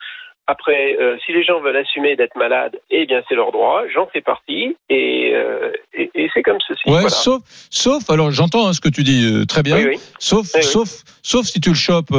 [0.47, 3.83] Après, euh, si les gens veulent assumer d'être malades, eh bien, c'est leur droit.
[3.93, 6.81] J'en fais partie, et, euh, et, et c'est comme ceci.
[6.87, 7.09] Ouais, voilà.
[7.09, 9.99] sauf, sauf, alors j'entends hein, ce que tu dis euh, très bien, Oui, oui.
[10.19, 12.13] sauf, Oui, sauf, sauf si tu le chopes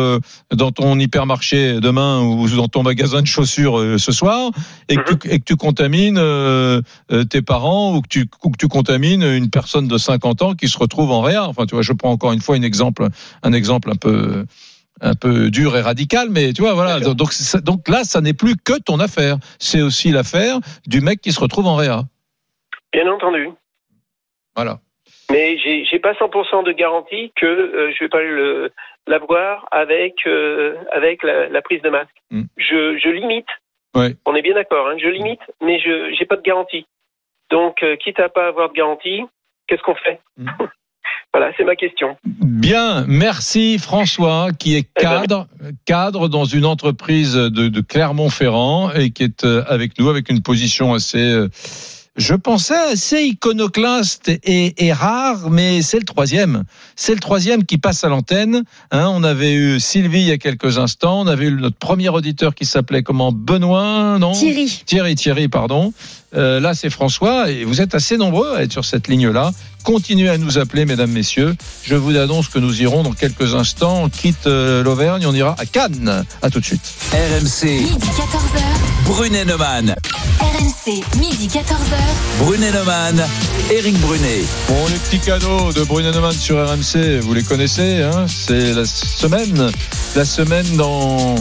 [0.51, 4.51] dans ton hypermarché demain ou dans ton magasin de chaussures ce soir
[4.89, 6.21] et que, tu, et que tu contamines
[7.29, 10.69] tes parents ou que tu, ou que tu contamines une personne de 50 ans qui
[10.69, 11.45] se retrouve en réa.
[11.49, 13.07] Enfin, tu vois, je prends encore une fois un exemple,
[13.43, 14.45] un exemple un peu
[15.03, 17.01] un peu dur et radical, mais tu vois, voilà.
[17.01, 19.37] Donc, là, ça n'est plus que ton affaire.
[19.59, 22.03] C'est aussi l'affaire du mec qui se retrouve en réa.
[22.93, 23.51] Bien entendu.
[24.55, 24.79] Voilà.
[25.31, 28.71] Mais j'ai j'ai pas 100% de garantie que euh, je vais pas le
[29.07, 32.15] l'avoir avec euh, avec la, la prise de masque.
[32.31, 32.43] Mm.
[32.59, 33.47] Je, je limite.
[33.95, 34.15] Ouais.
[34.27, 34.89] On est bien d'accord.
[34.89, 36.87] Hein, je limite, mais je j'ai pas de garantie.
[37.51, 39.23] Donc, euh, quitte à pas avoir de garantie,
[39.67, 40.21] qu'est-ce qu'on fait?
[40.37, 40.49] Mm.
[41.35, 42.17] Voilà, c'est ma question.
[42.25, 45.47] Bien, merci François, qui est cadre,
[45.87, 50.43] cadre dans une entreprise de, de Clermont-Ferrand et qui est euh, avec nous avec une
[50.43, 51.49] position assez, euh,
[52.17, 56.65] je pensais assez iconoclaste et, et rare, mais c'est le troisième.
[56.95, 58.65] C'est le troisième qui passe à l'antenne.
[58.91, 62.11] Hein, on avait eu Sylvie il y a quelques instants, on avait eu notre premier
[62.11, 63.33] auditeur qui s'appelait comment?
[63.33, 64.33] Benoît, non?
[64.33, 64.83] Thierry.
[64.85, 65.95] Thierry, Thierry, pardon.
[66.35, 69.53] Euh, là, c'est François, et vous êtes assez nombreux à être sur cette ligne-là.
[69.83, 71.55] Continuez à nous appeler, mesdames, messieurs.
[71.83, 74.05] Je vous annonce que nous irons dans quelques instants.
[74.05, 76.25] On quitte euh, l'Auvergne, on ira à Cannes.
[76.43, 76.93] À tout de suite.
[77.13, 78.72] RMC, Midi 14h.
[79.05, 79.95] Brunet Neumann.
[80.41, 81.97] RMC, midi 14h.
[82.39, 83.25] Brunet Neumann,
[83.71, 84.45] Eric Brunet.
[84.69, 88.85] Bon, les petits cadeaux de Bruno Neumann sur RMC, vous les connaissez, hein c'est la
[88.85, 89.71] semaine,
[90.15, 91.35] la semaine dans,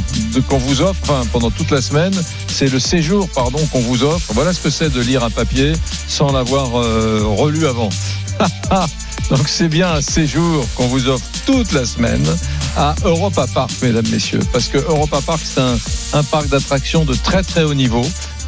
[0.47, 2.13] qu'on vous offre, enfin, pendant toute la semaine,
[2.47, 4.33] c'est le séjour, pardon, qu'on vous offre.
[4.33, 5.73] Voilà ce que c'est de lire un papier
[6.07, 7.89] sans l'avoir euh, relu avant.
[9.29, 12.25] Donc c'est bien un séjour qu'on vous offre toute la semaine
[12.75, 15.77] à Europa Park, mesdames, messieurs, parce que Europa Park, c'est un,
[16.13, 18.05] un parc d'attractions de très très haut niveau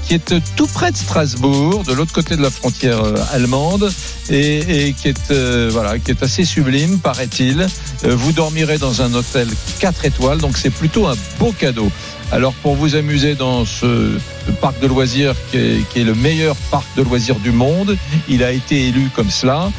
[0.07, 3.91] qui est tout près de Strasbourg, de l'autre côté de la frontière euh, allemande,
[4.29, 7.61] et, qui est euh, voilà, qui est assez sublime, paraît-il.
[7.61, 9.47] Euh, vous dormirez dans un hôtel
[9.79, 11.89] 4 étoiles, donc c'est plutôt un beau cadeau.
[12.31, 14.17] Alors pour vous amuser dans ce
[14.61, 17.97] parc de loisirs qui est, le meilleur parc de loisirs du monde,
[18.27, 19.71] il a été élu comme cela.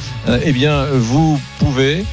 [0.44, 2.04] eh bien, vous pouvez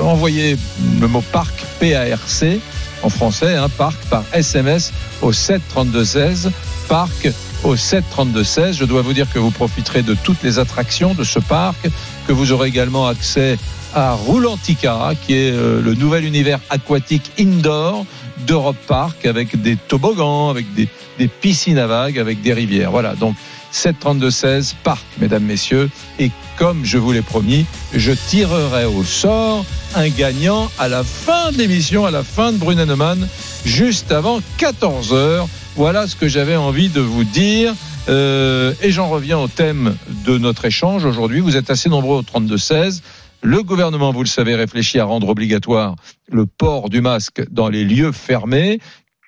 [0.00, 0.56] envoyer
[1.00, 2.60] le mot parc P-A-R-C
[3.02, 6.52] en français, hein, parc par SMS au 73216
[6.88, 7.28] parc
[7.64, 8.76] au 73216.
[8.76, 11.88] Je dois vous dire que vous profiterez de toutes les attractions de ce parc,
[12.26, 13.58] que vous aurez également accès
[13.94, 18.04] à Roulantica, qui est euh, le nouvel univers aquatique indoor
[18.46, 20.88] d'Europe Park, avec des toboggans, avec des,
[21.28, 22.90] piscines à vagues, avec des rivières.
[22.90, 23.36] Voilà, donc
[23.70, 25.90] 73216 parc, mesdames, messieurs.
[26.18, 29.64] Et comme je vous l'ai promis, je tirerai au sort
[29.94, 33.28] un gagnant à la fin de l'émission, à la fin de Brunenemann,
[33.64, 35.48] juste avant 14 heures.
[35.76, 37.74] Voilà ce que j'avais envie de vous dire.
[38.08, 41.40] Euh, et j'en reviens au thème de notre échange aujourd'hui.
[41.40, 43.02] Vous êtes assez nombreux au 32-16.
[43.42, 45.96] Le gouvernement, vous le savez, réfléchit à rendre obligatoire
[46.30, 48.78] le port du masque dans les lieux fermés.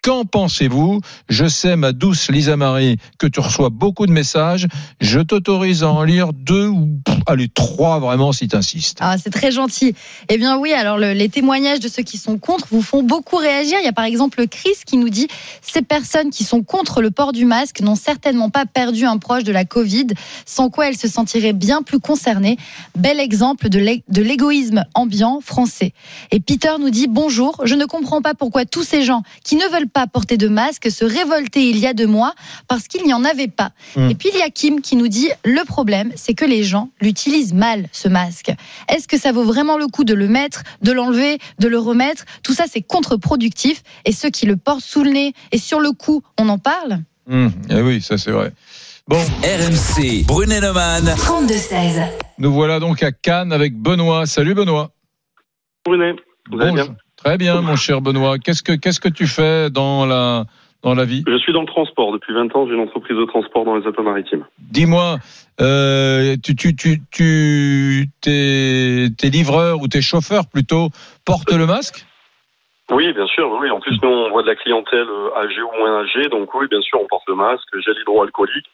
[0.07, 1.01] Qu'en pensez-vous?
[1.29, 4.69] Je sais, ma douce Lisa Marie, que tu reçois beaucoup de messages.
[5.01, 8.99] Je t'autorise à en lire deux ou allez, trois vraiment si t'insistes.
[9.01, 9.97] Ah, c'est très gentil.
[10.29, 13.35] Eh bien oui, alors le- les témoignages de ceux qui sont contre vous font beaucoup
[13.35, 13.79] réagir.
[13.81, 15.27] Il y a par exemple Chris qui nous dit
[15.61, 19.43] ces personnes qui sont contre le port du masque n'ont certainement pas perdu un proche
[19.43, 20.07] de la Covid,
[20.45, 22.59] sans quoi elles se sentiraient bien plus concernées.
[22.97, 25.95] Bel exemple de l'égoïsme ambiant français.
[26.31, 29.65] Et Peter nous dit bonjour, je ne comprends pas pourquoi tous ces gens qui ne
[29.69, 32.35] veulent pas porter de masque se révoltaient il y a deux mois
[32.69, 33.71] parce qu'il n'y en avait pas.
[33.97, 34.11] Mm.
[34.11, 36.91] Et puis il y a Kim qui nous dit le problème, c'est que les gens
[37.01, 38.53] l'utilisent mal ce masque.
[38.89, 42.25] Est-ce que ça vaut vraiment le coup de le mettre, de l'enlever, de le remettre?
[42.43, 43.83] Tout ça c'est contre-productif.
[44.05, 46.99] Et ceux qui le portent sous le nez et sur le cou, on en parle?
[47.31, 48.53] Hum, eh oui, ça c'est vrai.
[49.09, 51.05] Bon, RMC, Brunet-Neumann.
[51.05, 52.11] 32-16.
[52.39, 54.27] nous voilà donc à Cannes avec Benoît.
[54.27, 54.91] Salut Benoît.
[55.85, 56.17] Brunet,
[56.51, 56.97] vous allez bien?
[57.27, 58.39] Très bien, mon cher Benoît.
[58.39, 60.45] Qu'est-ce que qu'est-ce que tu fais dans la
[60.85, 61.25] dans la vie?
[61.27, 62.13] Je suis dans le transport.
[62.13, 64.45] Depuis 20 ans, j'ai une entreprise de transport dans les Alpes-Maritimes.
[64.61, 65.17] Dis-moi,
[65.61, 70.91] euh, tu tu tu tu tes tes livreurs ou tes chauffeurs plutôt
[71.25, 72.07] portent le masque?
[72.93, 73.51] Oui, bien sûr.
[73.61, 76.29] Oui, en plus, nous, on voit de la clientèle euh, âgée ou moins âgée.
[76.29, 78.71] Donc oui, bien sûr, on porte le masque, gel hydroalcoolique,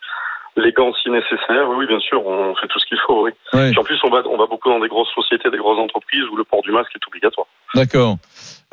[0.58, 1.70] les gants si nécessaire.
[1.70, 3.24] Oui, oui, bien sûr, on fait tout ce qu'il faut.
[3.24, 3.30] Oui.
[3.54, 3.70] Ouais.
[3.70, 6.24] Puis en plus, on va, on va beaucoup dans des grosses sociétés, des grosses entreprises
[6.30, 7.46] où le port du masque est obligatoire.
[7.74, 8.18] D'accord.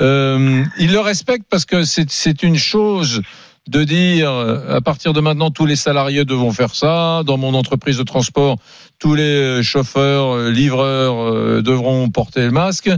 [0.01, 3.21] Euh, ils le respectent parce que c'est une chose
[3.67, 7.21] de dire euh, à partir de maintenant tous les salariés devront faire ça.
[7.25, 8.57] Dans mon entreprise de transport,
[8.99, 12.89] tous les chauffeurs, euh, livreurs euh, devront porter le masque.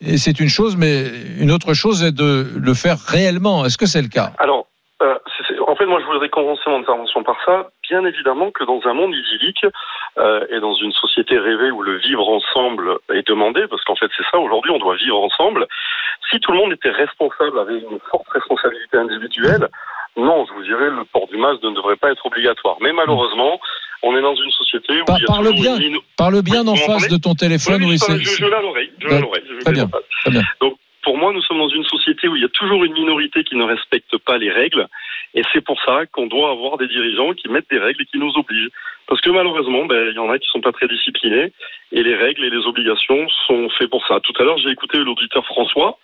[0.00, 3.64] Et c'est une chose, mais une autre chose est de le faire réellement.
[3.64, 4.32] Est-ce que c'est le cas?
[5.02, 5.14] Euh,
[5.84, 7.70] fait, moi, je voudrais commencer mon intervention par ça.
[7.88, 9.64] Bien évidemment que dans un monde idyllique
[10.18, 14.10] euh, et dans une société rêvée où le vivre ensemble est demandé, parce qu'en fait,
[14.16, 15.66] c'est ça, aujourd'hui, on doit vivre ensemble.
[16.30, 19.68] Si tout le monde était responsable, avait une forte responsabilité individuelle,
[20.16, 22.76] non, je vous dirais, le port du masque ne devrait pas être obligatoire.
[22.80, 23.60] Mais malheureusement,
[24.02, 26.62] on est dans une société où Par- il y a parle bien, une parle bien
[26.62, 27.82] Oui, en face de ton téléphone.
[27.82, 28.92] Oui, oui, je, c'est- je, je l'ai à l'oreille.
[29.00, 29.88] Bien,
[30.22, 30.42] très bien.
[30.60, 33.44] Donc, pour moi, nous sommes dans une société où il y a toujours une minorité
[33.44, 34.86] qui ne respecte pas les règles.
[35.34, 38.18] Et c'est pour ça qu'on doit avoir des dirigeants qui mettent des règles et qui
[38.18, 38.70] nous obligent.
[39.08, 41.52] Parce que malheureusement, ben, il y en a qui sont pas très disciplinés.
[41.92, 44.20] Et les règles et les obligations sont faits pour ça.
[44.20, 45.98] Tout à l'heure, j'ai écouté l'auditeur François.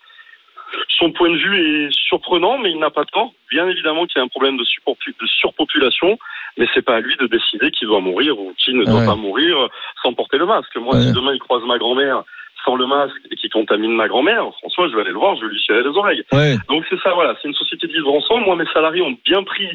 [0.99, 3.33] Son point de vue est surprenant, mais il n'a pas tort.
[3.51, 6.19] Bien évidemment qu'il y a un problème de, surpopu- de surpopulation,
[6.59, 9.07] mais c'est pas à lui de décider qui doit mourir ou qui ne doit Ouais.
[9.07, 9.69] pas mourir
[10.03, 10.77] sans porter le masque.
[10.77, 11.03] Moi, Ouais.
[11.03, 12.23] si demain il croise ma grand-mère
[12.65, 15.45] sans le masque et qui contamine ma grand-mère, François, je vais aller le voir, je
[15.45, 16.25] vais lui tirer les oreilles.
[16.33, 16.57] Ouais.
[16.69, 18.45] Donc c'est ça, voilà, c'est une société de vivre ensemble.
[18.45, 19.69] Moi, mes salariés ont bien pris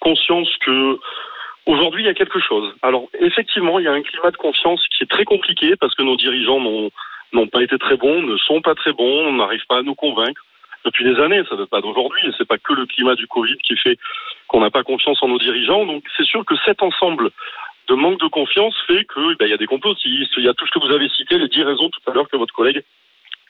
[0.00, 0.98] conscience que
[1.66, 2.74] aujourd'hui il y a quelque chose.
[2.82, 6.02] Alors effectivement, il y a un climat de confiance qui est très compliqué parce que
[6.02, 6.90] nos dirigeants n'ont
[7.32, 9.94] n'ont pas été très bons, ne sont pas très bons, on n'arrive pas à nous
[9.94, 10.42] convaincre
[10.84, 11.42] depuis des années.
[11.48, 12.20] Ça ne date pas d'aujourd'hui.
[12.28, 13.98] Et c'est pas que le climat du Covid qui fait
[14.48, 15.86] qu'on n'a pas confiance en nos dirigeants.
[15.86, 17.30] Donc c'est sûr que cet ensemble
[17.88, 20.54] de manque de confiance fait que ben, il y a des complotistes, il y a
[20.54, 22.82] tout ce que vous avez cité, les dix raisons tout à l'heure que votre collègue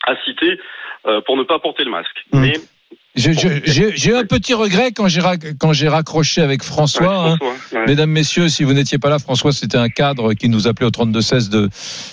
[0.05, 0.59] a cité
[1.07, 2.25] euh, pour ne pas porter le masque.
[2.33, 2.41] Mm.
[2.41, 7.33] Mais je- J'ai un petit regret quand j'ai rac- quand j'ai raccroché avec François.
[7.33, 7.37] hein.
[7.37, 7.87] François, ouais.
[7.87, 10.91] Mesdames, messieurs, si vous n'étiez pas là, François, c'était un cadre qui nous appelait au
[10.91, 11.69] 32-16 de,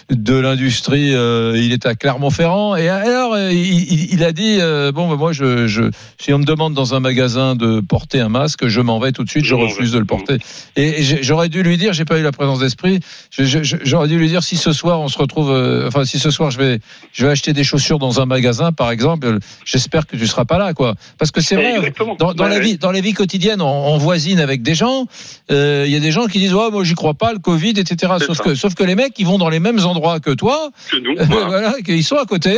[0.10, 1.14] de l'industrie.
[1.16, 2.76] euh, il était à Clermont-Ferrand.
[2.76, 5.84] Et alors, euh, il, a dit, euh, bon, ben, moi, je, je,
[6.20, 9.24] si on me demande dans un magasin de porter un masque, je m'en vais tout
[9.24, 10.38] de suite, je refuse de le porter.
[10.76, 13.00] Et j'aurais dû lui dire, j'ai pas eu la présence d'esprit,
[13.38, 16.52] j'aurais dû lui dire, si ce soir on se retrouve, euh, enfin, si ce soir
[16.52, 16.80] je vais,
[17.14, 20.58] je vais acheter des chaussures dans un magasin, par exemple, j'espère que tu seras pas
[20.58, 20.89] là, quoi.
[21.18, 22.16] Parce que c'est vrai, Exactement.
[22.16, 22.62] dans, dans Ouais, la ouais.
[22.62, 25.06] vie, dans la vie quotidienne, on, on voisine avec des gens.
[25.52, 27.72] euh, Il y a des gens qui disent, ouais, moi j'y crois pas, le Covid,
[27.72, 28.14] etc.
[28.20, 28.44] Sauf ça.
[28.44, 30.70] que, sauf que les mecs, ils vont dans les mêmes endroits que toi.
[30.92, 31.46] Que nous, voilà.
[31.48, 32.58] voilà, qu'ils sont à côté.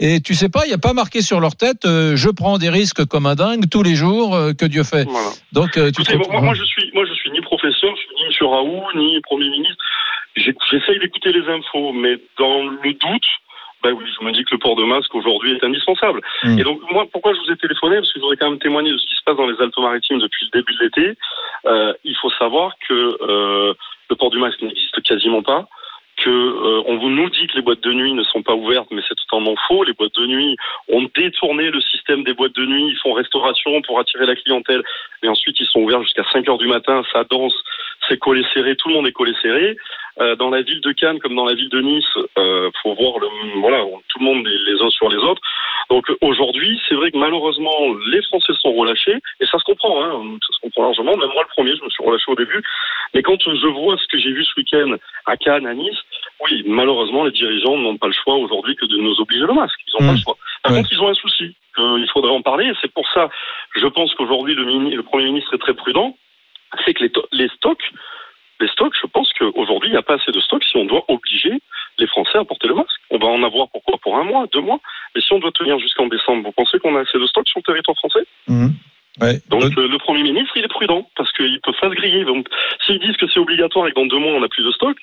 [0.00, 2.58] Et tu sais pas, il n'y a pas marqué sur leur tête, euh, je prends
[2.58, 5.04] des risques comme un dingue tous les jours euh, que Dieu fait.
[5.04, 5.28] Voilà.
[5.52, 8.24] Donc, tu te Écoutez, moi, je suis, moi, je suis ni professeur, je suis ni
[8.40, 8.48] M.
[8.48, 9.76] Raoult, ni Premier ministre.
[10.36, 13.28] J'essaye d'écouter les infos, mais dans le doute,
[13.84, 16.20] ben oui, je me dis que le port de masque aujourd'hui est indispensable.
[16.42, 16.58] Mm.
[16.58, 17.96] Et donc, moi, pourquoi je vous ai téléphoné?
[17.96, 20.18] Parce que je voudrais quand même témoigner de ce qui se passe dans les Alpes-Maritimes
[20.18, 21.18] depuis le début de l'été.
[21.66, 23.74] Euh, il faut savoir que euh,
[24.08, 25.68] le port du masque n'existe quasiment pas
[26.16, 28.88] que euh, on vous nous dit que les boîtes de nuit ne sont pas ouvertes,
[28.90, 29.82] mais c'est totalement faux.
[29.84, 30.56] Les boîtes de nuit
[30.88, 34.82] ont détourné le système des boîtes de nuit, ils font restauration pour attirer la clientèle,
[35.22, 37.54] et ensuite ils sont ouverts jusqu'à 5 heures du matin, ça danse,
[38.08, 39.76] c'est collé serré, tout le monde est collé serré.
[40.20, 42.06] Euh, dans la ville de Cannes comme dans la ville de Nice,
[42.38, 43.26] euh, faut voir le
[43.60, 45.42] voilà, tout le monde les uns sur les autres.
[45.90, 47.74] Donc aujourd'hui, c'est vrai que malheureusement
[48.12, 51.16] les Français sont relâchés et ça se comprend, hein, ça se comprend largement.
[51.16, 52.62] Même moi le premier, je me suis relâché au début,
[53.12, 54.94] mais quand je vois ce que j'ai vu ce week-end
[55.26, 55.98] à Cannes, à Nice,
[56.44, 59.80] oui, malheureusement les dirigeants n'ont pas le choix aujourd'hui que de nous obliger le masque.
[59.88, 60.16] Ils n'ont pas Mmh.
[60.16, 60.36] le choix.
[60.62, 60.78] Par Ouais.
[60.78, 61.56] contre, ils ont un souci.
[61.78, 62.66] Euh, il faudrait en parler.
[62.66, 63.28] et C'est pour ça,
[63.74, 66.16] je pense qu'aujourd'hui le, le premier ministre est très prudent.
[66.84, 67.82] C'est que les, les stocks
[68.60, 71.04] les stocks, je pense qu'aujourd'hui, il n'y a pas assez de stocks si on doit
[71.08, 71.52] obliger
[71.98, 72.90] les Français à porter le masque.
[73.10, 73.98] On va en avoir pourquoi?
[74.02, 74.78] Pour un mois, deux mois?
[75.14, 77.58] Mais si on doit tenir jusqu'en décembre, vous pensez qu'on a assez de stocks sur
[77.60, 78.24] le territoire français?
[78.48, 78.72] Mhm.
[79.20, 79.40] Ouais.
[79.48, 82.24] Donc le Premier ministre, il est prudent, parce qu'ils peuvent pas se griller.
[82.24, 82.48] Donc
[82.84, 84.96] s'ils disent que c'est obligatoire et que dans deux mois, on n'a plus de stock,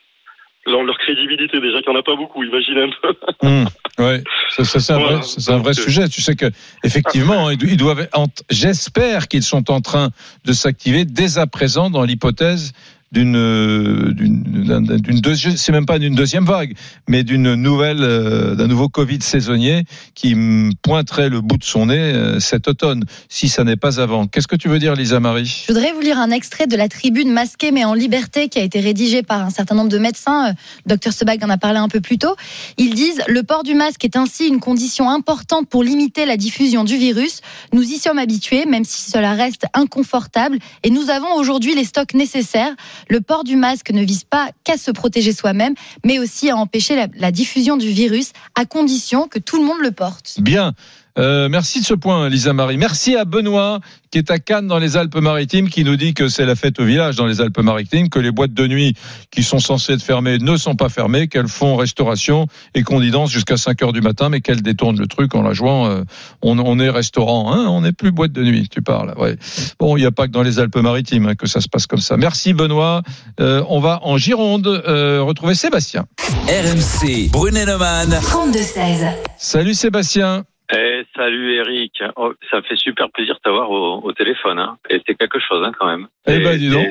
[0.65, 3.15] leur, leur crédibilité, déjà qu'il n'y en a pas beaucoup, imaginez un peu.
[3.99, 6.07] Ouais, ça, c'est un vrai, un vrai euh, sujet.
[6.07, 6.45] Tu sais que
[6.83, 8.07] effectivement, ils, do- ils doivent.
[8.13, 10.09] ent- J'espère qu'ils sont en train
[10.45, 12.71] de s'activer dès à présent dans l'hypothèse
[13.11, 16.75] d'une d'une c'est même pas d'une deuxième vague
[17.09, 19.83] mais d'une nouvelle euh, d'un nouveau Covid saisonnier
[20.15, 20.35] qui
[20.81, 24.47] pointerait le bout de son nez euh, cet automne si ça n'est pas avant qu'est-ce
[24.47, 25.65] que tu veux dire Lisa Marie?
[25.67, 28.63] Je voudrais vous lire un extrait de la tribune masquée mais en liberté qui a
[28.63, 30.49] été rédigée par un certain nombre de médecins.
[30.49, 30.53] Euh,
[30.85, 32.35] Docteur Sebag en a parlé un peu plus tôt.
[32.77, 36.83] Ils disent le port du masque est ainsi une condition importante pour limiter la diffusion
[36.83, 37.41] du virus.
[37.73, 40.57] Nous y sommes habitués, même si cela reste inconfortable.
[40.83, 42.75] Et nous avons aujourd'hui les stocks nécessaires.
[43.09, 45.75] Le port du masque ne vise pas qu'à se protéger soi-même,
[46.05, 49.91] mais aussi à empêcher la, diffusion du virus, à condition que tout le monde le
[49.91, 50.35] porte.
[50.39, 50.73] Bien.
[51.17, 52.77] Euh, merci de ce point, Lisa Marie.
[52.77, 53.79] Merci à Benoît,
[54.11, 56.85] qui est à Cannes dans les Alpes-Maritimes, qui nous dit que c'est la fête au
[56.85, 58.93] village dans les Alpes-Maritimes, que les boîtes de nuit
[59.29, 63.11] qui sont censées être fermées ne sont pas fermées, qu'elles font restauration et qu'on y
[63.11, 65.87] danse jusqu'à 5 heures du matin, mais qu'elles détournent le truc en la jouant.
[65.87, 66.03] euh,
[66.41, 69.13] on, on est restaurant, hein, on n'est plus boîte de nuit, tu parles.
[69.17, 69.35] Ouais.
[69.79, 71.99] Bon, il n'y a pas que dans les Alpes-Maritimes hein, que ça se passe comme
[71.99, 72.15] ça.
[72.17, 73.01] Merci Benoît.
[73.39, 76.05] Euh, on va en Gironde euh, retrouver Sébastien.
[76.47, 78.09] RMC, Brunet-Neumann.
[78.11, 79.13] 32-16.
[79.37, 80.43] Salut Sébastien.
[80.73, 84.59] Eh, salut Eric, Oh, ça me fait super plaisir de t'avoir au, au téléphone.
[84.59, 84.77] Hein.
[84.89, 86.07] Et c'est quelque chose hein, quand même.
[86.27, 86.87] Eh ben, dis donc.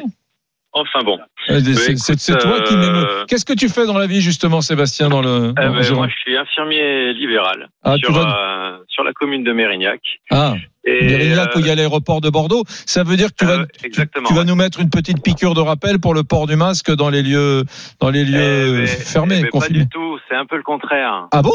[0.72, 1.18] Enfin bon.
[1.48, 3.06] Euh, Mais C'est toi qui euh, m'émeut.
[3.26, 6.06] Qu'est-ce que tu fais dans la vie justement, Sébastien, dans le Eh en ben, moi,
[6.08, 10.00] je suis infirmier libéral Ah, tu sur, vas- euh, sur la commune de Mérignac.
[10.30, 10.54] Ah,
[10.84, 12.62] Et, Mérignac, euh, où il y a l'aéroport de Bordeaux.
[12.68, 14.28] Ça veut dire que tu vas, euh, exactement.
[14.28, 17.10] tu vas nous mettre une petite piqûre de rappel pour le port du masque dans
[17.10, 17.64] les lieux,
[18.00, 19.78] dans les lieux Eh ben, fermés, eh ben, pas confinés.
[19.80, 21.26] du tout, c'est un peu le contraire.
[21.32, 21.50] Ah bon?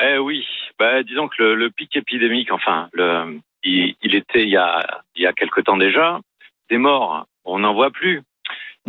[0.00, 0.46] Eh oui,
[0.78, 5.02] bah, disons que le, le pic épidémique, enfin, le, il, il était il y a
[5.16, 6.20] il y a quelque temps déjà.
[6.70, 8.22] Des morts, on n'en voit plus.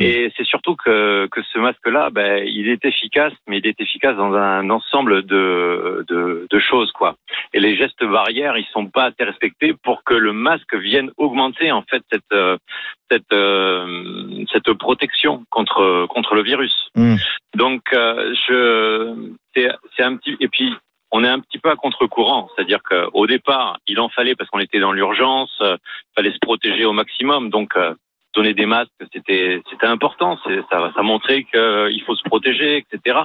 [0.02, 4.16] Et c'est surtout que, que ce masque-là, ben, il est efficace, mais il est efficace
[4.16, 7.16] dans un ensemble de, de, de choses, quoi.
[7.54, 11.74] Et les gestes barrières, ils sont pas assez respectés pour que le masque vienne augmenter
[11.74, 12.58] en fait cette euh,
[13.12, 16.90] cette euh, cette protection contre contre le virus.
[16.96, 17.16] Hmm.
[17.56, 20.74] Donc, euh, je c'est c'est un petit et puis
[21.12, 24.60] on est un petit peu à contre-courant, c'est-à-dire qu'au départ, il en fallait parce qu'on
[24.60, 25.78] était dans l'urgence, euh,
[26.16, 27.94] fallait se protéger au maximum, donc euh,
[28.36, 30.38] donner des masques, c'était c'était important,
[30.70, 33.20] ça ça montrait qu'il faut se protéger, etc.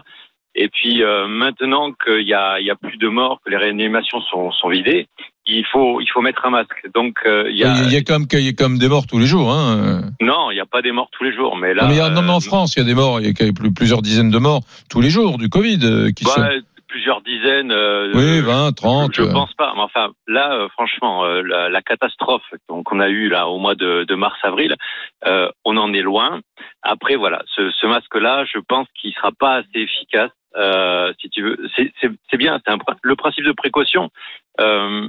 [0.57, 3.57] Et puis euh, maintenant qu'il y a il y a plus de morts, que les
[3.57, 5.09] réanimations sont sont vidées,
[5.47, 6.89] il faut il faut mettre un masque.
[6.95, 9.07] Donc euh, il y a Il y a comme il y a comme des morts
[9.07, 9.53] tous les jours.
[9.53, 10.03] Hein.
[10.23, 11.99] non, il n'y a pas des morts tous les jours, mais là non, mais il
[11.99, 13.21] y a- non, mais en euh, France, il y a des morts.
[13.21, 15.81] Il y a quand même plus- plusieurs dizaines de morts tous les jours du Covid
[15.83, 16.43] euh, qui bah, sont.
[16.95, 17.73] Plusieurs dizaines.
[17.73, 19.17] euh, Oui, 20, 30.
[19.17, 19.33] Je euh.
[19.33, 19.73] pense pas.
[19.75, 23.75] Mais enfin, là, euh, franchement, euh, la, la catastrophe qu'on a eue là au mois
[23.75, 24.77] de, de mars-avril,
[25.27, 26.41] euh, on en est loin.
[26.83, 30.31] Après, voilà, ce, ce masque-là, je pense qu'il sera pas assez efficace.
[30.55, 32.61] Euh, si tu veux, c'est c'est- c'est bien.
[32.65, 32.73] C'est
[33.03, 34.11] le principe de précaution.
[34.61, 35.09] Euh,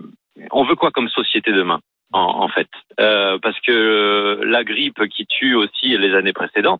[0.51, 1.81] on veut quoi comme société demain?
[2.13, 2.67] En, en fait,
[3.01, 6.79] Euh, parce que la grippe qui tue aussi les années précédentes,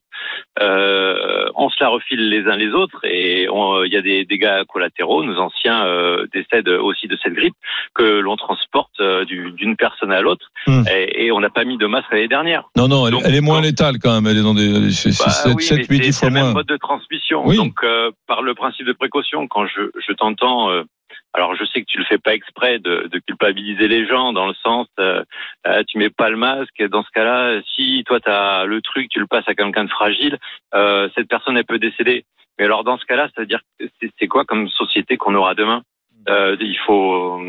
[0.62, 3.44] euh, on se la refile les uns les autres et
[3.86, 5.24] il y a des dégâts collatéraux.
[5.24, 7.56] Nos anciens euh, décèdent aussi de cette grippe
[7.94, 10.84] que l'on transporte euh, du- d'une personne à l'autre Hmm.
[10.90, 12.64] et, et on n'a pas mis de masque l'année dernière.
[12.76, 14.26] Non, non, elle, Donc, elle est moins létale quand même.
[14.26, 16.54] Elle est dans des 7, Bah oui, 7 mais 8, c'est- 10 c'est le même
[16.54, 17.44] mode de transmission.
[17.46, 17.58] Oui.
[17.58, 20.84] Donc, euh, par le principe de précaution, quand je, je t'entends, euh,
[21.34, 24.48] alors je sais que tu le fais pas exprès de, de culpabiliser les gens dans
[24.48, 25.24] le sens, euh,
[25.68, 26.82] euh, tu mets pas le masque.
[26.90, 29.90] Dans ce cas-là, si toi tu as le truc, tu le passes à quelqu'un de
[29.90, 30.38] fragile,
[30.74, 32.26] euh, cette personne elle peut décéder.
[32.58, 35.56] Mais alors dans ce cas-là, ça veut dire c'est c'est quoi comme société qu'on aura
[35.56, 35.82] demain?
[36.30, 37.40] Euh, Il faut,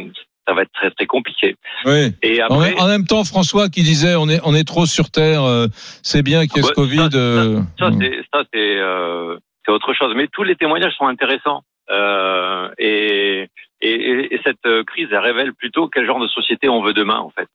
[0.47, 1.57] ça va être très très compliqué.
[1.85, 2.13] Oui.
[2.23, 4.85] Et En, après, même- en même temps, François qui disait on est on est trop
[4.87, 5.45] sur terre.
[5.45, 5.67] euh,
[6.03, 7.09] c'est bien qu'il y ait ce Ouais, Covid.
[7.15, 10.13] euh, Ça, c'est ça, c'est euh, c'est autre chose.
[10.17, 11.63] Mais tous les témoignages sont intéressants.
[11.91, 13.49] Euh, et,
[13.81, 17.49] et, et cette crise, révèle plutôt quel genre de société on veut demain, en fait.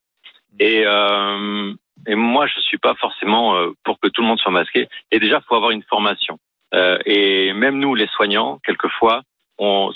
[0.60, 1.74] Et, euh,
[2.08, 4.88] et moi, je suis pas forcément euh, pour que tout le monde soit masqué.
[5.12, 6.40] Et déjà, faut avoir une formation.
[6.74, 9.24] Euh, et même nous, les soignants, quelquefois,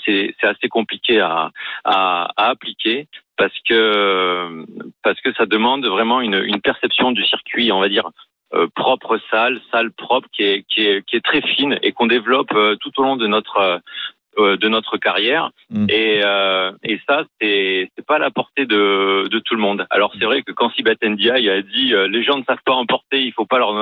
[0.04, 1.50] c'est, assez compliqué à,
[1.84, 4.64] à, à appliquer parce que
[5.02, 8.10] parce que ça demande vraiment une, une perception du circuit, on va dire
[8.54, 12.06] euh, propre, sale, sale propre, qui est qui est qui est très fine et qu'on
[12.06, 13.80] développe euh, tout au long de notre
[14.36, 15.50] de notre carrière.
[15.70, 15.86] Mm.
[15.88, 19.86] Et, euh, et ça, c'est c'est pas à la portée de, de tout le monde.
[19.90, 22.74] Alors c'est vrai que quand Sibeth Ndiaye a dit euh, les gens ne savent pas
[22.74, 23.72] emporter, il faut pas leur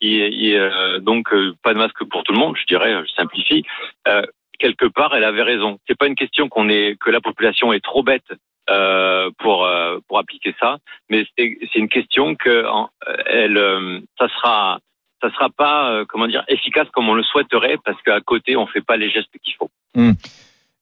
[0.00, 2.56] il, il, euh, donc euh, pas de masque pour tout le monde.
[2.56, 3.64] Je dirais, je simplifie.
[4.06, 4.22] Euh,
[4.58, 5.78] quelque part, elle avait raison.
[5.86, 8.26] C'est pas une question qu'on est que la population est trop bête
[8.70, 10.78] euh, pour euh, pour appliquer ça,
[11.08, 12.90] mais c'est c'est une question que en-
[13.26, 14.78] elle euh, ça sera
[15.22, 18.66] ça sera pas euh, comment dire efficace comme on le souhaiterait parce qu'à côté on
[18.66, 19.70] fait pas les gestes qu'il faut.
[19.94, 20.12] Hmm.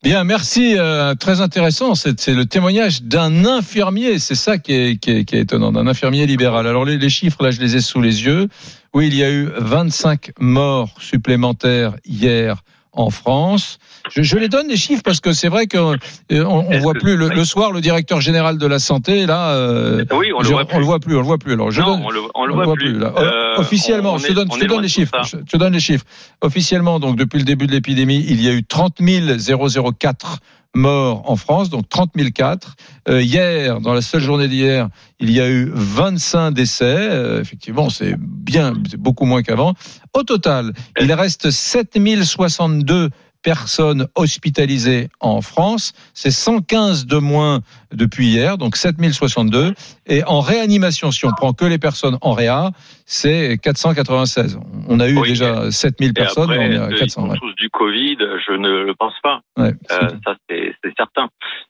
[0.02, 0.76] Bien, merci.
[0.78, 1.94] euh, très intéressant.
[1.94, 4.18] C'est le témoignage d'un infirmier.
[4.18, 6.66] C'est ça qui est, étonnant, d'un infirmier libéral.
[6.66, 8.48] Alors les, les chiffres, là, je les ai sous les yeux.
[8.94, 12.62] Oui, il y a eu 25 morts supplémentaires hier
[12.96, 13.78] en France.
[14.10, 15.96] Je, je les donne les chiffres parce que c'est vrai qu'on
[16.30, 19.50] on voit plus le, le soir le directeur général de la santé là.
[19.50, 21.14] euh, Oui, on le je- on le voit plus.
[21.16, 21.52] On le voit plus.
[21.54, 22.98] Alors je non, donne- on le, on le voit, plus.
[22.98, 23.12] là.
[23.18, 25.12] Euh, Officiellement, je te donne, on je te donne les chiffres.
[25.24, 26.04] Je te donne les chiffres.
[26.40, 30.38] Officiellement, donc depuis le début de l'épidémie, il y a eu 30 004
[30.76, 32.76] morts en France, donc 30 004.
[33.08, 34.88] Euh, hier, dans la seule journée d'hier,
[35.18, 36.84] il y a eu 25 décès.
[36.84, 39.74] Euh, effectivement, c'est bien, c'est beaucoup moins qu'avant.
[40.12, 43.10] Au total, il reste 7 062
[43.46, 45.92] personnes hospitalisées en France.
[46.14, 47.60] C'est 115 de moins
[47.92, 49.72] depuis hier, donc 7062.
[50.08, 52.72] Et en réanimation, si on prend que les personnes en réa,
[53.04, 54.58] c'est 496.
[54.88, 57.20] On a eu Oui, déjà 7000 Et personnes, après, mais on est à euh, 400.
[57.22, 57.38] ils ont ouais.
[57.38, 58.16] tous du Covid,
[58.48, 59.40] je ne le pense pas.
[59.56, 61.28] Ouais, Euh, ça, c'est certain.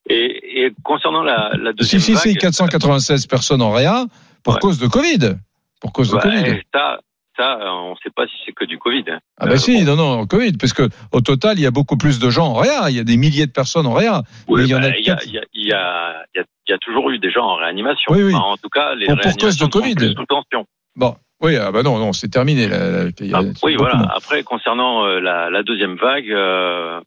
[0.09, 4.07] Et, et concernant la, la deuxième Si, si, si, vague, 496 personnes en réa
[4.43, 4.61] pour Ouais.
[4.61, 5.35] cause de Covid.
[5.83, 6.61] Pour cause de bah, Covid.
[6.75, 7.01] ça,
[7.37, 9.05] ça, euh, on ne sait pas si c'est que du Covid.
[9.39, 11.97] Ah bah Euh, si, non, non, Covid, parce que au total, il y a beaucoup
[11.97, 12.91] plus de gens en réa.
[12.91, 14.23] Il y a des milliers de personnes en réa.
[14.49, 17.31] Oui, mais il y en bah, a il y, y, y, y toujours eu des
[17.31, 18.13] gens en réanimation.
[18.13, 18.35] Oui, oui.
[18.35, 19.95] Enfin, en tout cas, les Pour- pour cause de sont Covid.
[19.95, 20.67] plus sous tension.
[20.97, 22.69] Bon, oui, ah bah non, non, c'est terminé.
[22.69, 23.97] là, là, Ah, oui, voilà.
[23.97, 24.09] moins.
[24.15, 27.01] Après, concernant euh, la, la deuxième vague, euh,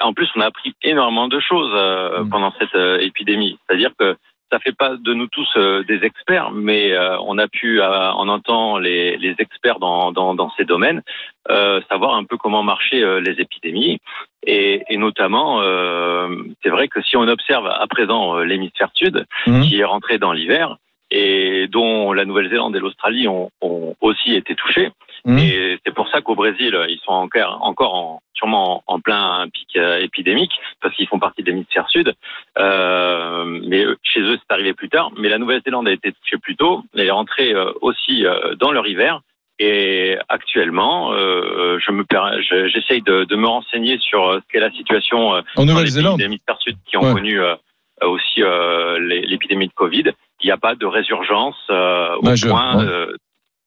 [0.00, 2.28] en plus, on a appris énormément de choses euh, Mm.
[2.30, 3.58] pendant cette épidémie.
[3.66, 4.16] C'est-à-dire que
[4.52, 8.10] ça fait pas de nous tous euh, des experts, mais euh, on a pu, euh,
[8.12, 11.02] en entendant les, les experts dans, dans, dans ces domaines,
[11.50, 13.98] euh, savoir un peu comment marchaient euh, les épidémies.
[14.46, 16.28] Et, et notamment, euh,
[16.62, 19.62] c'est vrai que si on observe à présent euh, l'hémisphère sud, Mhm.
[19.62, 20.76] qui est rentré dans l'hiver,
[21.10, 24.90] et dont la Nouvelle-Zélande et l'Australie ont, ont aussi été touchés.
[25.24, 25.38] Mhm.
[25.38, 29.68] Et c'est pour ça qu'au Brésil, ils sont encore, encore en, sûrement en plein pic
[29.76, 32.12] euh, épidémique, parce qu'ils font partie de l'hémisphère sud.
[32.58, 35.10] Euh, mais chez eux, c'est arrivé plus tard.
[35.16, 36.82] Mais la Nouvelle-Zélande a été touchée plus tôt.
[36.94, 39.20] Elle est rentrée euh, aussi euh, dans leur hiver.
[39.58, 42.04] Et actuellement, euh, je me
[42.68, 46.58] j'essaye de, de me renseigner sur ce qu'est la situation En Nouvelle-Zélande pays de l'hémisphère
[46.60, 47.12] sud qui ont Ouais.
[47.12, 47.54] connu euh,
[48.02, 50.04] aussi euh, l'épidémie de Covid.
[50.40, 53.06] Il n'y a pas de résurgence euh, au point ouais.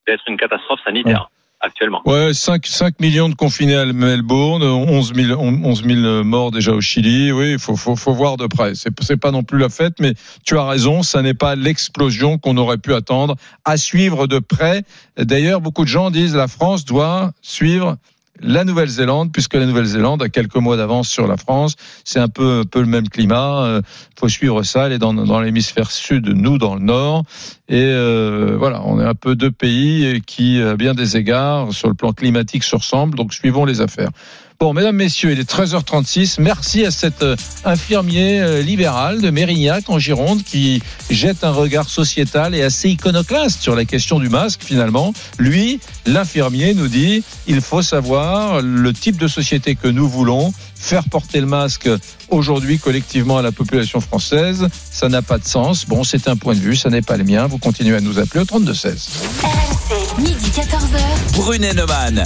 [0.05, 1.29] d'être une catastrophe sanitaire
[1.65, 2.01] actuellement.
[2.05, 6.81] Ouais, 5, 5 millions de confinés à Melbourne, 11 000, 11 000 morts déjà au
[6.81, 7.31] Chili.
[7.31, 8.75] Oui, il faut, faut, faut voir de près.
[8.75, 10.13] C'est, c'est pas non plus la fête, mais
[10.45, 13.35] tu as raison, ça n'est pas l'explosion qu'on aurait pu attendre.
[13.65, 14.83] À suivre de près.
[15.17, 17.97] D'ailleurs, beaucoup de gens disent la France doit suivre
[18.41, 21.75] la Nouvelle-Zélande, puisque la Nouvelle-Zélande a quelques mois d'avance sur la France.
[22.03, 23.63] C'est un peu, un peu le même climat.
[23.63, 23.81] Euh,
[24.19, 24.87] faut suivre ça.
[24.87, 27.23] Elle est dans, dans l'hémisphère sud, nous dans le nord.
[27.67, 31.87] Et euh, voilà, on est un peu deux pays qui, à bien des égards, sur
[31.87, 33.15] le plan climatique, se ressemblent.
[33.15, 34.11] Donc suivons les affaires.
[34.57, 36.37] Bon, mesdames, messieurs, il est 13h36.
[36.39, 41.89] Merci à cet euh, infirmier euh, libéral de Mérignac en Gironde qui jette un regard
[41.89, 45.13] sociétal et assez iconoclaste sur la question du masque finalement.
[45.39, 50.53] Lui, l'infirmier, nous dit il faut savoir le type de société que nous voulons.
[50.75, 51.89] Faire porter le masque
[52.29, 55.85] aujourd'hui collectivement à la population française, ça n'a pas de sens.
[55.85, 57.45] Bon, c'est un point de vue, ça n'est pas le mien.
[57.47, 59.09] Vous continuez à nous appeler au 3216.
[59.43, 61.33] RMC, midi 14h.
[61.33, 62.23] Brunet Neumann.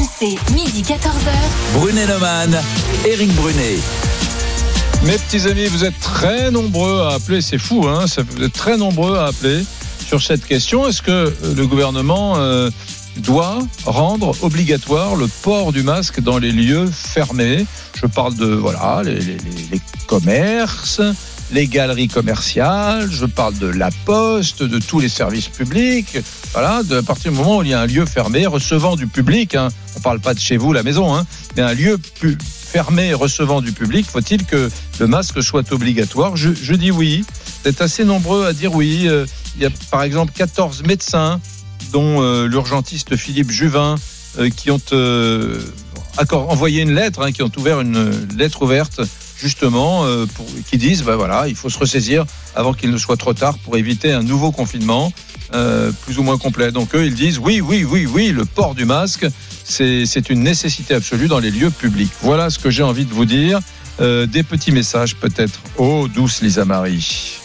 [0.00, 1.74] RMC, midi 14h.
[1.74, 2.56] Brunet Neumann.
[3.06, 3.76] Eric Brunet.
[5.04, 8.78] Mes petits amis, vous êtes très nombreux à appeler, c'est fou, hein vous êtes très
[8.78, 9.62] nombreux à appeler
[10.06, 10.86] sur cette question.
[10.88, 12.70] Est-ce que euh, le gouvernement euh,
[13.18, 17.66] doit rendre obligatoire le port du masque dans les lieux fermés?
[18.00, 21.02] Je parle de voilà les, les- les- les commerces,
[21.52, 26.18] les galeries commerciales, je parle de la poste, de tous les services publics.
[26.52, 29.06] Voilà, de, à partir du moment où il y a un lieu fermé recevant du
[29.06, 31.98] public, hein, on parle pas de chez vous, la maison, hein, mais un lieu
[32.70, 34.70] fermé recevant du public, faut-il que
[35.00, 36.36] le masque soit obligatoire?
[36.36, 37.24] Je, dis oui.
[37.62, 39.08] Vous êtes assez nombreux à dire oui.
[39.08, 41.40] Euh, Il y a par exemple 14 médecins,
[41.92, 43.96] dont euh, l'urgentiste Philippe Juvin,
[44.38, 44.80] euh, qui ont
[46.32, 49.00] envoyé une lettre, hein, qui ont ouvert une lettre ouverte
[49.40, 53.16] justement euh, pour, qui disent bah voilà il faut se ressaisir avant qu'il ne soit
[53.16, 55.12] trop tard pour éviter un nouveau confinement
[55.54, 58.74] euh, plus ou moins complet donc eux ils disent oui oui oui oui le port
[58.74, 59.26] du masque
[59.70, 62.10] c'est une nécessité absolue dans les lieux publics.
[62.22, 63.60] Voilà ce que j'ai envie de vous dire.
[64.00, 65.60] Euh, des petits messages peut-être.
[65.76, 67.36] Oh, douce Lisa Marie.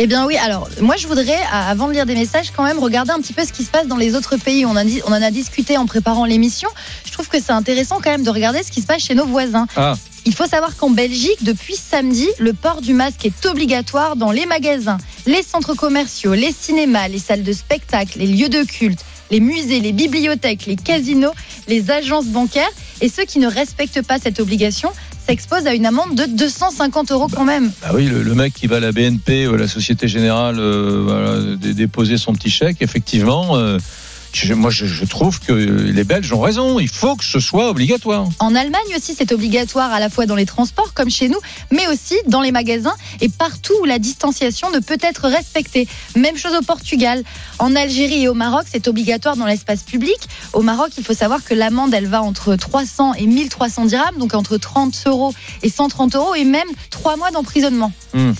[0.00, 3.10] Eh bien oui, alors moi je voudrais, avant de lire des messages, quand même regarder
[3.10, 4.64] un petit peu ce qui se passe dans les autres pays.
[4.64, 6.68] On, a on en a discuté en préparant l'émission.
[7.04, 9.26] Je trouve que c'est intéressant quand même de regarder ce qui se passe chez nos
[9.26, 9.66] voisins.
[9.74, 9.96] Ah,
[10.28, 14.44] Il faut savoir qu'en Belgique, depuis samedi, le port du masque est obligatoire dans les
[14.44, 19.40] magasins, les centres commerciaux, les cinémas, les salles de spectacle, les lieux de culte, les
[19.40, 21.32] musées, les bibliothèques, les casinos,
[21.66, 22.68] les agences bancaires.
[23.00, 24.90] Et ceux qui ne respectent pas cette obligation
[25.26, 27.72] s'exposent à une amende de 250 euros quand même.
[27.80, 32.18] bah oui, le, mec qui va à la BNP à la Société Générale euh, déposer
[32.18, 33.78] son petit chèque, effectivement, euh,
[34.32, 36.78] je- moi je, je trouve que les Belges ont raison.
[36.78, 38.28] Il faut que ce soit obligatoire.
[38.38, 41.38] En Allemagne aussi, c'est obligatoire à la fois dans les transports comme chez nous,
[41.70, 45.88] mais aussi dans les magasins et partout où la distanciation ne peut être respectée.
[46.16, 47.22] Même chose au Portugal.
[47.58, 50.16] En Algérie et au Maroc, c'est obligatoire dans l'espace public.
[50.52, 54.34] Au Maroc, il faut savoir que l'amende, elle va entre 300 et 1300 dirhams, donc
[54.34, 58.32] entre 30 euros et 130 euros, et même trois mois d'emprisonnement Hmm.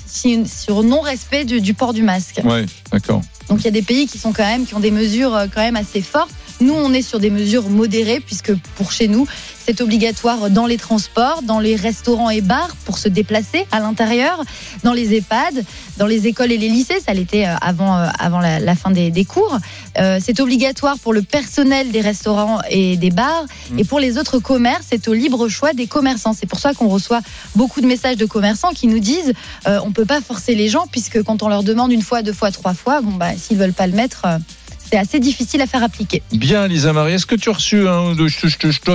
[0.46, 2.40] sur non-respect du, du port du masque.
[2.44, 3.20] Ouais, d'accord.
[3.48, 5.62] Donc il y a des pays qui sont quand même ont des mesures euh, quand
[5.62, 6.30] même assez fortes.
[6.60, 9.26] Nous, on est sur des mesures modérées puisque pour chez nous,
[9.64, 14.42] c'est obligatoire dans les transports, dans les restaurants et bars pour se déplacer à l'intérieur,
[14.82, 15.62] dans les EHPAD,
[15.98, 17.00] dans les écoles et les lycées.
[17.04, 19.58] Ça l'était euh, avant euh, avant la, la fin des, des cours.
[19.98, 23.44] Euh, c'est obligatoire pour le personnel des restaurants et des bars.
[23.76, 26.32] Et pour les autres commerces, c'est au libre choix des commerçants.
[26.32, 27.20] C'est pour ça qu'on reçoit
[27.54, 29.34] beaucoup de messages de commerçants qui nous disent
[29.66, 32.32] euh, on peut pas forcer les gens puisque quand on leur demande une fois, deux
[32.32, 34.26] fois, trois fois, bon bah s'ils veulent pas le mettre,
[34.90, 36.22] c'est assez difficile à faire appliquer.
[36.32, 38.14] Bien, Lisa Marie, est-ce que tu as reçu un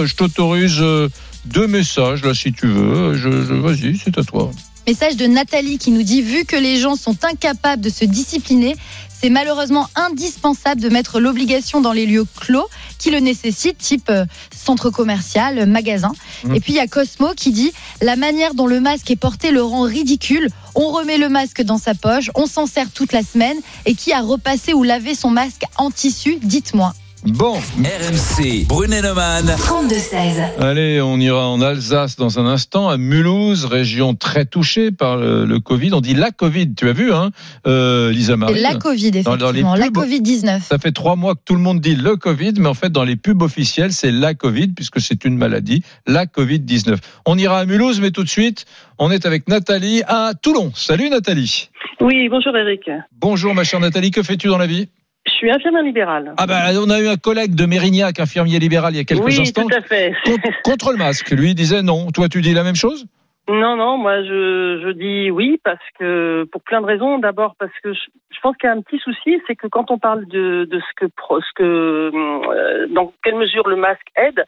[0.06, 1.10] Je, t'autorise euh,
[1.45, 3.15] deux messages là, si tu veux.
[3.15, 4.52] Je, je- Vas-y, c'est à toi.
[4.88, 8.76] Message de Nathalie qui nous dit vu que les gens sont incapables de se discipliner,
[9.23, 12.67] c'est malheureusement indispensable de mettre l'obligation dans les lieux clos
[12.99, 16.11] qui le nécessitent, type euh, centre commercial, magasin.
[16.43, 16.55] Mhm.
[16.55, 17.71] Et puis il y a Cosmo qui dit
[18.01, 20.49] la manière dont le masque est porté le rend ridicule.
[20.75, 23.57] On remet le masque dans sa poche, on s'en sert toute la semaine.
[23.85, 26.93] Et qui a repassé ou lavé son masque en tissu Dites-moi.
[27.25, 27.53] Bon.
[27.55, 29.45] RMC, Brunet-Neumann.
[29.45, 30.59] 32-16.
[30.59, 35.45] Allez, on ira en Alsace dans un instant, à Mulhouse, région très touchée par le,
[35.45, 35.93] le Covid.
[35.93, 37.31] On dit la Covid, tu as vu, hein,
[37.65, 38.61] euh, Lisa Marie?
[38.61, 39.75] La Covid, Dans- dans effectivement.
[39.75, 40.61] La pubs- Covid-19.
[40.63, 43.05] Ça fait trois mois que tout le monde dit le Covid, mais en fait, dans
[43.05, 46.97] les pubs officielles, c'est la Covid, puisque c'est une maladie, la Covid-19.
[47.25, 48.65] On ira à Mulhouse, mais tout de suite,
[48.99, 50.73] on est avec Nathalie à Toulon.
[50.75, 51.69] Salut Nathalie.
[52.01, 52.81] Oui, bonjour Eric.
[53.21, 54.89] Bonjour ma chère Nathalie, que fais-tu dans la vie?
[55.34, 56.34] Je suis infirmière libérale.
[56.38, 59.26] Ah ben, on a eu un collègue de Mérignac, infirmier libéral, il y a quelques
[59.26, 59.64] oui, instants.
[59.64, 60.14] tout à fait.
[60.26, 62.11] Contre, contre le masque, lui il disait non.
[62.11, 63.05] Toi, tu dis la même chose?
[63.49, 67.18] Non, non, moi je, je dis oui parce que pour plein de raisons.
[67.20, 67.99] D'abord parce que je,
[68.32, 70.80] je pense qu'il y a un petit souci, c'est que quand on parle de, de
[70.80, 74.45] ce que pro- ce que euh, dans quelle mesure le masque aide,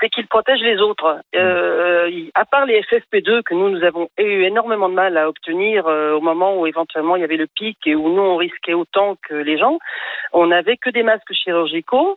[0.00, 1.20] c'est qu'il protège les autres.
[1.34, 5.28] Euh, il- à part les FFP2 que nous nous avons eu énormément de mal à
[5.28, 8.36] obtenir euh, au moment où éventuellement il y avait le pic et où nous on
[8.36, 9.78] risquait autant que les gens,
[10.32, 12.16] on n'avait que des masques chirurgicaux.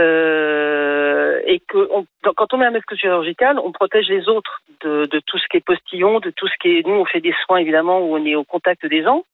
[0.00, 2.06] Euh, et que on-
[2.36, 5.56] quand on met un masque chirurgical, on protège les autres de, de tout ce qui
[5.58, 6.86] est postillon, de tout ce qui est.
[6.86, 9.24] Nous, on fait des soins évidemment où on est au contact des gens.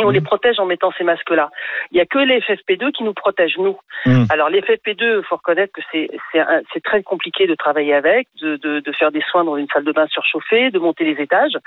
[0.00, 1.50] Et on les protège en mettant ces masques-là.
[1.90, 3.76] Il n'y a que les FFP2 qui nous protègent, nous.
[4.06, 4.26] Mmh.
[4.30, 8.78] Alors, les FFP2, il faut reconnaître que c'est très compliqué de travailler avec, de, de,
[8.78, 11.58] de faire des soins dans une salle de bain surchauffée, de monter les étages.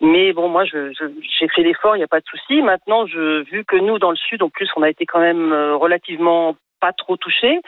[0.00, 1.04] Mais bon, moi, je- je-
[1.38, 2.60] j'ai fait l'effort, il n'y a pas de souci.
[2.60, 5.52] Maintenant, je, vu que nous, dans le Sud, en plus, on a été quand même
[5.52, 6.56] euh, relativement
[6.92, 7.60] trop touché,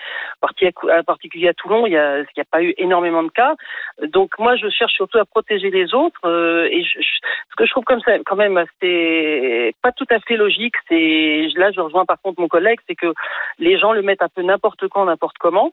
[0.42, 3.54] en particulier à Toulon, il n'y a, pas eu énormément de cas.
[4.02, 6.20] Donc moi, je cherche surtout à protéger les autres.
[6.24, 10.36] euh, et ce que je trouve comme ça, quand même, c'est pas tout à fait
[10.36, 10.74] logique.
[10.90, 13.12] Là, je rejoins par contre mon collègue, c'est que
[13.58, 15.72] les gens le mettent un peu n'importe quand, n'importe comment.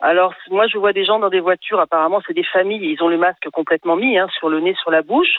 [0.00, 3.08] Alors moi je vois des gens dans des voitures, apparemment c'est des familles, ils ont
[3.08, 5.38] le masque complètement mis hein, sur le nez, sur la bouche.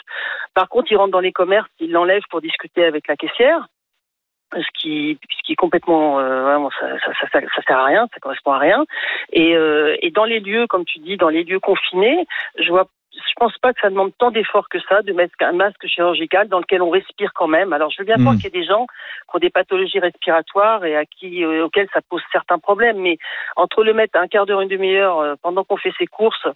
[0.54, 3.66] Par contre ils rentrent dans les commerces, ils l'enlèvent pour discuter avec la caissière,
[4.54, 8.08] ce qui, ce qui est complètement, euh, vraiment, ça, ça, ça, ça, sert à rien,
[8.12, 8.84] ça correspond à rien.
[9.32, 12.26] Et, euh, et dans les lieux, comme tu dis, dans les lieux confinés,
[12.58, 15.52] je vois je pense pas que ça demande tant d'efforts que ça de mettre un
[15.52, 17.72] masque chirurgical dans lequel on respire quand même.
[17.72, 18.22] Alors je veux bien Hmm.
[18.22, 21.64] croire qu'il y a des gens qui ont des pathologies respiratoires et à qui euh,
[21.64, 23.18] auxquels ça pose certains problèmes, mais
[23.56, 26.46] entre le mettre un quart d'heure, une demi-heure euh, pendant qu'on fait ses courses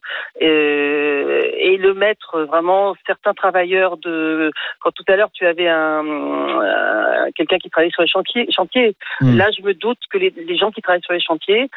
[0.42, 4.50] euh, et le mettre vraiment certains travailleurs de
[4.80, 8.46] quand tout à l'heure tu avais un, un- quelqu'un qui travaille sur les chantiers.
[8.50, 8.94] chantiers.
[9.20, 9.36] Mm.
[9.36, 11.68] Là, je me doute que les, les gens qui travaillent sur les chantiers,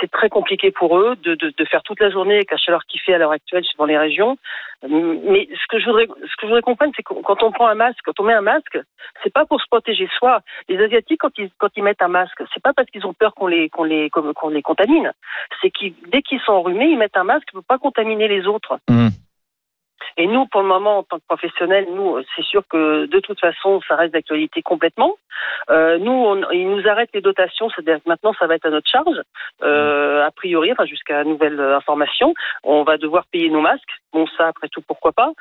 [0.00, 2.84] c'est très compliqué pour eux de, de, de faire toute la journée avec la chaleur
[2.86, 3.97] qu'il fait à l'heure actuelle suivant les
[4.82, 8.24] Mais ce que je voudrais, comprendre, c'est que quand on prend un masque, quand on
[8.24, 8.78] met un masque,
[9.22, 10.40] c'est pas pour se protéger soi.
[10.68, 13.34] Les Asiatiques, quand ils, quand ils mettent un masque, c'est pas parce qu'ils ont peur
[13.34, 15.12] qu'on les, qu'on les, qu'on les contamine.
[15.60, 18.78] C'est qu'ils, dès qu'ils sont enrhumés, ils mettent un masque pour pas contaminer les autres.
[20.16, 23.40] Et nous, pour le moment, en tant que professionnels, nous, c'est sûr que de toute
[23.40, 25.14] façon, ça reste d'actualité complètement.
[25.70, 28.70] Euh, nous, on, ils nous arrêtent les dotations, c'est-à-dire que maintenant, ça va être à
[28.70, 29.20] notre charge,
[29.62, 32.34] euh, a priori, enfin jusqu'à nouvelle information.
[32.64, 33.88] On va devoir payer nos masques.
[34.12, 35.32] Bon, ça, après tout, pourquoi pas,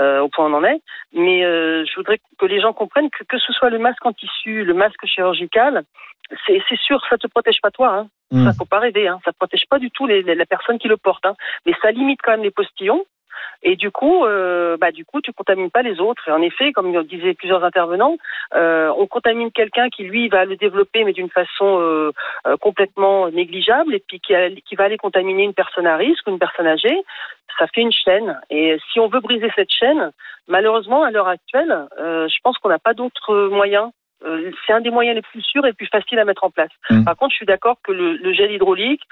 [0.00, 0.80] euh, au point où on en est.
[1.12, 4.12] Mais euh, je voudrais que les gens comprennent que que ce soit le masque en
[4.12, 5.84] tissu, le masque chirurgical,
[6.46, 7.88] c'est c'est sûr, ça te protège pas toi.
[7.94, 8.08] Hein.
[8.32, 8.44] Mm.
[8.46, 9.06] Ça, faut pas rêver.
[9.08, 9.20] Hein.
[9.24, 11.24] Ça protège pas du tout les, les- la personne qui le porte.
[11.24, 11.36] Hein.
[11.64, 13.04] Mais ça limite quand même les postillons.
[13.62, 16.28] Et du coup, euh, bah, du coup, tu contamines pas les autres.
[16.28, 18.16] Et en effet, comme disaient plusieurs intervenants,
[18.54, 22.12] euh, on contamine quelqu'un qui lui va le développer, mais d'une façon euh,
[22.46, 26.26] euh, complètement négligeable, et puis qui, a- qui va aller contaminer une personne à risque
[26.26, 26.96] ou une personne âgée.
[27.58, 28.38] Ça fait une chaîne.
[28.50, 30.12] Et si on veut briser cette chaîne,
[30.46, 33.90] malheureusement, à l'heure actuelle, je pense qu'on n'a pas d'autres moyens.
[34.66, 36.70] C'est un des moyens les plus sûrs et plus faciles à mettre en place.
[36.90, 37.04] Mm.
[37.04, 39.02] Par contre, je suis d'accord que le, le gel hydraulique,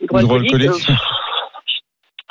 [0.00, 0.90] Hydroalcoolique.
[0.90, 0.94] euh,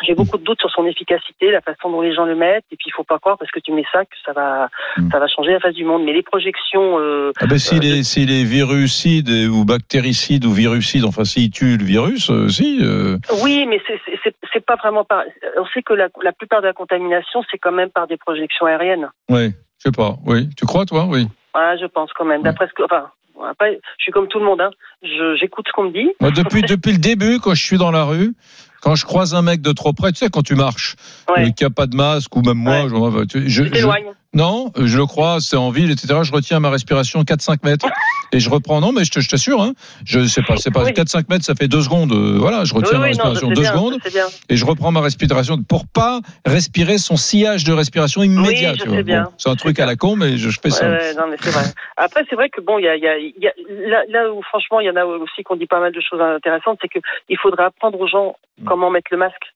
[0.05, 2.75] j'ai beaucoup de doutes sur son efficacité, la façon dont les gens le mettent, et
[2.75, 4.69] puis il faut pas croire parce que tu mets ça que ça va,
[5.11, 6.03] ça va changer la face du monde.
[6.05, 10.51] Mais les projections, euh, Ah ben s'il est, s'il est virucide et- ou bactéricide ou
[10.51, 12.79] virucide, enfin s'il tue le virus, euh, si.
[12.81, 15.23] euh, oui, mais c'est- pas vraiment par.
[15.57, 18.65] On sait que la, la plupart de la contamination, c'est quand même par des projections
[18.67, 19.09] aériennes.
[19.29, 20.15] ouais, je sais pas.
[20.25, 21.05] Oui, tu crois toi?
[21.07, 21.27] Oui.
[21.55, 22.43] Ah, je pense quand même.
[22.43, 23.09] D'après ce que, enfin,
[23.49, 24.61] après, je suis comme tout le monde.
[24.61, 24.69] Hein.
[25.39, 26.11] J'écoute ce qu'on me dit.
[26.19, 28.33] Moi, depuis, depuis le début, quand je suis dans la rue,
[28.81, 30.95] quand je croise un mec de trop près, tu sais, quand tu marches,
[31.29, 31.47] Ouais.
[31.47, 34.03] euh, qui a pas de masque, ou même moi, je, tu- je, Tu t'éloignes.
[34.35, 36.19] Non, je le crois, c'est en ville, etc.
[36.23, 37.87] Je retiens ma respiration 4-5 mètres
[38.31, 38.79] et je reprends.
[38.79, 39.73] Non, mais je t'assure, hein,
[40.05, 40.91] je sais pas, c'est pas Oui.
[40.91, 42.11] 4-5 mètres, ça fait deux secondes.
[42.11, 43.97] euh, voilà, je retiens Oui, ma non, respiration deux bien, secondes
[44.49, 48.73] et je reprends ma respiration pour pas respirer son sillage de respiration immédiat.
[48.87, 49.03] Oui.
[49.03, 50.87] Bon, c'est un truc à la con, mais je, je fais ça.
[50.87, 51.63] Ouais, ouais, non, mais c'est vrai.
[51.97, 53.53] Après, c'est vrai que bon, il y a, il y a, il y a
[53.89, 56.21] là, là où franchement, il y en a aussi qu'on dit pas mal de choses
[56.21, 56.99] intéressantes, c'est que
[57.29, 58.35] il faudra apprendre aux gens
[58.67, 59.53] comment mettre le masque.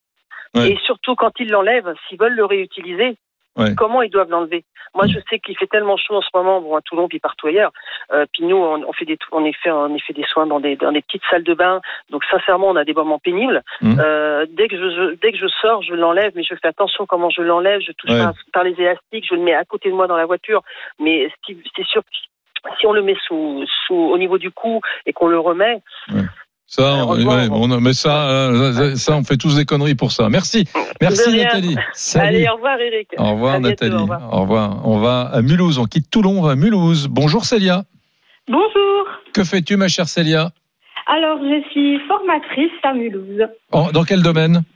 [0.55, 0.71] Ouais.
[0.71, 3.17] Et surtout quand ils l'enlèvent, s'ils veulent le réutiliser,
[3.57, 3.75] Ouais.
[3.75, 4.63] comment ils doivent l'enlever?
[4.95, 7.47] Moi, je sais qu'il fait tellement chaud en ce moment, bon, à Toulon puis partout
[7.47, 7.71] ailleurs.
[8.11, 10.45] Euh, puis nous, on, on fait des, on est fait, on est fait des soins
[10.45, 11.81] dans des, dans des petites salles de bain.
[12.11, 13.61] Donc sincèrement, on a des moments pénibles.
[13.81, 13.99] Mhm.
[13.99, 17.05] Euh, dès que je, je- dès que je sors, je l'enlève, mais je fais attention
[17.07, 17.81] comment je l'enlève.
[17.81, 18.21] Je touche Ouais.
[18.53, 20.61] par les élastiques, je le mets à côté de moi dans la voiture.
[20.99, 22.09] Mais c'est sûr que
[22.79, 25.81] si on le met sous, sous, au niveau du cou et qu'on le remet,
[26.75, 30.27] Ça, on, ouais, on- mais ça, euh, ça, on fait tous des conneries pour ça.
[30.29, 30.67] Merci,
[30.99, 31.37] merci.
[31.37, 31.75] Nathalie.
[31.93, 32.27] Salut.
[32.27, 33.09] Allez, au revoir Eric.
[33.19, 33.93] Au revoir À bientôt, Nathalie.
[33.95, 34.33] au revoir.
[34.33, 34.81] Au revoir.
[34.87, 35.77] On va à Mulhouse.
[35.77, 37.07] On quitte Toulon, on va à Mulhouse.
[37.11, 37.83] Bonjour Célia.
[38.47, 39.05] Bonjour.
[39.35, 40.49] Que fais-tu ma chère Célia?
[41.05, 44.55] Alors, je suis formatrice à Mulhouse, En- Dans quel domaine?
[44.57, 44.72] euh,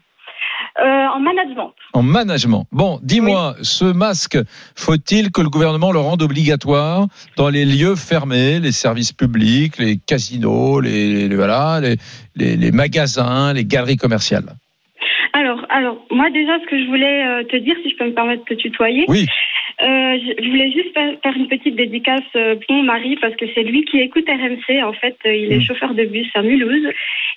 [0.84, 1.74] en management.
[1.94, 2.66] En management.
[2.72, 4.38] Bon, dis-moi, ce masque,
[4.76, 9.98] faut-il que le gouvernement le rende obligatoire dans les lieux fermés, les services publics, les
[9.98, 11.96] casinos, les, les- voilà, les,
[12.36, 14.56] les, les magasins, les galeries commerciales?
[15.34, 18.14] Alors, alors, moi déjà, ce que je voulais euh, te dire, si je peux me
[18.14, 19.28] permettre de te tutoyer, Oui.
[19.82, 19.86] Euh,
[20.42, 23.84] je voulais juste faire, une petite dédicace euh, pour mon mari parce que c'est lui
[23.86, 24.84] qui écoute RMC.
[24.84, 25.62] En fait, euh, il est Mm.
[25.62, 26.88] chauffeur de bus à Mulhouse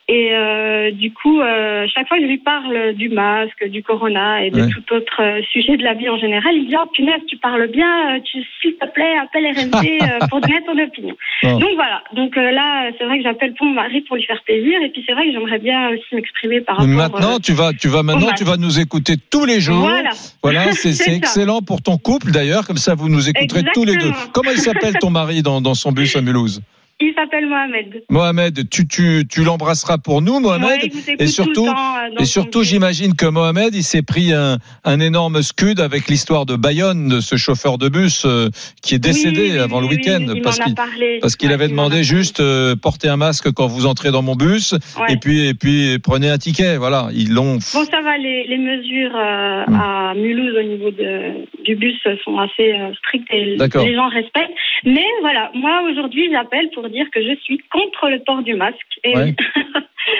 [0.09, 4.45] et euh, du coup, euh, chaque fois que je lui parle du masque, du corona
[4.45, 4.69] et de Ouais.
[4.73, 7.67] tout autre euh, sujet de la vie en général, il dit oh punaise, tu parles
[7.69, 9.99] bien, tu s'il te plaît, appelle RMC
[10.31, 11.17] pour donner ton opinion.
[11.43, 12.03] Donc voilà.
[12.15, 15.03] Donc là, c'est vrai que j'appelle pour mon mari pour lui faire plaisir et puis
[15.07, 16.89] c'est vrai que j'aimerais bien aussi m'exprimer par rapport.
[16.91, 19.81] Maintenant, tu vas, tu vas maintenant, tu vas nous écouter tous les jours.
[19.89, 20.11] Voilà.
[20.43, 24.13] Voilà, c'est excellent pour ton couple d'ailleurs, comme ça vous nous écouterez tous les deux.
[24.33, 26.61] Comment il s'appelle ton mari dans, dans son bus à Mulhouse?
[27.03, 28.03] Il s'appelle Mohamed.
[28.11, 30.67] Mohamed, tu, tu, tu l'embrasseras pour nous, Mohamed.
[30.83, 34.59] Ouais, et tout surtout, temps, euh, et surtout, j'imagine que Mohamed, il s'est pris un,
[34.85, 38.51] un énorme scud avec l'histoire de Bayonne, de ce chauffeur de bus euh,
[38.83, 40.75] qui est décédé Oui, oui, avant le week-end parce qu'il
[41.23, 44.35] parce qu'il Ouais, avait demandé juste euh, porter un masque quand vous entrez dans mon
[44.37, 45.15] bus Ouais.
[45.15, 46.77] et puis et puis prenez un ticket.
[46.77, 47.55] Voilà, ils l'ont.
[47.55, 49.75] Bon, ça va, les, les mesures euh, Hmm.
[49.75, 54.53] à Mulhouse au niveau de, du bus sont assez strictes et les gens respectent.
[54.85, 58.77] Mais voilà, moi aujourd'hui, j'appelle pour dire que je suis contre le port du masque.
[59.05, 59.35] Et Ouais.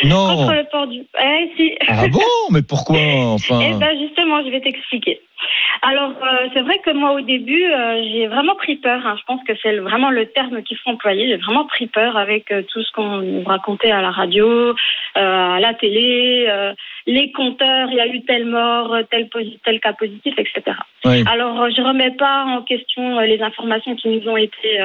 [0.05, 0.27] Non.
[0.37, 1.01] Contre le port du.
[1.21, 1.75] Eh, si.
[1.89, 2.21] Ah bon?
[2.51, 3.61] Mais pourquoi Enfin?
[3.63, 5.21] Eh ben justement, je vais t'expliquer.
[5.83, 9.01] Alors, euh, c'est vrai que moi, au début, euh, j'ai vraiment pris peur.
[9.07, 9.17] hein.
[9.19, 11.29] Je pense que c'est vraiment le terme qu'il faut employer.
[11.29, 14.75] J'ai vraiment pris peur avec euh, tout ce qu'on nous racontait à la radio,
[15.15, 16.47] à la télé,
[17.07, 20.77] les compteurs, il y a eu tel mort, tel, cas positif, etc.
[21.07, 21.25] Oui.
[21.27, 24.79] Alors, je remets pas en question les informations qui nous ont été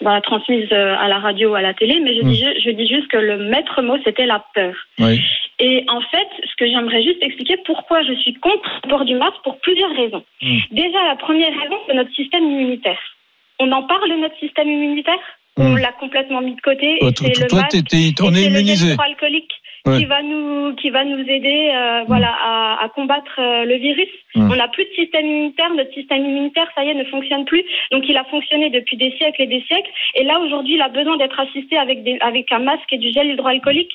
[0.00, 2.86] voilà, transmises euh, à la radio, à la télé, mais je, dis, ju- je dis
[2.88, 4.74] juste que le maître mot, c'était la peur.
[4.98, 5.20] Oui.
[5.58, 9.16] Et en fait, ce que j'aimerais juste expliquer, pourquoi je suis contre le port du
[9.16, 10.22] masque, pour plusieurs raisons.
[10.40, 10.58] Mm.
[10.70, 13.00] Déjà, la première raison, c'est notre système immunitaire.
[13.58, 15.18] On en parle de notre système immunitaire?
[15.60, 16.98] On l'a complètement mis de côté.
[17.00, 18.94] Oh, et toi, le toi, masque, on et est le immunisé.
[19.88, 19.98] Ouais.
[19.98, 24.08] qui va nous qui va nous aider euh, voilà à, à combattre euh, le virus.
[24.34, 24.50] Mm.
[24.50, 27.64] On n'a plus de système immunitaire, notre système immunitaire ça y est ne fonctionne plus.
[27.92, 30.88] Donc il a fonctionné depuis des siècles et des siècles et là aujourd'hui il a
[30.88, 33.92] besoin d'être assisté avec des avec un masque et du gel hydroalcoolique.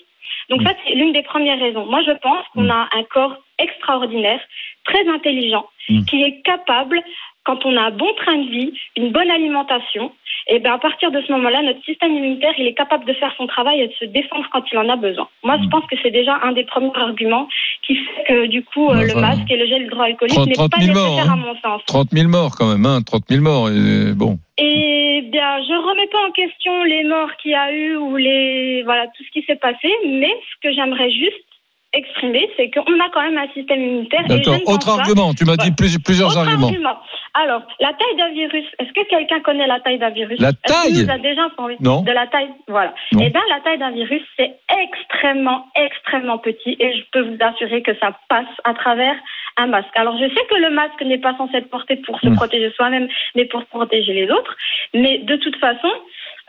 [0.50, 1.86] Donc ça c'est l'une des premières raisons.
[1.86, 4.42] Moi je pense qu'on a un corps extraordinaire,
[4.84, 5.66] très intelligent,
[6.10, 7.00] qui est capable
[7.46, 10.12] quand on a un bon train de vie, une bonne alimentation,
[10.48, 13.34] et ben à partir de ce moment-là, notre système immunitaire, il est capable de faire
[13.38, 15.28] son travail et de se défendre quand il en a besoin.
[15.44, 17.48] Moi, je pense que c'est déjà un des premiers arguments
[17.86, 20.72] qui fait que du coup, euh, le masque et le gel hydroalcoolique 30 n'est 30
[20.72, 21.54] pas 000 nécessaire morts, à hein.
[21.54, 21.82] mon sens.
[21.86, 23.70] 30 000 morts quand même, hein, 30 000 morts.
[23.70, 24.38] Et bon.
[24.58, 28.84] Et bien, je remets pas en question les morts qu'il y a eu ou les
[28.84, 31.53] voilà tout ce qui s'est passé, mais ce que j'aimerais juste
[31.94, 34.24] exprimer, c'est qu'on a quand même un système immunitaire.
[34.28, 34.56] D'accord.
[34.68, 35.34] Autre pas- argument.
[35.34, 36.68] Tu m'as dit plus- plusieurs Autre arguments.
[36.68, 36.98] argument.
[37.36, 38.66] Alors, la taille d'un virus.
[38.80, 40.40] Est-ce que quelqu'un connaît la taille d'un virus?
[40.40, 40.94] La taille?
[41.04, 42.02] nous a déjà parlé Non.
[42.02, 42.94] De la taille, voilà.
[43.12, 43.22] Non.
[43.26, 44.54] Eh bien, la taille d'un virus, c'est
[44.84, 49.16] extrêmement, extrêmement petit et je peux vous assurer que ça passe à travers
[49.58, 49.90] un masque.
[49.96, 52.36] Alors, je sais que le masque n'est pas censé être porté pour se Mm.
[52.36, 54.56] protéger soi-même, mais pour protéger les autres.
[54.94, 55.90] Mais de toute façon,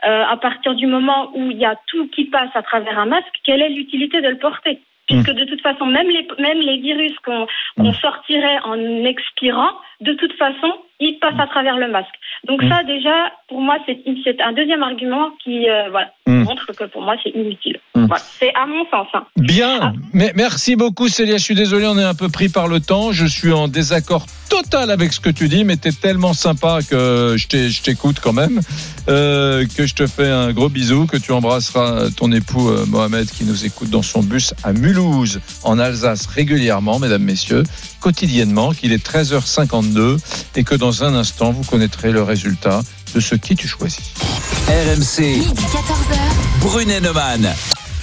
[0.07, 3.05] euh, à partir du moment où il y a tout qui passe à travers un
[3.05, 4.79] masque, quelle est l'utilité de le porter?
[5.07, 7.45] Puisque de toute façon, même les, même les virus qu'on
[7.77, 9.71] qu'on sortirait en expirant,
[10.01, 12.13] de toute façon, ils passent à travers le masque.
[12.47, 16.43] Donc ça, déjà, pour moi, c'est un deuxième argument qui euh, voilà, Mm.
[16.43, 17.77] montre que pour moi, c'est inutile.
[17.93, 18.17] Voilà.
[18.17, 19.07] C'est à mon sens.
[19.13, 19.25] hein.
[19.37, 21.37] Bien, mais merci beaucoup Célia.
[21.37, 23.11] Je suis désolé, on est un peu pris par le temps.
[23.11, 26.79] Je suis en désaccord total avec ce que tu dis, mais tu es tellement sympa
[26.89, 28.59] que je t'écoute quand même,
[29.07, 33.27] euh, que je te fais un gros bisou, que tu embrasseras ton époux euh, Mohamed
[33.29, 37.63] qui nous écoute dans son bus à Mulhouse, en Alsace, régulièrement, mesdames, messieurs,
[38.05, 40.19] quotidiennement, qu'il est 13h52
[40.55, 42.83] et que dans un instant, vous connaîtrez le résultat
[43.15, 44.13] de ce qui tu choisis.
[44.67, 46.61] RMC, Midi 14h.
[46.61, 47.51] Brunet Neumann.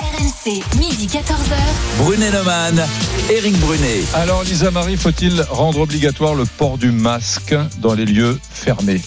[0.00, 1.54] RMC, midi 14h.
[1.98, 2.84] Brunet Neumann,
[3.30, 4.02] Eric Brunet.
[4.14, 9.00] Alors, Lisa Marie, faut-il rendre obligatoire le port du masque dans les lieux fermés?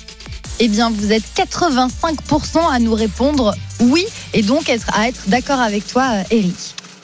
[0.59, 5.85] Eh bien, vous êtes 85% à nous répondre oui, et donc à être d'accord avec
[5.85, 6.55] toi, euh, Eric.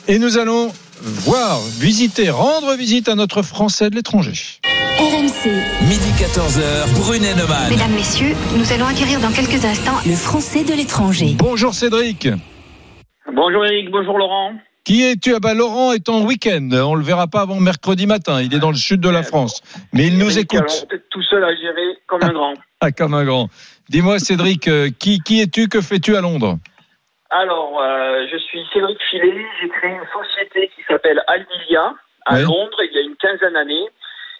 [0.08, 0.72] Et nous allons
[1.02, 4.34] voir, visiter, rendre visite à notre Français de l'étranger.
[4.98, 5.50] RMC.
[5.88, 7.70] Midi 14h, Brunet Neumann.
[7.70, 11.34] Mesdames, Messieurs, nous allons acquérir dans quelques instants le français de l'étranger.
[11.36, 12.28] Bonjour Cédric.
[13.34, 14.52] Bonjour Eric, bonjour Laurent.
[14.84, 15.34] Qui es-tu?
[15.34, 16.68] Ah bah, Laurent est en week-end.
[16.72, 18.40] On le verra pas avant mercredi matin.
[18.40, 19.60] Il est dans le sud de la France.
[19.92, 20.60] Mais il nous écoute.
[20.60, 22.54] alors, tout seul à gérer comme un grand.
[22.80, 23.48] Ah, comme un grand.
[23.88, 25.68] Dis-moi Cédric, euh, qui, qui es-tu?
[25.68, 26.58] Que fais-tu à Londres?
[27.34, 31.94] Alors, euh, je suis Cédric Filet, j'ai créé une société qui s'appelle Albilia
[32.26, 32.38] à.
[32.40, 33.88] Londres il y a une quinzaine d'années.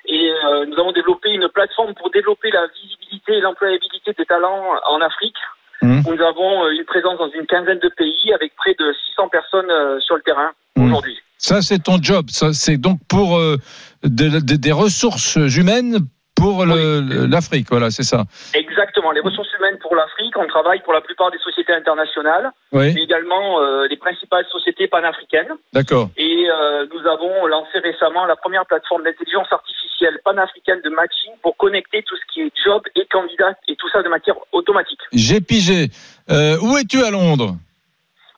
[0.06, 4.62] Et euh, nous avons développé une plateforme pour développer la visibilité et l'employabilité des talents
[4.86, 5.36] en Afrique.
[5.80, 6.02] Mhm.
[6.06, 9.70] Nous avons euh, une présence dans une quinzaine de pays avec près de 600 personnes
[9.70, 10.86] euh, sur le terrain Mhm.
[10.86, 11.18] aujourd'hui.
[11.38, 12.26] Ça, c'est ton job.
[12.30, 13.58] Ça, c'est donc pour de-
[14.04, 15.98] de- des ressources humaines
[16.42, 17.68] pour l'Afrique.
[17.70, 18.24] Voilà, c'est ça.
[18.54, 22.92] Exactement, les ressources humaines pour l'Afrique, on travaille pour la plupart des sociétés internationales, Oui.
[22.94, 25.52] mais également euh, les principales sociétés panafricaines.
[25.72, 26.10] D'accord.
[26.16, 31.56] Et euh, nous avons lancé récemment la première plateforme d'intelligence artificielle panafricaine de matching pour
[31.56, 35.00] connecter tout ce qui est job et candidat et tout ça de manière automatique.
[35.12, 35.90] J'ai pigé.
[36.30, 37.54] Euh, où es-tu à Londres?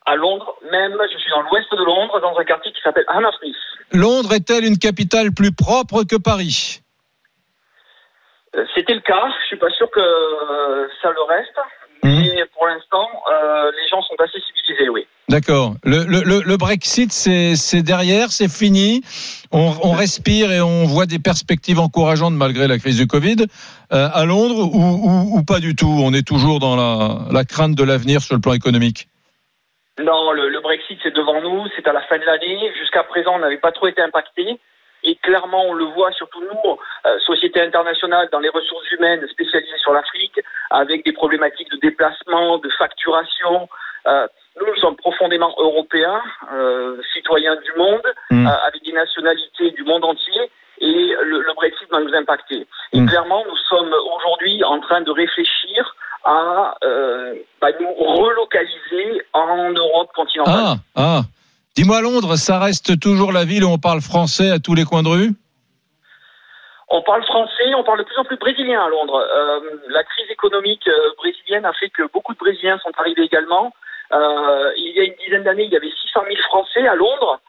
[0.07, 3.57] À Londres, même, je suis dans l'ouest de Londres, dans un quartier qui s'appelle Hammersmith.
[3.93, 6.83] Londres est-elle une capitale plus propre que Paris?
[8.75, 11.59] C'était le cas, je suis pas sûr que euh, ça le reste,
[12.05, 15.07] mais pour l'instant, euh, les gens sont assez civilisés, oui.
[15.29, 15.75] D'accord.
[15.85, 19.01] Le, le- le- Brexit, c'est c'est derrière, c'est fini.
[19.53, 23.47] On, on respire et on voit des perspectives encourageantes malgré la crise du Covid.
[23.93, 25.89] Euh, à Londres ou, ou- ou pas du tout?
[26.05, 29.09] On est toujours dans la, la crainte de l'avenir sur le plan économique.
[29.99, 32.71] Non, le, le Brexit, c'est devant nous, c'est à la fin de l'année.
[32.79, 34.59] Jusqu'à présent, on n'avait pas trop été impacté.
[35.05, 39.77] Et clairement, on le voit, surtout nous, euh, société internationale dans les ressources humaines spécialisées
[39.79, 40.41] sur l'Afrique,
[40.71, 43.69] avec des problématiques de déplacement, de facturation.
[44.07, 44.27] Euh,
[44.59, 46.23] nous, nous sommes profondément européens,
[46.55, 48.47] euh, citoyens du monde, Mm.
[48.47, 50.51] euh, avec des nationalités du monde entier,
[50.81, 52.67] et le, le Brexit va nous impacter.
[52.93, 53.09] Et Mm.
[53.09, 55.95] clairement, nous sommes aujourd'hui en train de réfléchir
[56.25, 60.55] à euh, bah, nous relocaliser en Europe continentale.
[60.57, 61.21] Ah, ah.
[61.77, 65.03] Dis-moi, Londres, ça reste toujours la ville où on parle français à tous les coins
[65.03, 65.31] de rue?
[66.89, 69.19] On parle français, on parle de plus en plus brésilien à Londres.
[69.19, 73.73] Euh, la crise économique euh, brésilienne a fait que beaucoup de Brésiliens sont arrivés également.
[74.13, 77.41] Euh, il y a une dizaine d'années, il y avait 600 000 Français à Londres.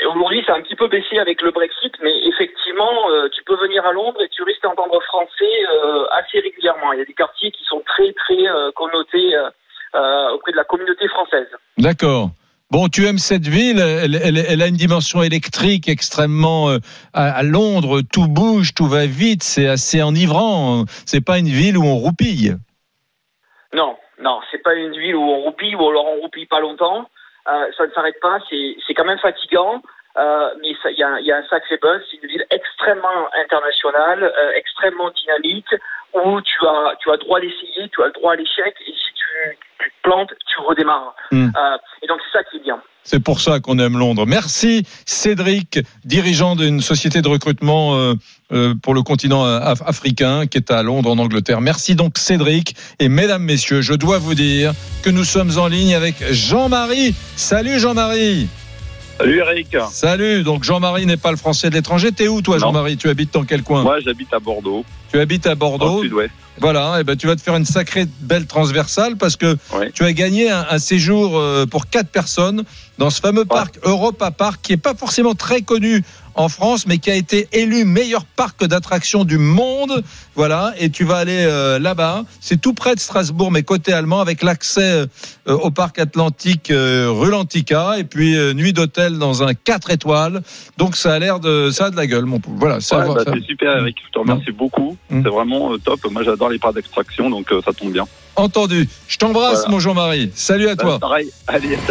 [0.00, 3.44] Et aujourd'hui, ça a un petit peu baissé avec le Brexit, mais effectivement, euh, tu
[3.44, 5.52] peux venir à Londres et tu risques d'entendre français
[6.10, 6.92] assez régulièrement.
[6.94, 8.42] Il y a des quartiers qui sont très, très
[8.74, 9.38] connotés
[10.34, 11.46] auprès de la communauté française.
[11.78, 12.30] D'accord.
[12.72, 16.78] Bon, tu aimes cette ville, elle, a une dimension électrique extrêmement euh,
[17.12, 20.84] à, à Londres, tout bouge, tout va vite, c'est assez enivrant.
[21.04, 22.56] C'est pas une ville où on roupille.
[23.74, 27.10] Non, non, c'est pas une ville où on roupille ou alors on roupille pas longtemps.
[27.46, 29.82] Euh, ça ne s'arrête pas, c'est quand même fatigant.
[30.16, 32.00] Euh, mais il y a, un sacré buzz.
[32.10, 35.74] C'est une ville extrêmement internationale, extrêmement dynamique,
[36.14, 39.12] où tu as, tu as droit d'essayer, tu as le droit à l'échec, et si
[39.12, 41.14] tu, tu te plantes, tu redémarres.
[41.30, 41.46] Mm.
[41.56, 42.78] Euh, et donc c'est ça qui est bien.
[43.04, 44.26] C'est pour ça qu'on aime Londres.
[44.26, 48.14] Merci Cédric, dirigeant d'une société de recrutement euh,
[48.52, 51.60] euh, pour le continent af- africain qui est à Londres en Angleterre.
[51.60, 54.72] Merci donc Cédric et mesdames, messieurs, je dois vous dire
[55.02, 57.14] que nous sommes en ligne avec Jean-Marie.
[57.34, 58.48] Salut Jean-Marie.
[59.22, 59.76] Salut Eric.
[59.92, 60.42] Salut.
[60.42, 62.10] Donc Jean-Marie n'est pas le français de l'étranger.
[62.10, 62.58] T'es où toi.
[62.58, 62.96] Jean-Marie?
[62.96, 63.82] Tu habites dans quel coin?
[63.84, 66.02] Moi, j'habite à Bordeaux, Tu habites à Bordeaux?
[66.02, 66.32] sud-ouest.
[66.58, 69.56] Voilà, et ben tu vas te faire une sacrée belle transversale parce que
[69.94, 72.64] tu as gagné un, un séjour euh, pour quatre personnes
[72.98, 76.04] dans ce fameux parc Europa Park qui est pas forcément très connu
[76.34, 80.02] en France mais qui a été élu meilleur parc d'attractions du monde.
[80.34, 82.24] Voilà, et tu vas aller euh, là-bas.
[82.40, 85.06] C'est tout près de Strasbourg mais côté allemand avec l'accès euh,
[85.46, 90.42] au parc Atlantique euh, rue Lantica et puis euh, nuit d'hôtel dans un 4 étoiles.
[90.78, 92.56] Donc ça a l'air de ça a de la gueule mon poulet.
[92.58, 94.96] Voilà, ça Ouais, bah, ça- c'est super Eric, je te remercie beaucoup.
[95.10, 95.22] Mm.
[95.22, 96.00] C'est vraiment top.
[96.10, 98.06] Moi, j'adore les parcs d'extraction, donc ça tombe bien.
[98.36, 98.88] Entendu.
[99.08, 99.68] Je t'embrasse Voilà.
[99.70, 100.30] mon Jean-Marie.
[100.34, 100.98] Salut à Bah, toi.
[100.98, 101.30] pareil.
[101.46, 101.76] Allez,